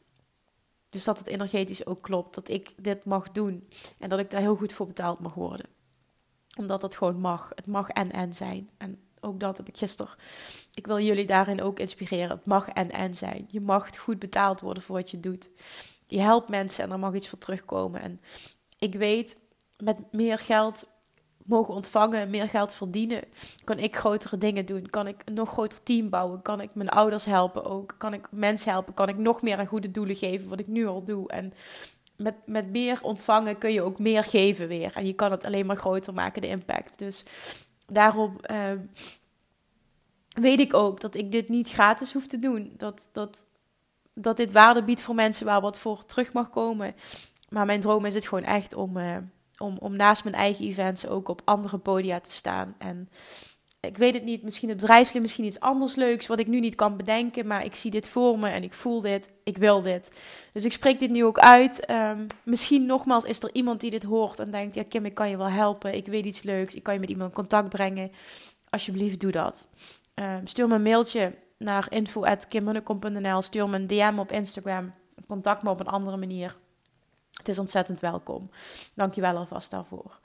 Dus 0.89 1.03
dat 1.03 1.17
het 1.17 1.27
energetisch 1.27 1.85
ook 1.85 2.01
klopt. 2.01 2.35
Dat 2.35 2.49
ik 2.49 2.73
dit 2.77 3.05
mag 3.05 3.31
doen. 3.31 3.69
En 3.99 4.09
dat 4.09 4.19
ik 4.19 4.29
daar 4.29 4.41
heel 4.41 4.55
goed 4.55 4.73
voor 4.73 4.87
betaald 4.87 5.19
mag 5.19 5.33
worden 5.33 5.75
omdat 6.57 6.81
het 6.81 6.95
gewoon 6.95 7.19
mag. 7.19 7.51
Het 7.55 7.67
mag 7.67 7.89
en 7.89 8.11
en 8.11 8.33
zijn. 8.33 8.69
En 8.77 8.99
ook 9.19 9.39
dat 9.39 9.57
heb 9.57 9.67
ik 9.67 9.77
gisteren. 9.77 10.13
Ik 10.73 10.87
wil 10.87 10.99
jullie 10.99 11.25
daarin 11.25 11.61
ook 11.61 11.79
inspireren. 11.79 12.29
Het 12.29 12.45
mag 12.45 12.67
en 12.67 12.91
en 12.91 13.15
zijn. 13.15 13.47
Je 13.51 13.61
mag 13.61 13.97
goed 13.97 14.19
betaald 14.19 14.61
worden 14.61 14.83
voor 14.83 14.95
wat 14.95 15.11
je 15.11 15.19
doet. 15.19 15.49
Je 16.07 16.19
helpt 16.19 16.49
mensen 16.49 16.83
en 16.83 16.91
er 16.91 16.99
mag 16.99 17.13
iets 17.13 17.29
voor 17.29 17.37
terugkomen. 17.37 18.01
En 18.01 18.21
ik 18.79 18.95
weet, 18.95 19.37
met 19.77 19.97
meer 20.11 20.37
geld 20.37 20.87
mogen 21.47 21.73
ontvangen, 21.73 22.29
meer 22.29 22.49
geld 22.49 22.73
verdienen, 22.73 23.23
kan 23.63 23.77
ik 23.77 23.95
grotere 23.95 24.37
dingen 24.37 24.65
doen. 24.65 24.89
Kan 24.89 25.07
ik 25.07 25.21
een 25.25 25.33
nog 25.33 25.49
groter 25.49 25.83
team 25.83 26.09
bouwen. 26.09 26.41
Kan 26.41 26.61
ik 26.61 26.75
mijn 26.75 26.89
ouders 26.89 27.25
helpen 27.25 27.65
ook. 27.65 27.95
Kan 27.97 28.13
ik 28.13 28.27
mensen 28.31 28.71
helpen. 28.71 28.93
Kan 28.93 29.09
ik 29.09 29.17
nog 29.17 29.41
meer 29.41 29.57
aan 29.57 29.65
goede 29.65 29.91
doelen 29.91 30.15
geven, 30.15 30.49
wat 30.49 30.59
ik 30.59 30.67
nu 30.67 30.87
al 30.87 31.03
doe. 31.03 31.29
En 31.29 31.53
met, 32.17 32.35
met 32.45 32.69
meer 32.69 32.99
ontvangen 33.01 33.57
kun 33.57 33.73
je 33.73 33.81
ook 33.81 33.99
meer 33.99 34.23
geven 34.23 34.67
weer. 34.67 34.95
En 34.95 35.05
je 35.05 35.13
kan 35.13 35.31
het 35.31 35.43
alleen 35.43 35.65
maar 35.65 35.77
groter 35.77 36.13
maken, 36.13 36.41
de 36.41 36.47
impact. 36.47 36.99
Dus 36.99 37.23
daarom 37.85 38.37
uh, 38.51 38.71
weet 40.29 40.59
ik 40.59 40.73
ook 40.73 40.99
dat 41.01 41.15
ik 41.15 41.31
dit 41.31 41.49
niet 41.49 41.69
gratis 41.69 42.13
hoef 42.13 42.27
te 42.27 42.39
doen. 42.39 42.73
Dat, 42.77 43.09
dat, 43.13 43.45
dat 44.13 44.37
dit 44.37 44.51
waarde 44.51 44.83
biedt 44.83 45.01
voor 45.01 45.15
mensen 45.15 45.45
waar 45.45 45.61
wat 45.61 45.79
voor 45.79 46.05
terug 46.05 46.33
mag 46.33 46.49
komen. 46.49 46.95
Maar 47.49 47.65
mijn 47.65 47.79
droom 47.79 48.05
is 48.05 48.13
het 48.13 48.27
gewoon 48.27 48.43
echt 48.43 48.73
om, 48.73 48.97
uh, 48.97 49.17
om, 49.57 49.77
om 49.77 49.95
naast 49.95 50.23
mijn 50.23 50.35
eigen 50.35 50.65
events 50.65 51.07
ook 51.07 51.27
op 51.29 51.41
andere 51.45 51.77
podia 51.77 52.19
te 52.19 52.31
staan. 52.31 52.75
En 52.77 53.09
ik 53.79 53.97
weet 53.97 54.13
het 54.13 54.23
niet, 54.23 54.43
misschien 54.43 54.69
het 54.69 54.77
bedrijfsleven, 54.77 55.21
misschien 55.21 55.45
iets 55.45 55.59
anders 55.59 55.95
leuks 55.95 56.27
wat 56.27 56.39
ik 56.39 56.47
nu 56.47 56.59
niet 56.59 56.75
kan 56.75 56.97
bedenken, 56.97 57.47
maar 57.47 57.65
ik 57.65 57.75
zie 57.75 57.91
dit 57.91 58.07
voor 58.07 58.39
me 58.39 58.47
en 58.47 58.63
ik 58.63 58.73
voel 58.73 59.01
dit, 59.01 59.31
ik 59.43 59.57
wil 59.57 59.81
dit. 59.81 60.11
Dus 60.53 60.65
ik 60.65 60.71
spreek 60.71 60.99
dit 60.99 61.09
nu 61.09 61.25
ook 61.25 61.39
uit. 61.39 61.91
Um, 61.91 62.27
misschien 62.43 62.85
nogmaals 62.85 63.25
is 63.25 63.43
er 63.43 63.49
iemand 63.53 63.81
die 63.81 63.89
dit 63.89 64.03
hoort 64.03 64.39
en 64.39 64.51
denkt, 64.51 64.75
ja 64.75 64.83
Kim, 64.83 65.05
ik 65.05 65.13
kan 65.13 65.29
je 65.29 65.37
wel 65.37 65.49
helpen, 65.49 65.95
ik 65.95 66.05
weet 66.05 66.25
iets 66.25 66.43
leuks, 66.43 66.75
ik 66.75 66.83
kan 66.83 66.93
je 66.93 66.99
met 66.99 67.09
iemand 67.09 67.29
in 67.29 67.35
contact 67.35 67.69
brengen. 67.69 68.11
Alsjeblieft, 68.69 69.19
doe 69.19 69.31
dat. 69.31 69.69
Um, 70.15 70.47
stuur 70.47 70.67
me 70.67 70.75
een 70.75 70.81
mailtje 70.81 71.35
naar 71.57 71.87
info.kimmunnekom.nl, 71.89 73.41
stuur 73.41 73.69
me 73.69 73.75
een 73.75 73.87
DM 73.87 74.19
op 74.19 74.31
Instagram, 74.31 74.93
contact 75.27 75.63
me 75.63 75.69
op 75.69 75.79
een 75.79 75.87
andere 75.87 76.17
manier. 76.17 76.57
Het 77.37 77.47
is 77.47 77.59
ontzettend 77.59 77.99
welkom. 77.99 78.49
Dank 78.93 79.13
je 79.13 79.21
wel 79.21 79.37
alvast 79.37 79.71
daarvoor. 79.71 80.19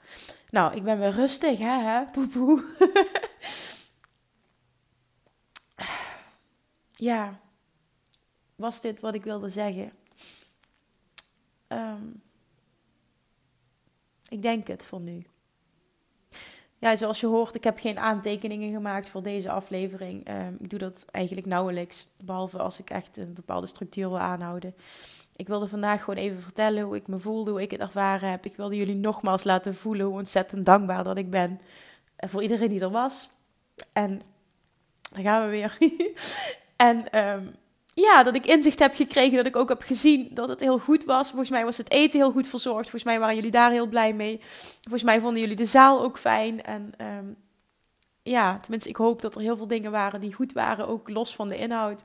Nou, 0.49 0.75
ik 0.75 0.83
ben 0.83 0.99
weer 0.99 1.11
rustig, 1.11 1.59
hè? 1.59 1.81
hè? 1.81 2.05
Poepoe. 2.11 2.63
ja, 7.03 7.39
was 8.55 8.81
dit 8.81 8.99
wat 8.99 9.15
ik 9.15 9.23
wilde 9.23 9.49
zeggen? 9.49 9.91
Ehm, 11.67 12.05
ik 14.29 14.41
denk 14.41 14.67
het 14.67 14.85
voor 14.85 14.99
nu. 14.99 15.25
Ja, 16.79 16.95
zoals 16.95 17.19
je 17.19 17.27
hoort, 17.27 17.55
ik 17.55 17.63
heb 17.63 17.79
geen 17.79 17.99
aantekeningen 17.99 18.73
gemaakt 18.73 19.09
voor 19.09 19.23
deze 19.23 19.51
aflevering. 19.51 20.29
Um, 20.29 20.57
ik 20.59 20.69
doe 20.69 20.79
dat 20.79 21.05
eigenlijk 21.11 21.47
nauwelijks, 21.47 22.07
behalve 22.17 22.57
als 22.57 22.79
ik 22.79 22.89
echt 22.89 23.17
een 23.17 23.33
bepaalde 23.33 23.67
structuur 23.67 24.09
wil 24.09 24.19
aanhouden. 24.19 24.75
Ik 25.35 25.47
wilde 25.47 25.67
vandaag 25.67 26.03
gewoon 26.03 26.19
even 26.19 26.41
vertellen 26.41 26.83
hoe 26.83 26.95
ik 26.95 27.07
me 27.07 27.19
voelde, 27.19 27.51
hoe 27.51 27.61
ik 27.61 27.71
het 27.71 27.79
ervaren 27.79 28.29
heb. 28.29 28.45
Ik 28.45 28.55
wilde 28.55 28.75
jullie 28.75 28.95
nogmaals 28.95 29.43
laten 29.43 29.75
voelen 29.75 30.05
hoe 30.05 30.17
ontzettend 30.17 30.65
dankbaar 30.65 31.03
dat 31.03 31.17
ik 31.17 31.29
ben. 31.29 31.59
voor 32.17 32.41
iedereen 32.41 32.69
die 32.69 32.81
er 32.81 32.89
was. 32.89 33.29
En 33.93 34.21
daar 35.01 35.23
gaan 35.23 35.43
we 35.43 35.49
weer. 35.49 35.77
en 36.83 37.09
ehm, 37.11 37.45
ja, 37.93 38.23
dat 38.23 38.35
ik 38.35 38.45
inzicht 38.45 38.79
heb 38.79 38.95
gekregen, 38.95 39.37
dat 39.37 39.45
ik 39.45 39.55
ook 39.55 39.69
heb 39.69 39.81
gezien 39.81 40.29
dat 40.33 40.47
het 40.47 40.59
heel 40.59 40.79
goed 40.79 41.05
was. 41.05 41.29
Volgens 41.29 41.49
mij 41.49 41.65
was 41.65 41.77
het 41.77 41.91
eten 41.91 42.19
heel 42.19 42.31
goed 42.31 42.47
verzorgd. 42.47 42.81
Volgens 42.89 43.03
mij 43.03 43.19
waren 43.19 43.35
jullie 43.35 43.51
daar 43.51 43.71
heel 43.71 43.87
blij 43.87 44.13
mee. 44.13 44.41
Volgens 44.81 45.03
mij 45.03 45.19
vonden 45.19 45.41
jullie 45.41 45.55
de 45.55 45.65
zaal 45.65 46.03
ook 46.03 46.17
fijn. 46.17 46.63
En 46.63 46.93
ehm, 46.97 47.25
ja, 48.23 48.57
tenminste, 48.57 48.89
ik 48.89 48.95
hoop 48.95 49.21
dat 49.21 49.35
er 49.35 49.41
heel 49.41 49.57
veel 49.57 49.67
dingen 49.67 49.91
waren 49.91 50.19
die 50.19 50.33
goed 50.33 50.53
waren, 50.53 50.87
ook 50.87 51.09
los 51.09 51.35
van 51.35 51.47
de 51.47 51.57
inhoud. 51.57 52.03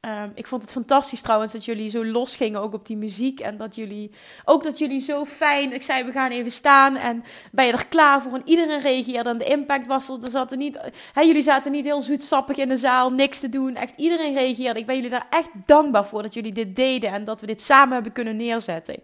Ehm, 0.00 0.30
ik 0.34 0.46
vond 0.46 0.62
het 0.62 0.72
fantastisch 0.72 1.22
trouwens 1.22 1.52
dat 1.52 1.64
jullie 1.64 1.90
zo 1.90 2.04
los 2.04 2.36
gingen 2.36 2.60
ook 2.60 2.74
op 2.74 2.86
die 2.86 2.96
muziek. 2.96 3.40
En 3.40 3.56
dat 3.56 3.74
jullie, 3.74 4.10
ook 4.44 4.62
dat 4.62 4.78
jullie 4.78 5.00
zo 5.00 5.24
fijn, 5.24 5.72
ik 5.72 5.82
zei 5.82 6.04
we 6.04 6.12
gaan 6.12 6.30
even 6.30 6.50
staan 6.50 6.96
en 6.96 7.24
ben 7.52 7.66
je 7.66 7.72
er 7.72 7.86
klaar 7.86 8.22
voor? 8.22 8.32
En 8.32 8.42
iedereen 8.44 8.80
reageerde 8.80 9.30
en 9.30 9.38
de 9.38 9.44
impact 9.44 9.86
was 9.86 10.08
er. 10.08 10.24
er 10.24 10.30
zat 10.30 10.56
niet, 10.56 10.78
jullie 11.14 11.42
zaten 11.42 11.72
niet 11.72 11.84
heel 11.84 12.00
zoetsappig 12.00 12.56
in 12.56 12.68
de 12.68 12.76
zaal, 12.76 13.12
niks 13.12 13.40
te 13.40 13.48
doen. 13.48 13.76
Echt 13.76 13.92
iedereen 13.96 14.34
reageerde. 14.34 14.80
Ik 14.80 14.86
ben 14.86 14.94
jullie 14.94 15.10
daar 15.10 15.26
echt 15.30 15.48
dankbaar 15.66 16.06
voor 16.06 16.22
dat 16.22 16.34
jullie 16.34 16.52
dit 16.52 16.76
deden 16.76 17.12
en 17.12 17.24
dat 17.24 17.40
we 17.40 17.46
dit 17.46 17.62
samen 17.62 17.94
hebben 17.94 18.12
kunnen 18.12 18.36
neerzetten. 18.36 19.02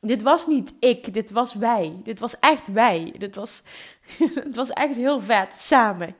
Dit 0.00 0.22
was 0.22 0.46
niet 0.46 0.72
ik, 0.80 1.14
dit 1.14 1.30
was 1.30 1.54
wij. 1.54 2.00
Dit 2.02 2.18
was 2.18 2.38
echt 2.38 2.72
wij. 2.72 3.14
Dit 3.18 3.34
was, 3.34 3.62
het 4.44 4.54
was 4.54 4.70
echt 4.70 4.96
heel 4.96 5.20
vet, 5.20 5.54
samen. 5.54 6.16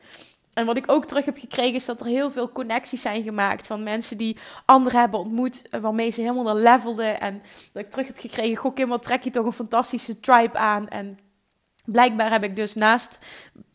En 0.54 0.66
wat 0.66 0.76
ik 0.76 0.90
ook 0.90 1.04
terug 1.04 1.24
heb 1.24 1.38
gekregen 1.38 1.74
is 1.74 1.84
dat 1.84 2.00
er 2.00 2.06
heel 2.06 2.30
veel 2.30 2.52
connecties 2.52 3.02
zijn 3.02 3.22
gemaakt 3.22 3.66
van 3.66 3.82
mensen 3.82 4.18
die 4.18 4.36
anderen 4.64 5.00
hebben 5.00 5.20
ontmoet, 5.20 5.68
eh, 5.68 5.80
waarmee 5.80 6.10
ze 6.10 6.20
helemaal 6.20 6.56
levelden. 6.56 7.20
En 7.20 7.42
dat 7.72 7.82
ik 7.82 7.90
terug 7.90 8.06
heb 8.06 8.18
gekregen, 8.18 8.56
goh 8.56 8.74
Kim, 8.74 8.88
wat 8.88 9.02
trek 9.02 9.22
je 9.22 9.30
toch 9.30 9.46
een 9.46 9.52
fantastische 9.52 10.20
tribe 10.20 10.58
aan. 10.58 10.88
En 10.88 11.18
blijkbaar 11.84 12.30
heb 12.30 12.44
ik 12.44 12.56
dus 12.56 12.74
naast 12.74 13.18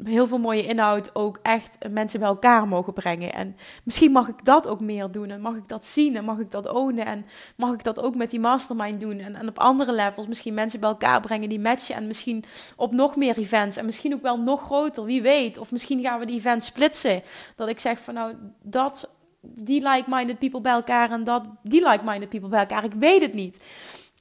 heel 0.04 0.28
veel 0.28 0.38
mooie 0.38 0.66
inhoud 0.66 1.16
ook 1.16 1.40
echt 1.42 1.78
mensen 1.90 2.20
bij 2.20 2.28
elkaar 2.30 2.68
mogen 2.68 2.94
brengen. 2.94 3.34
En 3.34 3.56
misschien 3.84 4.12
mag 4.12 4.28
ik 4.28 4.46
dat 4.46 4.68
ook 4.68 4.80
meer 4.80 5.12
doen. 5.12 5.30
En 5.30 5.42
mag 5.42 5.56
ik 5.56 5.68
dat 5.68 5.86
zien 5.86 6.16
en 6.16 6.26
mag 6.26 6.40
ik 6.40 6.52
dat 6.52 6.70
ownen. 6.70 7.06
En 7.06 7.26
mag 7.56 7.74
ik 7.74 7.84
dat 7.84 8.02
ook 8.02 8.16
met 8.16 8.32
die 8.32 8.40
mastermind 8.40 9.00
doen. 9.00 9.20
En, 9.20 9.36
en 9.36 9.48
op 9.48 9.60
andere 9.60 9.92
levels 9.92 10.28
misschien 10.28 10.54
mensen 10.54 10.80
bij 10.80 10.90
elkaar 10.90 11.22
brengen 11.22 11.50
die 11.50 11.60
matchen. 11.60 11.96
En 11.96 12.08
misschien 12.08 12.44
op 12.76 12.92
nog 12.92 13.16
meer 13.16 13.38
events. 13.38 13.78
En 13.78 13.86
misschien 13.86 14.14
ook 14.14 14.22
wel 14.22 14.40
nog 14.40 14.62
groter, 14.62 15.04
wie 15.04 15.22
weet. 15.22 15.58
Of 15.58 15.72
misschien 15.72 16.02
gaan 16.02 16.20
we 16.20 16.26
die 16.26 16.38
events 16.38 16.66
splitsen. 16.66 17.22
Dat 17.56 17.68
ik 17.68 17.80
zeg 17.80 18.00
van 18.00 18.14
nou, 18.14 18.34
dat, 18.64 19.16
die 19.42 19.90
like-minded 19.90 20.40
people 20.40 20.62
bij 20.62 20.74
elkaar. 20.74 21.12
En 21.12 21.24
dat, 21.24 21.44
die 21.64 21.90
like-minded 21.90 22.30
people 22.30 22.50
bij 22.50 22.60
elkaar. 22.60 22.84
Ik 22.84 22.94
weet 22.94 23.22
het 23.22 23.34
niet. 23.34 23.60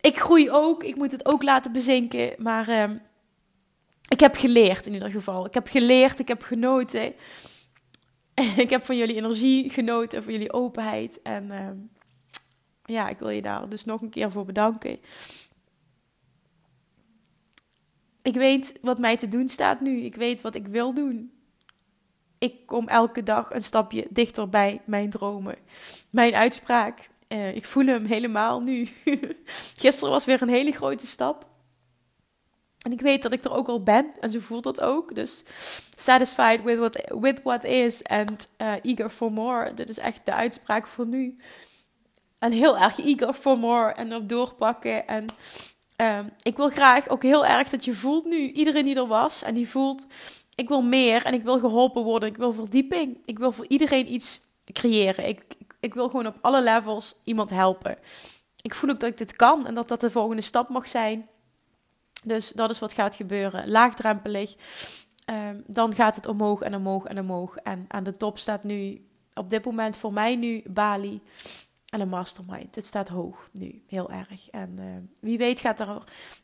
Ik 0.00 0.18
groei 0.18 0.50
ook. 0.50 0.84
Ik 0.84 0.96
moet 0.96 1.12
het 1.12 1.26
ook 1.26 1.42
laten 1.42 1.72
bezinken. 1.72 2.34
Maar... 2.38 2.68
Uh, 2.68 2.84
ik 4.08 4.20
heb 4.20 4.36
geleerd 4.36 4.86
in 4.86 4.92
ieder 4.92 5.10
geval. 5.10 5.46
Ik 5.46 5.54
heb 5.54 5.68
geleerd, 5.68 6.18
ik 6.18 6.28
heb 6.28 6.42
genoten. 6.42 7.14
ik 8.64 8.70
heb 8.70 8.84
van 8.84 8.96
jullie 8.96 9.16
energie 9.16 9.70
genoten, 9.70 10.22
van 10.22 10.32
jullie 10.32 10.52
openheid. 10.52 11.22
En 11.22 11.44
uh, 11.44 11.68
ja, 12.84 13.08
ik 13.08 13.18
wil 13.18 13.28
je 13.28 13.42
daar 13.42 13.68
dus 13.68 13.84
nog 13.84 14.00
een 14.00 14.10
keer 14.10 14.30
voor 14.30 14.44
bedanken. 14.44 14.98
Ik 18.22 18.34
weet 18.34 18.78
wat 18.82 18.98
mij 18.98 19.16
te 19.16 19.28
doen 19.28 19.48
staat 19.48 19.80
nu. 19.80 20.00
Ik 20.00 20.14
weet 20.14 20.40
wat 20.40 20.54
ik 20.54 20.66
wil 20.66 20.94
doen. 20.94 21.32
Ik 22.38 22.66
kom 22.66 22.88
elke 22.88 23.22
dag 23.22 23.54
een 23.54 23.62
stapje 23.62 24.06
dichter 24.10 24.48
bij 24.48 24.80
mijn 24.84 25.10
dromen. 25.10 25.56
Mijn 26.10 26.34
uitspraak. 26.34 27.10
Uh, 27.28 27.54
ik 27.56 27.66
voel 27.66 27.86
hem 27.86 28.04
helemaal 28.04 28.60
nu. 28.60 28.88
Gisteren 29.80 30.10
was 30.10 30.24
weer 30.24 30.42
een 30.42 30.48
hele 30.48 30.72
grote 30.72 31.06
stap. 31.06 31.55
En 32.86 32.92
ik 32.92 33.00
weet 33.00 33.22
dat 33.22 33.32
ik 33.32 33.44
er 33.44 33.52
ook 33.52 33.68
al 33.68 33.82
ben. 33.82 34.12
En 34.20 34.30
ze 34.30 34.40
voelt 34.40 34.64
dat 34.64 34.80
ook. 34.80 35.14
Dus 35.14 35.42
satisfied 35.96 36.62
with 36.62 36.78
what, 36.78 37.18
with 37.20 37.40
what 37.42 37.64
is 37.64 38.04
and 38.04 38.48
uh, 38.58 38.72
eager 38.82 39.10
for 39.10 39.32
more. 39.32 39.74
Dit 39.74 39.88
is 39.88 39.98
echt 39.98 40.20
de 40.24 40.32
uitspraak 40.32 40.86
voor 40.86 41.06
nu. 41.06 41.36
En 42.38 42.52
heel 42.52 42.78
erg 42.78 43.00
eager 43.00 43.32
for 43.32 43.58
more. 43.58 43.92
En 43.92 44.14
op 44.14 44.28
doorpakken. 44.28 45.06
En 45.06 45.26
um, 45.96 46.30
ik 46.42 46.56
wil 46.56 46.68
graag 46.68 47.08
ook 47.08 47.22
heel 47.22 47.46
erg 47.46 47.70
dat 47.70 47.84
je 47.84 47.94
voelt 47.94 48.24
nu. 48.24 48.36
Iedereen 48.36 48.84
die 48.84 48.96
er 48.96 49.06
was. 49.06 49.42
En 49.42 49.54
die 49.54 49.68
voelt. 49.68 50.06
Ik 50.54 50.68
wil 50.68 50.82
meer. 50.82 51.24
En 51.24 51.34
ik 51.34 51.42
wil 51.42 51.58
geholpen 51.58 52.02
worden. 52.02 52.28
Ik 52.28 52.36
wil 52.36 52.52
verdieping. 52.52 53.18
Ik 53.24 53.38
wil 53.38 53.52
voor 53.52 53.66
iedereen 53.68 54.12
iets 54.12 54.40
creëren. 54.72 55.28
Ik, 55.28 55.42
ik, 55.58 55.74
ik 55.80 55.94
wil 55.94 56.06
gewoon 56.08 56.26
op 56.26 56.38
alle 56.40 56.62
levels 56.62 57.14
iemand 57.24 57.50
helpen. 57.50 57.98
Ik 58.62 58.74
voel 58.74 58.90
ook 58.90 59.00
dat 59.00 59.10
ik 59.10 59.18
dit 59.18 59.36
kan. 59.36 59.66
En 59.66 59.74
dat 59.74 59.88
dat 59.88 60.00
de 60.00 60.10
volgende 60.10 60.42
stap 60.42 60.68
mag 60.68 60.88
zijn. 60.88 61.28
Dus 62.24 62.50
dat 62.50 62.70
is 62.70 62.78
wat 62.78 62.92
gaat 62.92 63.16
gebeuren. 63.16 63.68
Laagdrempelig. 63.68 64.54
Um, 65.30 65.62
dan 65.66 65.94
gaat 65.94 66.16
het 66.16 66.26
omhoog 66.26 66.60
en 66.60 66.74
omhoog 66.74 67.04
en 67.04 67.18
omhoog. 67.18 67.56
En 67.56 67.84
aan 67.88 68.04
de 68.04 68.16
top 68.16 68.38
staat 68.38 68.64
nu 68.64 69.06
op 69.34 69.50
dit 69.50 69.64
moment 69.64 69.96
voor 69.96 70.12
mij 70.12 70.36
nu 70.36 70.62
Bali 70.66 71.22
en 71.86 72.00
een 72.00 72.08
mastermind. 72.08 72.74
Het 72.74 72.86
staat 72.86 73.08
hoog 73.08 73.48
nu, 73.52 73.82
heel 73.86 74.10
erg. 74.10 74.50
En 74.50 74.76
uh, 74.78 74.84
wie 75.20 75.38
weet 75.38 75.60
gaat 75.60 75.80
er... 75.80 75.86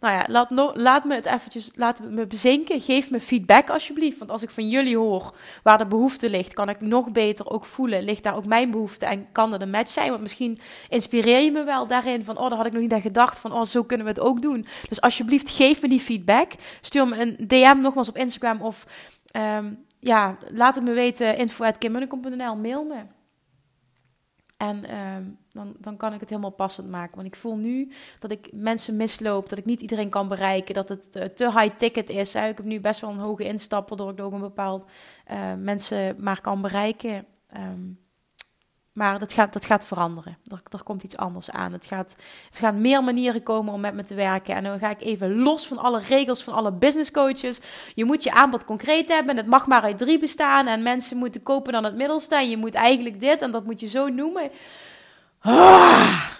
Nou 0.00 0.14
ja, 0.14 0.26
laat, 0.28 0.76
laat 0.76 1.04
me 1.04 1.14
het 1.14 1.26
eventjes 1.26 1.70
laat 1.74 2.02
me 2.02 2.26
bezinken. 2.26 2.80
Geef 2.80 3.10
me 3.10 3.20
feedback 3.20 3.70
alsjeblieft. 3.70 4.18
Want 4.18 4.30
als 4.30 4.42
ik 4.42 4.50
van 4.50 4.68
jullie 4.68 4.96
hoor 4.96 5.36
waar 5.62 5.78
de 5.78 5.86
behoefte 5.86 6.30
ligt... 6.30 6.54
kan 6.54 6.68
ik 6.68 6.80
nog 6.80 7.10
beter 7.10 7.50
ook 7.50 7.64
voelen. 7.64 8.02
Ligt 8.04 8.22
daar 8.22 8.36
ook 8.36 8.46
mijn 8.46 8.70
behoefte 8.70 9.06
en 9.06 9.32
kan 9.32 9.52
er 9.52 9.62
een 9.62 9.70
match 9.70 9.90
zijn? 9.90 10.08
Want 10.08 10.20
misschien 10.22 10.58
inspireer 10.88 11.40
je 11.40 11.50
me 11.50 11.64
wel 11.64 11.86
daarin 11.86 12.24
van... 12.24 12.38
oh, 12.38 12.48
daar 12.48 12.56
had 12.56 12.66
ik 12.66 12.72
nog 12.72 12.82
niet 12.82 12.92
aan 12.92 13.00
gedacht. 13.00 13.38
Van, 13.38 13.52
oh, 13.52 13.64
zo 13.64 13.82
kunnen 13.82 14.06
we 14.06 14.12
het 14.12 14.20
ook 14.20 14.42
doen. 14.42 14.66
Dus 14.88 15.00
alsjeblieft, 15.00 15.50
geef 15.50 15.82
me 15.82 15.88
die 15.88 16.00
feedback. 16.00 16.52
Stuur 16.80 17.08
me 17.08 17.20
een 17.20 17.48
DM 17.48 17.80
nogmaals 17.80 18.08
op 18.08 18.16
Instagram 18.16 18.60
of... 18.60 18.86
Um, 19.36 19.84
ja, 19.98 20.38
laat 20.50 20.74
het 20.74 20.84
me 20.84 20.92
weten. 20.92 21.36
info.kimmunnekom.nl, 21.36 22.56
mail 22.56 22.84
me. 22.84 23.21
En 24.62 24.84
ehm, 24.84 25.22
dan, 25.52 25.74
dan 25.78 25.96
kan 25.96 26.12
ik 26.12 26.20
het 26.20 26.28
helemaal 26.28 26.50
passend 26.50 26.88
maken. 26.88 27.14
Want 27.14 27.26
ik 27.26 27.36
voel 27.36 27.56
nu 27.56 27.92
dat 28.18 28.30
ik 28.30 28.48
mensen 28.52 28.96
misloop, 28.96 29.48
dat 29.48 29.58
ik 29.58 29.64
niet 29.64 29.80
iedereen 29.80 30.08
kan 30.08 30.28
bereiken, 30.28 30.74
dat 30.74 30.88
het 30.88 31.12
te, 31.12 31.32
te 31.32 31.44
high 31.44 31.76
ticket 31.76 32.08
is. 32.08 32.34
Ik 32.34 32.56
heb 32.56 32.64
nu 32.64 32.80
best 32.80 33.00
wel 33.00 33.10
een 33.10 33.18
hoge 33.18 33.44
instappen, 33.44 33.96
door 33.96 34.10
ik 34.10 34.20
ook 34.20 34.32
een 34.32 34.40
bepaald 34.40 34.90
uh, 35.30 35.54
mensen 35.58 36.16
maar 36.18 36.40
kan 36.40 36.60
bereiken. 36.60 37.26
Um, 37.56 38.01
maar 38.92 39.18
dat 39.18 39.32
gaat, 39.32 39.52
dat 39.52 39.64
gaat 39.64 39.86
veranderen. 39.86 40.38
Er, 40.70 40.82
komt 40.82 41.02
iets 41.02 41.16
anders 41.16 41.50
aan. 41.50 41.72
Het 41.72 41.86
gaat, 41.86 42.16
er 42.50 42.58
gaan 42.58 42.80
meer 42.80 43.04
manieren 43.04 43.42
komen 43.42 43.72
om 43.72 43.80
met 43.80 43.94
me 43.94 44.04
te 44.04 44.14
werken. 44.14 44.54
En 44.54 44.64
dan 44.64 44.78
ga 44.78 44.90
ik 44.90 45.02
even 45.02 45.36
los 45.36 45.66
van 45.66 45.78
alle 45.78 46.00
regels 46.08 46.42
van 46.42 46.54
alle 46.54 46.72
business 46.72 47.10
coaches. 47.10 47.60
Je 47.94 48.04
moet 48.04 48.22
je 48.22 48.32
aanbod 48.32 48.64
concreet 48.64 49.08
hebben. 49.08 49.36
Het 49.36 49.46
mag 49.46 49.66
maar 49.66 49.82
uit 49.82 49.98
drie 49.98 50.18
bestaan. 50.18 50.66
En 50.66 50.82
mensen 50.82 51.16
moeten 51.16 51.42
kopen 51.42 51.72
dan 51.72 51.84
het 51.84 51.96
middelste. 51.96 52.34
En 52.34 52.50
je 52.50 52.56
moet 52.56 52.74
eigenlijk 52.74 53.20
dit 53.20 53.42
en 53.42 53.50
dat 53.50 53.64
moet 53.64 53.80
je 53.80 53.88
zo 53.88 54.08
noemen. 54.08 54.50
Ah. 55.40 56.30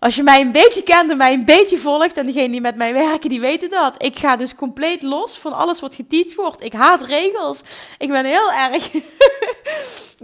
Als 0.00 0.16
je 0.16 0.22
mij 0.22 0.40
een 0.40 0.52
beetje 0.52 0.82
kent 0.82 1.10
en 1.10 1.16
mij 1.16 1.32
een 1.32 1.44
beetje 1.44 1.78
volgt, 1.78 2.16
en 2.16 2.26
degenen 2.26 2.50
die 2.50 2.60
met 2.60 2.76
mij 2.76 2.92
werken, 2.92 3.30
die 3.30 3.40
weten 3.40 3.70
dat. 3.70 4.02
Ik 4.02 4.18
ga 4.18 4.36
dus 4.36 4.54
compleet 4.54 5.02
los 5.02 5.38
van 5.38 5.52
alles 5.52 5.80
wat 5.80 5.94
geteacht 5.94 6.34
wordt. 6.34 6.64
Ik 6.64 6.72
haat 6.72 7.02
regels. 7.02 7.60
Ik 7.98 8.08
ben 8.08 8.24
heel 8.24 8.52
erg 8.52 8.90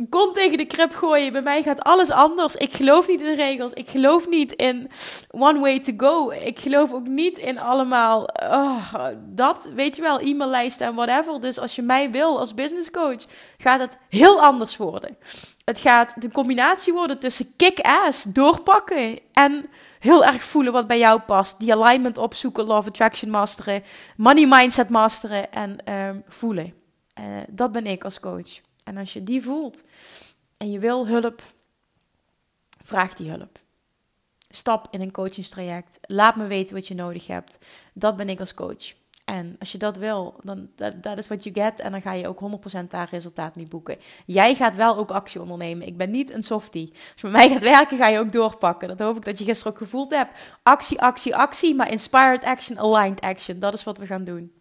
kon 0.08 0.32
tegen 0.32 0.58
de 0.58 0.64
krip 0.64 0.94
gooien. 0.94 1.32
Bij 1.32 1.42
mij 1.42 1.62
gaat 1.62 1.82
alles 1.82 2.10
anders. 2.10 2.56
Ik 2.56 2.74
geloof 2.74 3.08
niet 3.08 3.20
in 3.20 3.34
regels. 3.34 3.72
Ik 3.72 3.88
geloof 3.88 4.28
niet 4.28 4.52
in 4.52 4.90
one 5.30 5.60
way 5.60 5.80
to 5.80 5.92
go. 5.96 6.30
Ik 6.30 6.58
geloof 6.58 6.92
ook 6.92 7.06
niet 7.06 7.38
in 7.38 7.58
allemaal 7.58 8.28
oh, 8.42 9.06
dat, 9.18 9.70
weet 9.74 9.96
je 9.96 10.02
wel, 10.02 10.20
e-maillijsten 10.20 10.86
en 10.86 10.94
whatever. 10.94 11.40
Dus 11.40 11.58
als 11.58 11.74
je 11.74 11.82
mij 11.82 12.10
wil 12.10 12.38
als 12.38 12.54
business 12.54 12.90
coach, 12.90 13.24
gaat 13.58 13.80
het 13.80 13.96
heel 14.08 14.40
anders 14.40 14.76
worden. 14.76 15.16
Het 15.64 15.78
gaat 15.78 16.20
de 16.20 16.30
combinatie 16.30 16.92
worden 16.92 17.18
tussen 17.18 17.56
kick-ass, 17.56 18.22
doorpakken 18.22 19.18
en 19.32 19.66
heel 19.98 20.24
erg 20.24 20.42
voelen 20.42 20.72
wat 20.72 20.86
bij 20.86 20.98
jou 20.98 21.20
past. 21.20 21.58
Die 21.58 21.74
alignment 21.74 22.18
opzoeken, 22.18 22.64
love 22.64 22.88
attraction 22.88 23.30
masteren, 23.30 23.82
money 24.16 24.46
mindset 24.46 24.88
masteren 24.88 25.52
en 25.52 25.92
um, 25.94 26.22
voelen. 26.28 26.74
Uh, 27.18 27.24
dat 27.48 27.72
ben 27.72 27.86
ik 27.86 28.04
als 28.04 28.20
coach. 28.20 28.60
En 28.84 28.96
als 28.96 29.12
je 29.12 29.24
die 29.24 29.42
voelt 29.42 29.84
en 30.56 30.70
je 30.70 30.78
wil 30.78 31.06
hulp, 31.06 31.42
vraag 32.80 33.14
die 33.14 33.30
hulp. 33.30 33.58
Stap 34.48 34.88
in 34.90 35.00
een 35.00 35.12
coachingstraject. 35.12 35.98
Laat 36.02 36.36
me 36.36 36.46
weten 36.46 36.74
wat 36.74 36.88
je 36.88 36.94
nodig 36.94 37.26
hebt. 37.26 37.58
Dat 37.92 38.16
ben 38.16 38.28
ik 38.28 38.40
als 38.40 38.54
coach. 38.54 38.94
En 39.24 39.56
als 39.58 39.72
je 39.72 39.78
dat 39.78 39.96
wil, 39.96 40.40
dan 40.42 40.68
dat 41.00 41.18
is 41.18 41.28
wat 41.28 41.44
je 41.44 41.50
get. 41.52 41.80
En 41.80 41.90
dan 41.90 42.02
ga 42.02 42.12
je 42.12 42.28
ook 42.28 42.40
100% 42.82 42.86
daar 42.88 43.08
resultaat 43.10 43.56
mee 43.56 43.66
boeken. 43.66 43.96
Jij 44.26 44.54
gaat 44.54 44.76
wel 44.76 44.96
ook 44.96 45.10
actie 45.10 45.40
ondernemen. 45.40 45.86
Ik 45.86 45.96
ben 45.96 46.10
niet 46.10 46.32
een 46.32 46.42
softie. 46.42 46.90
Als 46.92 47.20
je 47.20 47.26
met 47.26 47.32
mij 47.32 47.48
gaat 47.48 47.62
werken, 47.62 47.98
ga 47.98 48.08
je 48.08 48.18
ook 48.18 48.32
doorpakken. 48.32 48.88
Dat 48.88 48.98
hoop 48.98 49.16
ik 49.16 49.24
dat 49.24 49.38
je 49.38 49.44
gisteren 49.44 49.72
ook 49.72 49.78
gevoeld 49.78 50.10
hebt. 50.10 50.38
Actie, 50.62 51.00
actie, 51.00 51.36
actie. 51.36 51.74
Maar 51.74 51.90
inspired 51.90 52.44
action, 52.44 52.78
aligned 52.78 53.20
action. 53.20 53.58
Dat 53.58 53.74
is 53.74 53.84
wat 53.84 53.98
we 53.98 54.06
gaan 54.06 54.24
doen. 54.24 54.52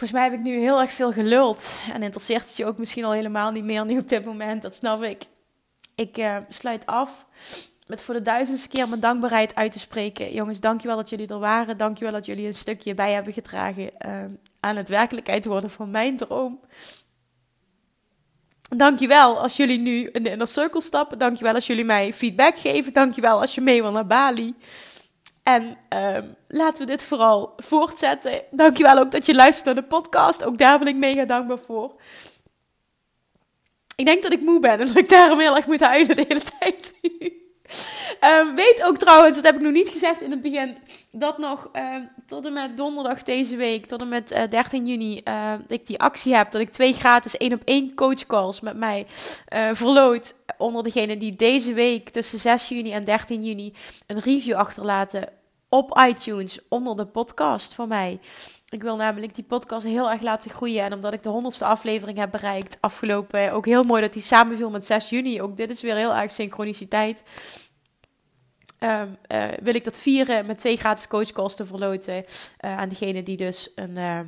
Volgens 0.00 0.20
mij 0.20 0.30
heb 0.30 0.38
ik 0.38 0.44
nu 0.44 0.58
heel 0.58 0.80
erg 0.80 0.90
veel 0.90 1.12
geluld. 1.12 1.74
En 1.92 2.02
interesseert 2.02 2.42
het 2.42 2.56
je 2.56 2.64
ook 2.64 2.78
misschien 2.78 3.04
al 3.04 3.12
helemaal 3.12 3.50
niet 3.50 3.64
meer 3.64 3.84
nu 3.84 3.98
op 3.98 4.08
dit 4.08 4.24
moment. 4.24 4.62
Dat 4.62 4.74
snap 4.74 5.02
ik. 5.02 5.22
Ik 5.94 6.18
uh, 6.18 6.36
sluit 6.48 6.86
af 6.86 7.26
met 7.86 8.02
voor 8.02 8.14
de 8.14 8.22
duizendste 8.22 8.68
keer 8.68 8.88
mijn 8.88 9.00
dankbaarheid 9.00 9.54
uit 9.54 9.72
te 9.72 9.78
spreken. 9.78 10.32
Jongens, 10.32 10.60
dankjewel 10.60 10.96
dat 10.96 11.08
jullie 11.08 11.28
er 11.28 11.38
waren. 11.38 11.76
Dankjewel 11.76 12.12
dat 12.12 12.26
jullie 12.26 12.46
een 12.46 12.54
stukje 12.54 12.94
bij 12.94 13.12
hebben 13.12 13.32
gedragen 13.32 13.82
uh, 14.06 14.24
aan 14.60 14.76
het 14.76 14.88
werkelijkheid 14.88 15.44
worden 15.44 15.70
van 15.70 15.90
mijn 15.90 16.16
droom. 16.16 16.60
Dankjewel 18.76 19.40
als 19.40 19.56
jullie 19.56 19.78
nu 19.78 20.08
in 20.12 20.22
de 20.22 20.30
inner 20.30 20.48
circle 20.48 20.80
stappen. 20.80 21.18
Dankjewel 21.18 21.54
als 21.54 21.66
jullie 21.66 21.84
mij 21.84 22.12
feedback 22.12 22.58
geven. 22.58 22.92
Dankjewel 22.92 23.40
als 23.40 23.54
je 23.54 23.60
mee 23.60 23.82
wil 23.82 23.92
naar 23.92 24.06
Bali. 24.06 24.54
En 25.54 25.76
uh, 25.94 26.30
laten 26.48 26.86
we 26.86 26.90
dit 26.90 27.04
vooral 27.04 27.52
voortzetten. 27.56 28.42
Dankjewel 28.50 28.98
ook 28.98 29.10
dat 29.10 29.26
je 29.26 29.34
luistert 29.34 29.66
naar 29.66 29.74
de 29.74 29.82
podcast. 29.82 30.44
Ook 30.44 30.58
daar 30.58 30.78
ben 30.78 30.88
ik 30.88 30.96
mega 30.96 31.24
dankbaar 31.24 31.58
voor. 31.58 31.94
Ik 33.96 34.06
denk 34.06 34.22
dat 34.22 34.32
ik 34.32 34.40
moe 34.40 34.60
ben 34.60 34.80
en 34.80 34.86
dat 34.86 34.96
ik 34.96 35.08
daarom 35.08 35.38
heel 35.38 35.56
erg 35.56 35.66
moet 35.66 35.80
huilen 35.80 36.16
de 36.16 36.24
hele 36.28 36.42
tijd. 36.58 36.94
um, 38.48 38.54
weet 38.64 38.82
ook 38.82 38.98
trouwens, 38.98 39.36
dat 39.36 39.44
heb 39.44 39.54
ik 39.54 39.60
nog 39.60 39.72
niet 39.72 39.88
gezegd 39.88 40.22
in 40.22 40.30
het 40.30 40.40
begin, 40.40 40.76
dat 41.12 41.38
nog 41.38 41.68
uh, 41.72 41.96
tot 42.26 42.46
en 42.46 42.52
met 42.52 42.76
donderdag 42.76 43.22
deze 43.22 43.56
week, 43.56 43.86
tot 43.86 44.00
en 44.00 44.08
met 44.08 44.32
uh, 44.32 44.42
13 44.48 44.86
juni, 44.86 45.20
uh, 45.28 45.52
ik 45.68 45.86
die 45.86 46.00
actie 46.00 46.34
heb. 46.34 46.50
Dat 46.50 46.60
ik 46.60 46.70
twee 46.70 46.92
gratis 46.92 47.36
één 47.36 47.52
op 47.52 47.62
één 47.64 47.94
coachcalls 47.94 48.60
met 48.60 48.76
mij 48.76 49.06
uh, 49.54 49.68
verloot 49.72 50.34
onder 50.58 50.82
degene 50.82 51.16
die 51.16 51.36
deze 51.36 51.72
week 51.72 52.10
tussen 52.10 52.38
6 52.38 52.68
juni 52.68 52.92
en 52.92 53.04
13 53.04 53.44
juni 53.44 53.72
een 54.06 54.20
review 54.20 54.54
achterlaten 54.54 55.39
op 55.70 56.00
iTunes 56.08 56.68
onder 56.68 56.96
de 56.96 57.06
podcast 57.06 57.74
van 57.74 57.88
mij. 57.88 58.20
Ik 58.68 58.82
wil 58.82 58.96
namelijk 58.96 59.34
die 59.34 59.44
podcast 59.44 59.86
heel 59.86 60.10
erg 60.10 60.22
laten 60.22 60.50
groeien. 60.50 60.84
En 60.84 60.92
omdat 60.92 61.12
ik 61.12 61.22
de 61.22 61.28
honderdste 61.28 61.64
aflevering 61.64 62.18
heb 62.18 62.30
bereikt 62.30 62.76
afgelopen, 62.80 63.52
ook 63.52 63.66
heel 63.66 63.84
mooi 63.84 64.02
dat 64.02 64.12
die 64.12 64.22
samenviel 64.22 64.70
met 64.70 64.86
6 64.86 65.08
juni. 65.08 65.42
Ook 65.42 65.56
dit 65.56 65.70
is 65.70 65.82
weer 65.82 65.96
heel 65.96 66.14
erg 66.14 66.30
synchroniciteit. 66.30 67.22
Um, 68.82 69.16
uh, 69.28 69.48
wil 69.62 69.74
ik 69.74 69.84
dat 69.84 69.98
vieren 69.98 70.46
met 70.46 70.58
twee 70.58 70.76
gratis 70.76 71.08
coachcalls 71.08 71.56
te 71.56 71.66
verloten 71.66 72.14
uh, 72.14 72.76
aan 72.76 72.88
degene 72.88 73.22
die 73.22 73.36
dus 73.36 73.72
een, 73.74 73.96
uh, 73.96 74.20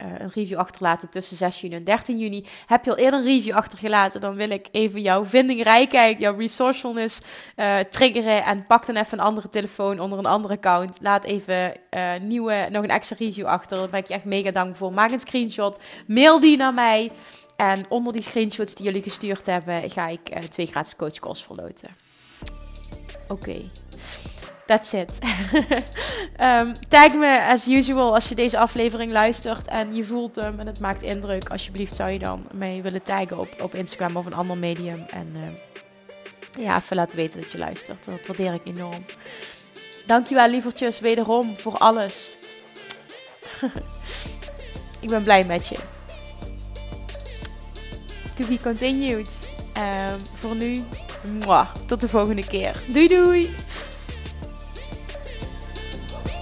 een 0.00 0.30
review 0.34 0.58
achterlaten 0.58 1.08
tussen 1.08 1.36
6 1.36 1.60
juni 1.60 1.74
en 1.74 1.84
13 1.84 2.18
juni. 2.18 2.44
Heb 2.66 2.84
je 2.84 2.90
al 2.90 2.96
eerder 2.96 3.20
een 3.20 3.26
review 3.26 3.54
achtergelaten, 3.54 4.20
dan 4.20 4.34
wil 4.34 4.50
ik 4.50 4.68
even 4.72 5.00
jouw 5.00 5.24
vindingrijkheid, 5.24 6.18
jouw 6.18 6.36
resourcefulness 6.36 7.20
triggeren 7.90 8.44
en 8.44 8.66
pak 8.66 8.86
dan 8.86 8.96
even 8.96 9.18
een 9.18 9.24
andere 9.24 9.48
telefoon 9.48 10.00
onder 10.00 10.18
een 10.18 10.26
andere 10.26 10.54
account. 10.54 10.98
Laat 11.00 11.24
even 11.24 11.72
nieuwe, 12.20 12.68
nog 12.70 12.82
een 12.82 12.90
extra 12.90 13.16
review 13.18 13.46
achter, 13.46 13.76
daar 13.78 13.88
ben 13.88 14.00
ik 14.00 14.06
je 14.06 14.14
echt 14.14 14.24
mega 14.24 14.50
dankbaar 14.50 14.76
voor. 14.76 14.92
Maak 14.92 15.10
een 15.10 15.20
screenshot, 15.20 15.78
mail 16.06 16.40
die 16.40 16.56
naar 16.56 16.74
mij 16.74 17.10
en 17.56 17.84
onder 17.88 18.12
die 18.12 18.22
screenshots 18.22 18.74
die 18.74 18.84
jullie 18.84 19.02
gestuurd 19.02 19.46
hebben, 19.46 19.90
ga 19.90 20.08
ik 20.08 20.28
twee 20.48 20.66
gratis 20.66 20.96
coachcalls 20.96 21.44
verloten. 21.44 21.88
Oké. 23.28 23.70
That's 24.70 24.92
it. 24.92 25.18
um, 26.40 26.74
tag 26.88 27.14
me 27.14 27.46
as 27.48 27.66
usual 27.66 28.14
als 28.14 28.28
je 28.28 28.34
deze 28.34 28.58
aflevering 28.58 29.12
luistert 29.12 29.66
en 29.66 29.94
je 29.94 30.04
voelt 30.04 30.36
hem 30.36 30.60
en 30.60 30.66
het 30.66 30.80
maakt 30.80 31.02
indruk. 31.02 31.48
Alsjeblieft 31.48 31.96
zou 31.96 32.10
je 32.10 32.18
dan 32.18 32.46
mee 32.52 32.82
willen 32.82 33.02
taggen 33.02 33.38
op, 33.38 33.48
op 33.62 33.74
Instagram 33.74 34.16
of 34.16 34.26
een 34.26 34.34
ander 34.34 34.58
medium. 34.58 35.06
En 35.10 35.32
uh, 35.36 36.64
ja, 36.64 36.76
even 36.76 36.96
laten 36.96 37.16
weten 37.16 37.40
dat 37.40 37.52
je 37.52 37.58
luistert. 37.58 38.04
Dat 38.04 38.26
waardeer 38.26 38.52
ik 38.52 38.60
enorm. 38.64 39.04
Dankjewel 40.06 40.48
lievertjes 40.48 41.00
wederom 41.00 41.56
voor 41.56 41.78
alles. 41.78 42.32
ik 45.00 45.08
ben 45.08 45.22
blij 45.22 45.44
met 45.44 45.68
je. 45.68 45.76
To 48.34 48.46
be 48.46 48.58
continued. 48.62 49.50
Um, 49.76 50.20
voor 50.34 50.56
nu 50.56 50.84
tot 51.86 52.00
de 52.00 52.08
volgende 52.08 52.46
keer. 52.46 52.84
Doei 52.88 53.08
doei! 53.08 53.54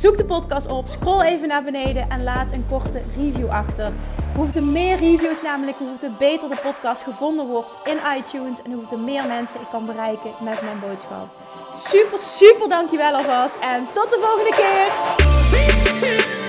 zoek 0.00 0.16
de 0.16 0.24
podcast 0.24 0.66
op, 0.66 0.88
scroll 0.88 1.22
even 1.22 1.48
naar 1.48 1.62
beneden 1.62 2.10
en 2.10 2.22
laat 2.22 2.52
een 2.52 2.66
korte 2.68 3.02
review 3.16 3.48
achter. 3.48 3.92
Hoeveel 4.36 4.64
meer 4.64 4.96
reviews 4.96 5.42
namelijk, 5.42 5.76
hoeveel 5.78 6.12
beter 6.18 6.48
de 6.48 6.60
podcast 6.62 7.02
gevonden 7.02 7.46
wordt 7.46 7.70
in 7.84 7.98
iTunes 8.18 8.62
en 8.62 8.72
hoeveel 8.72 8.98
meer 8.98 9.26
mensen 9.26 9.60
ik 9.60 9.66
kan 9.70 9.86
bereiken 9.86 10.30
met 10.40 10.62
mijn 10.62 10.80
boodschap. 10.80 11.28
Super, 11.74 12.22
super 12.22 12.68
dankjewel 12.68 13.14
alvast 13.14 13.56
en 13.60 13.86
tot 13.94 14.10
de 14.10 14.18
volgende 14.20 14.54
keer! 14.56 16.39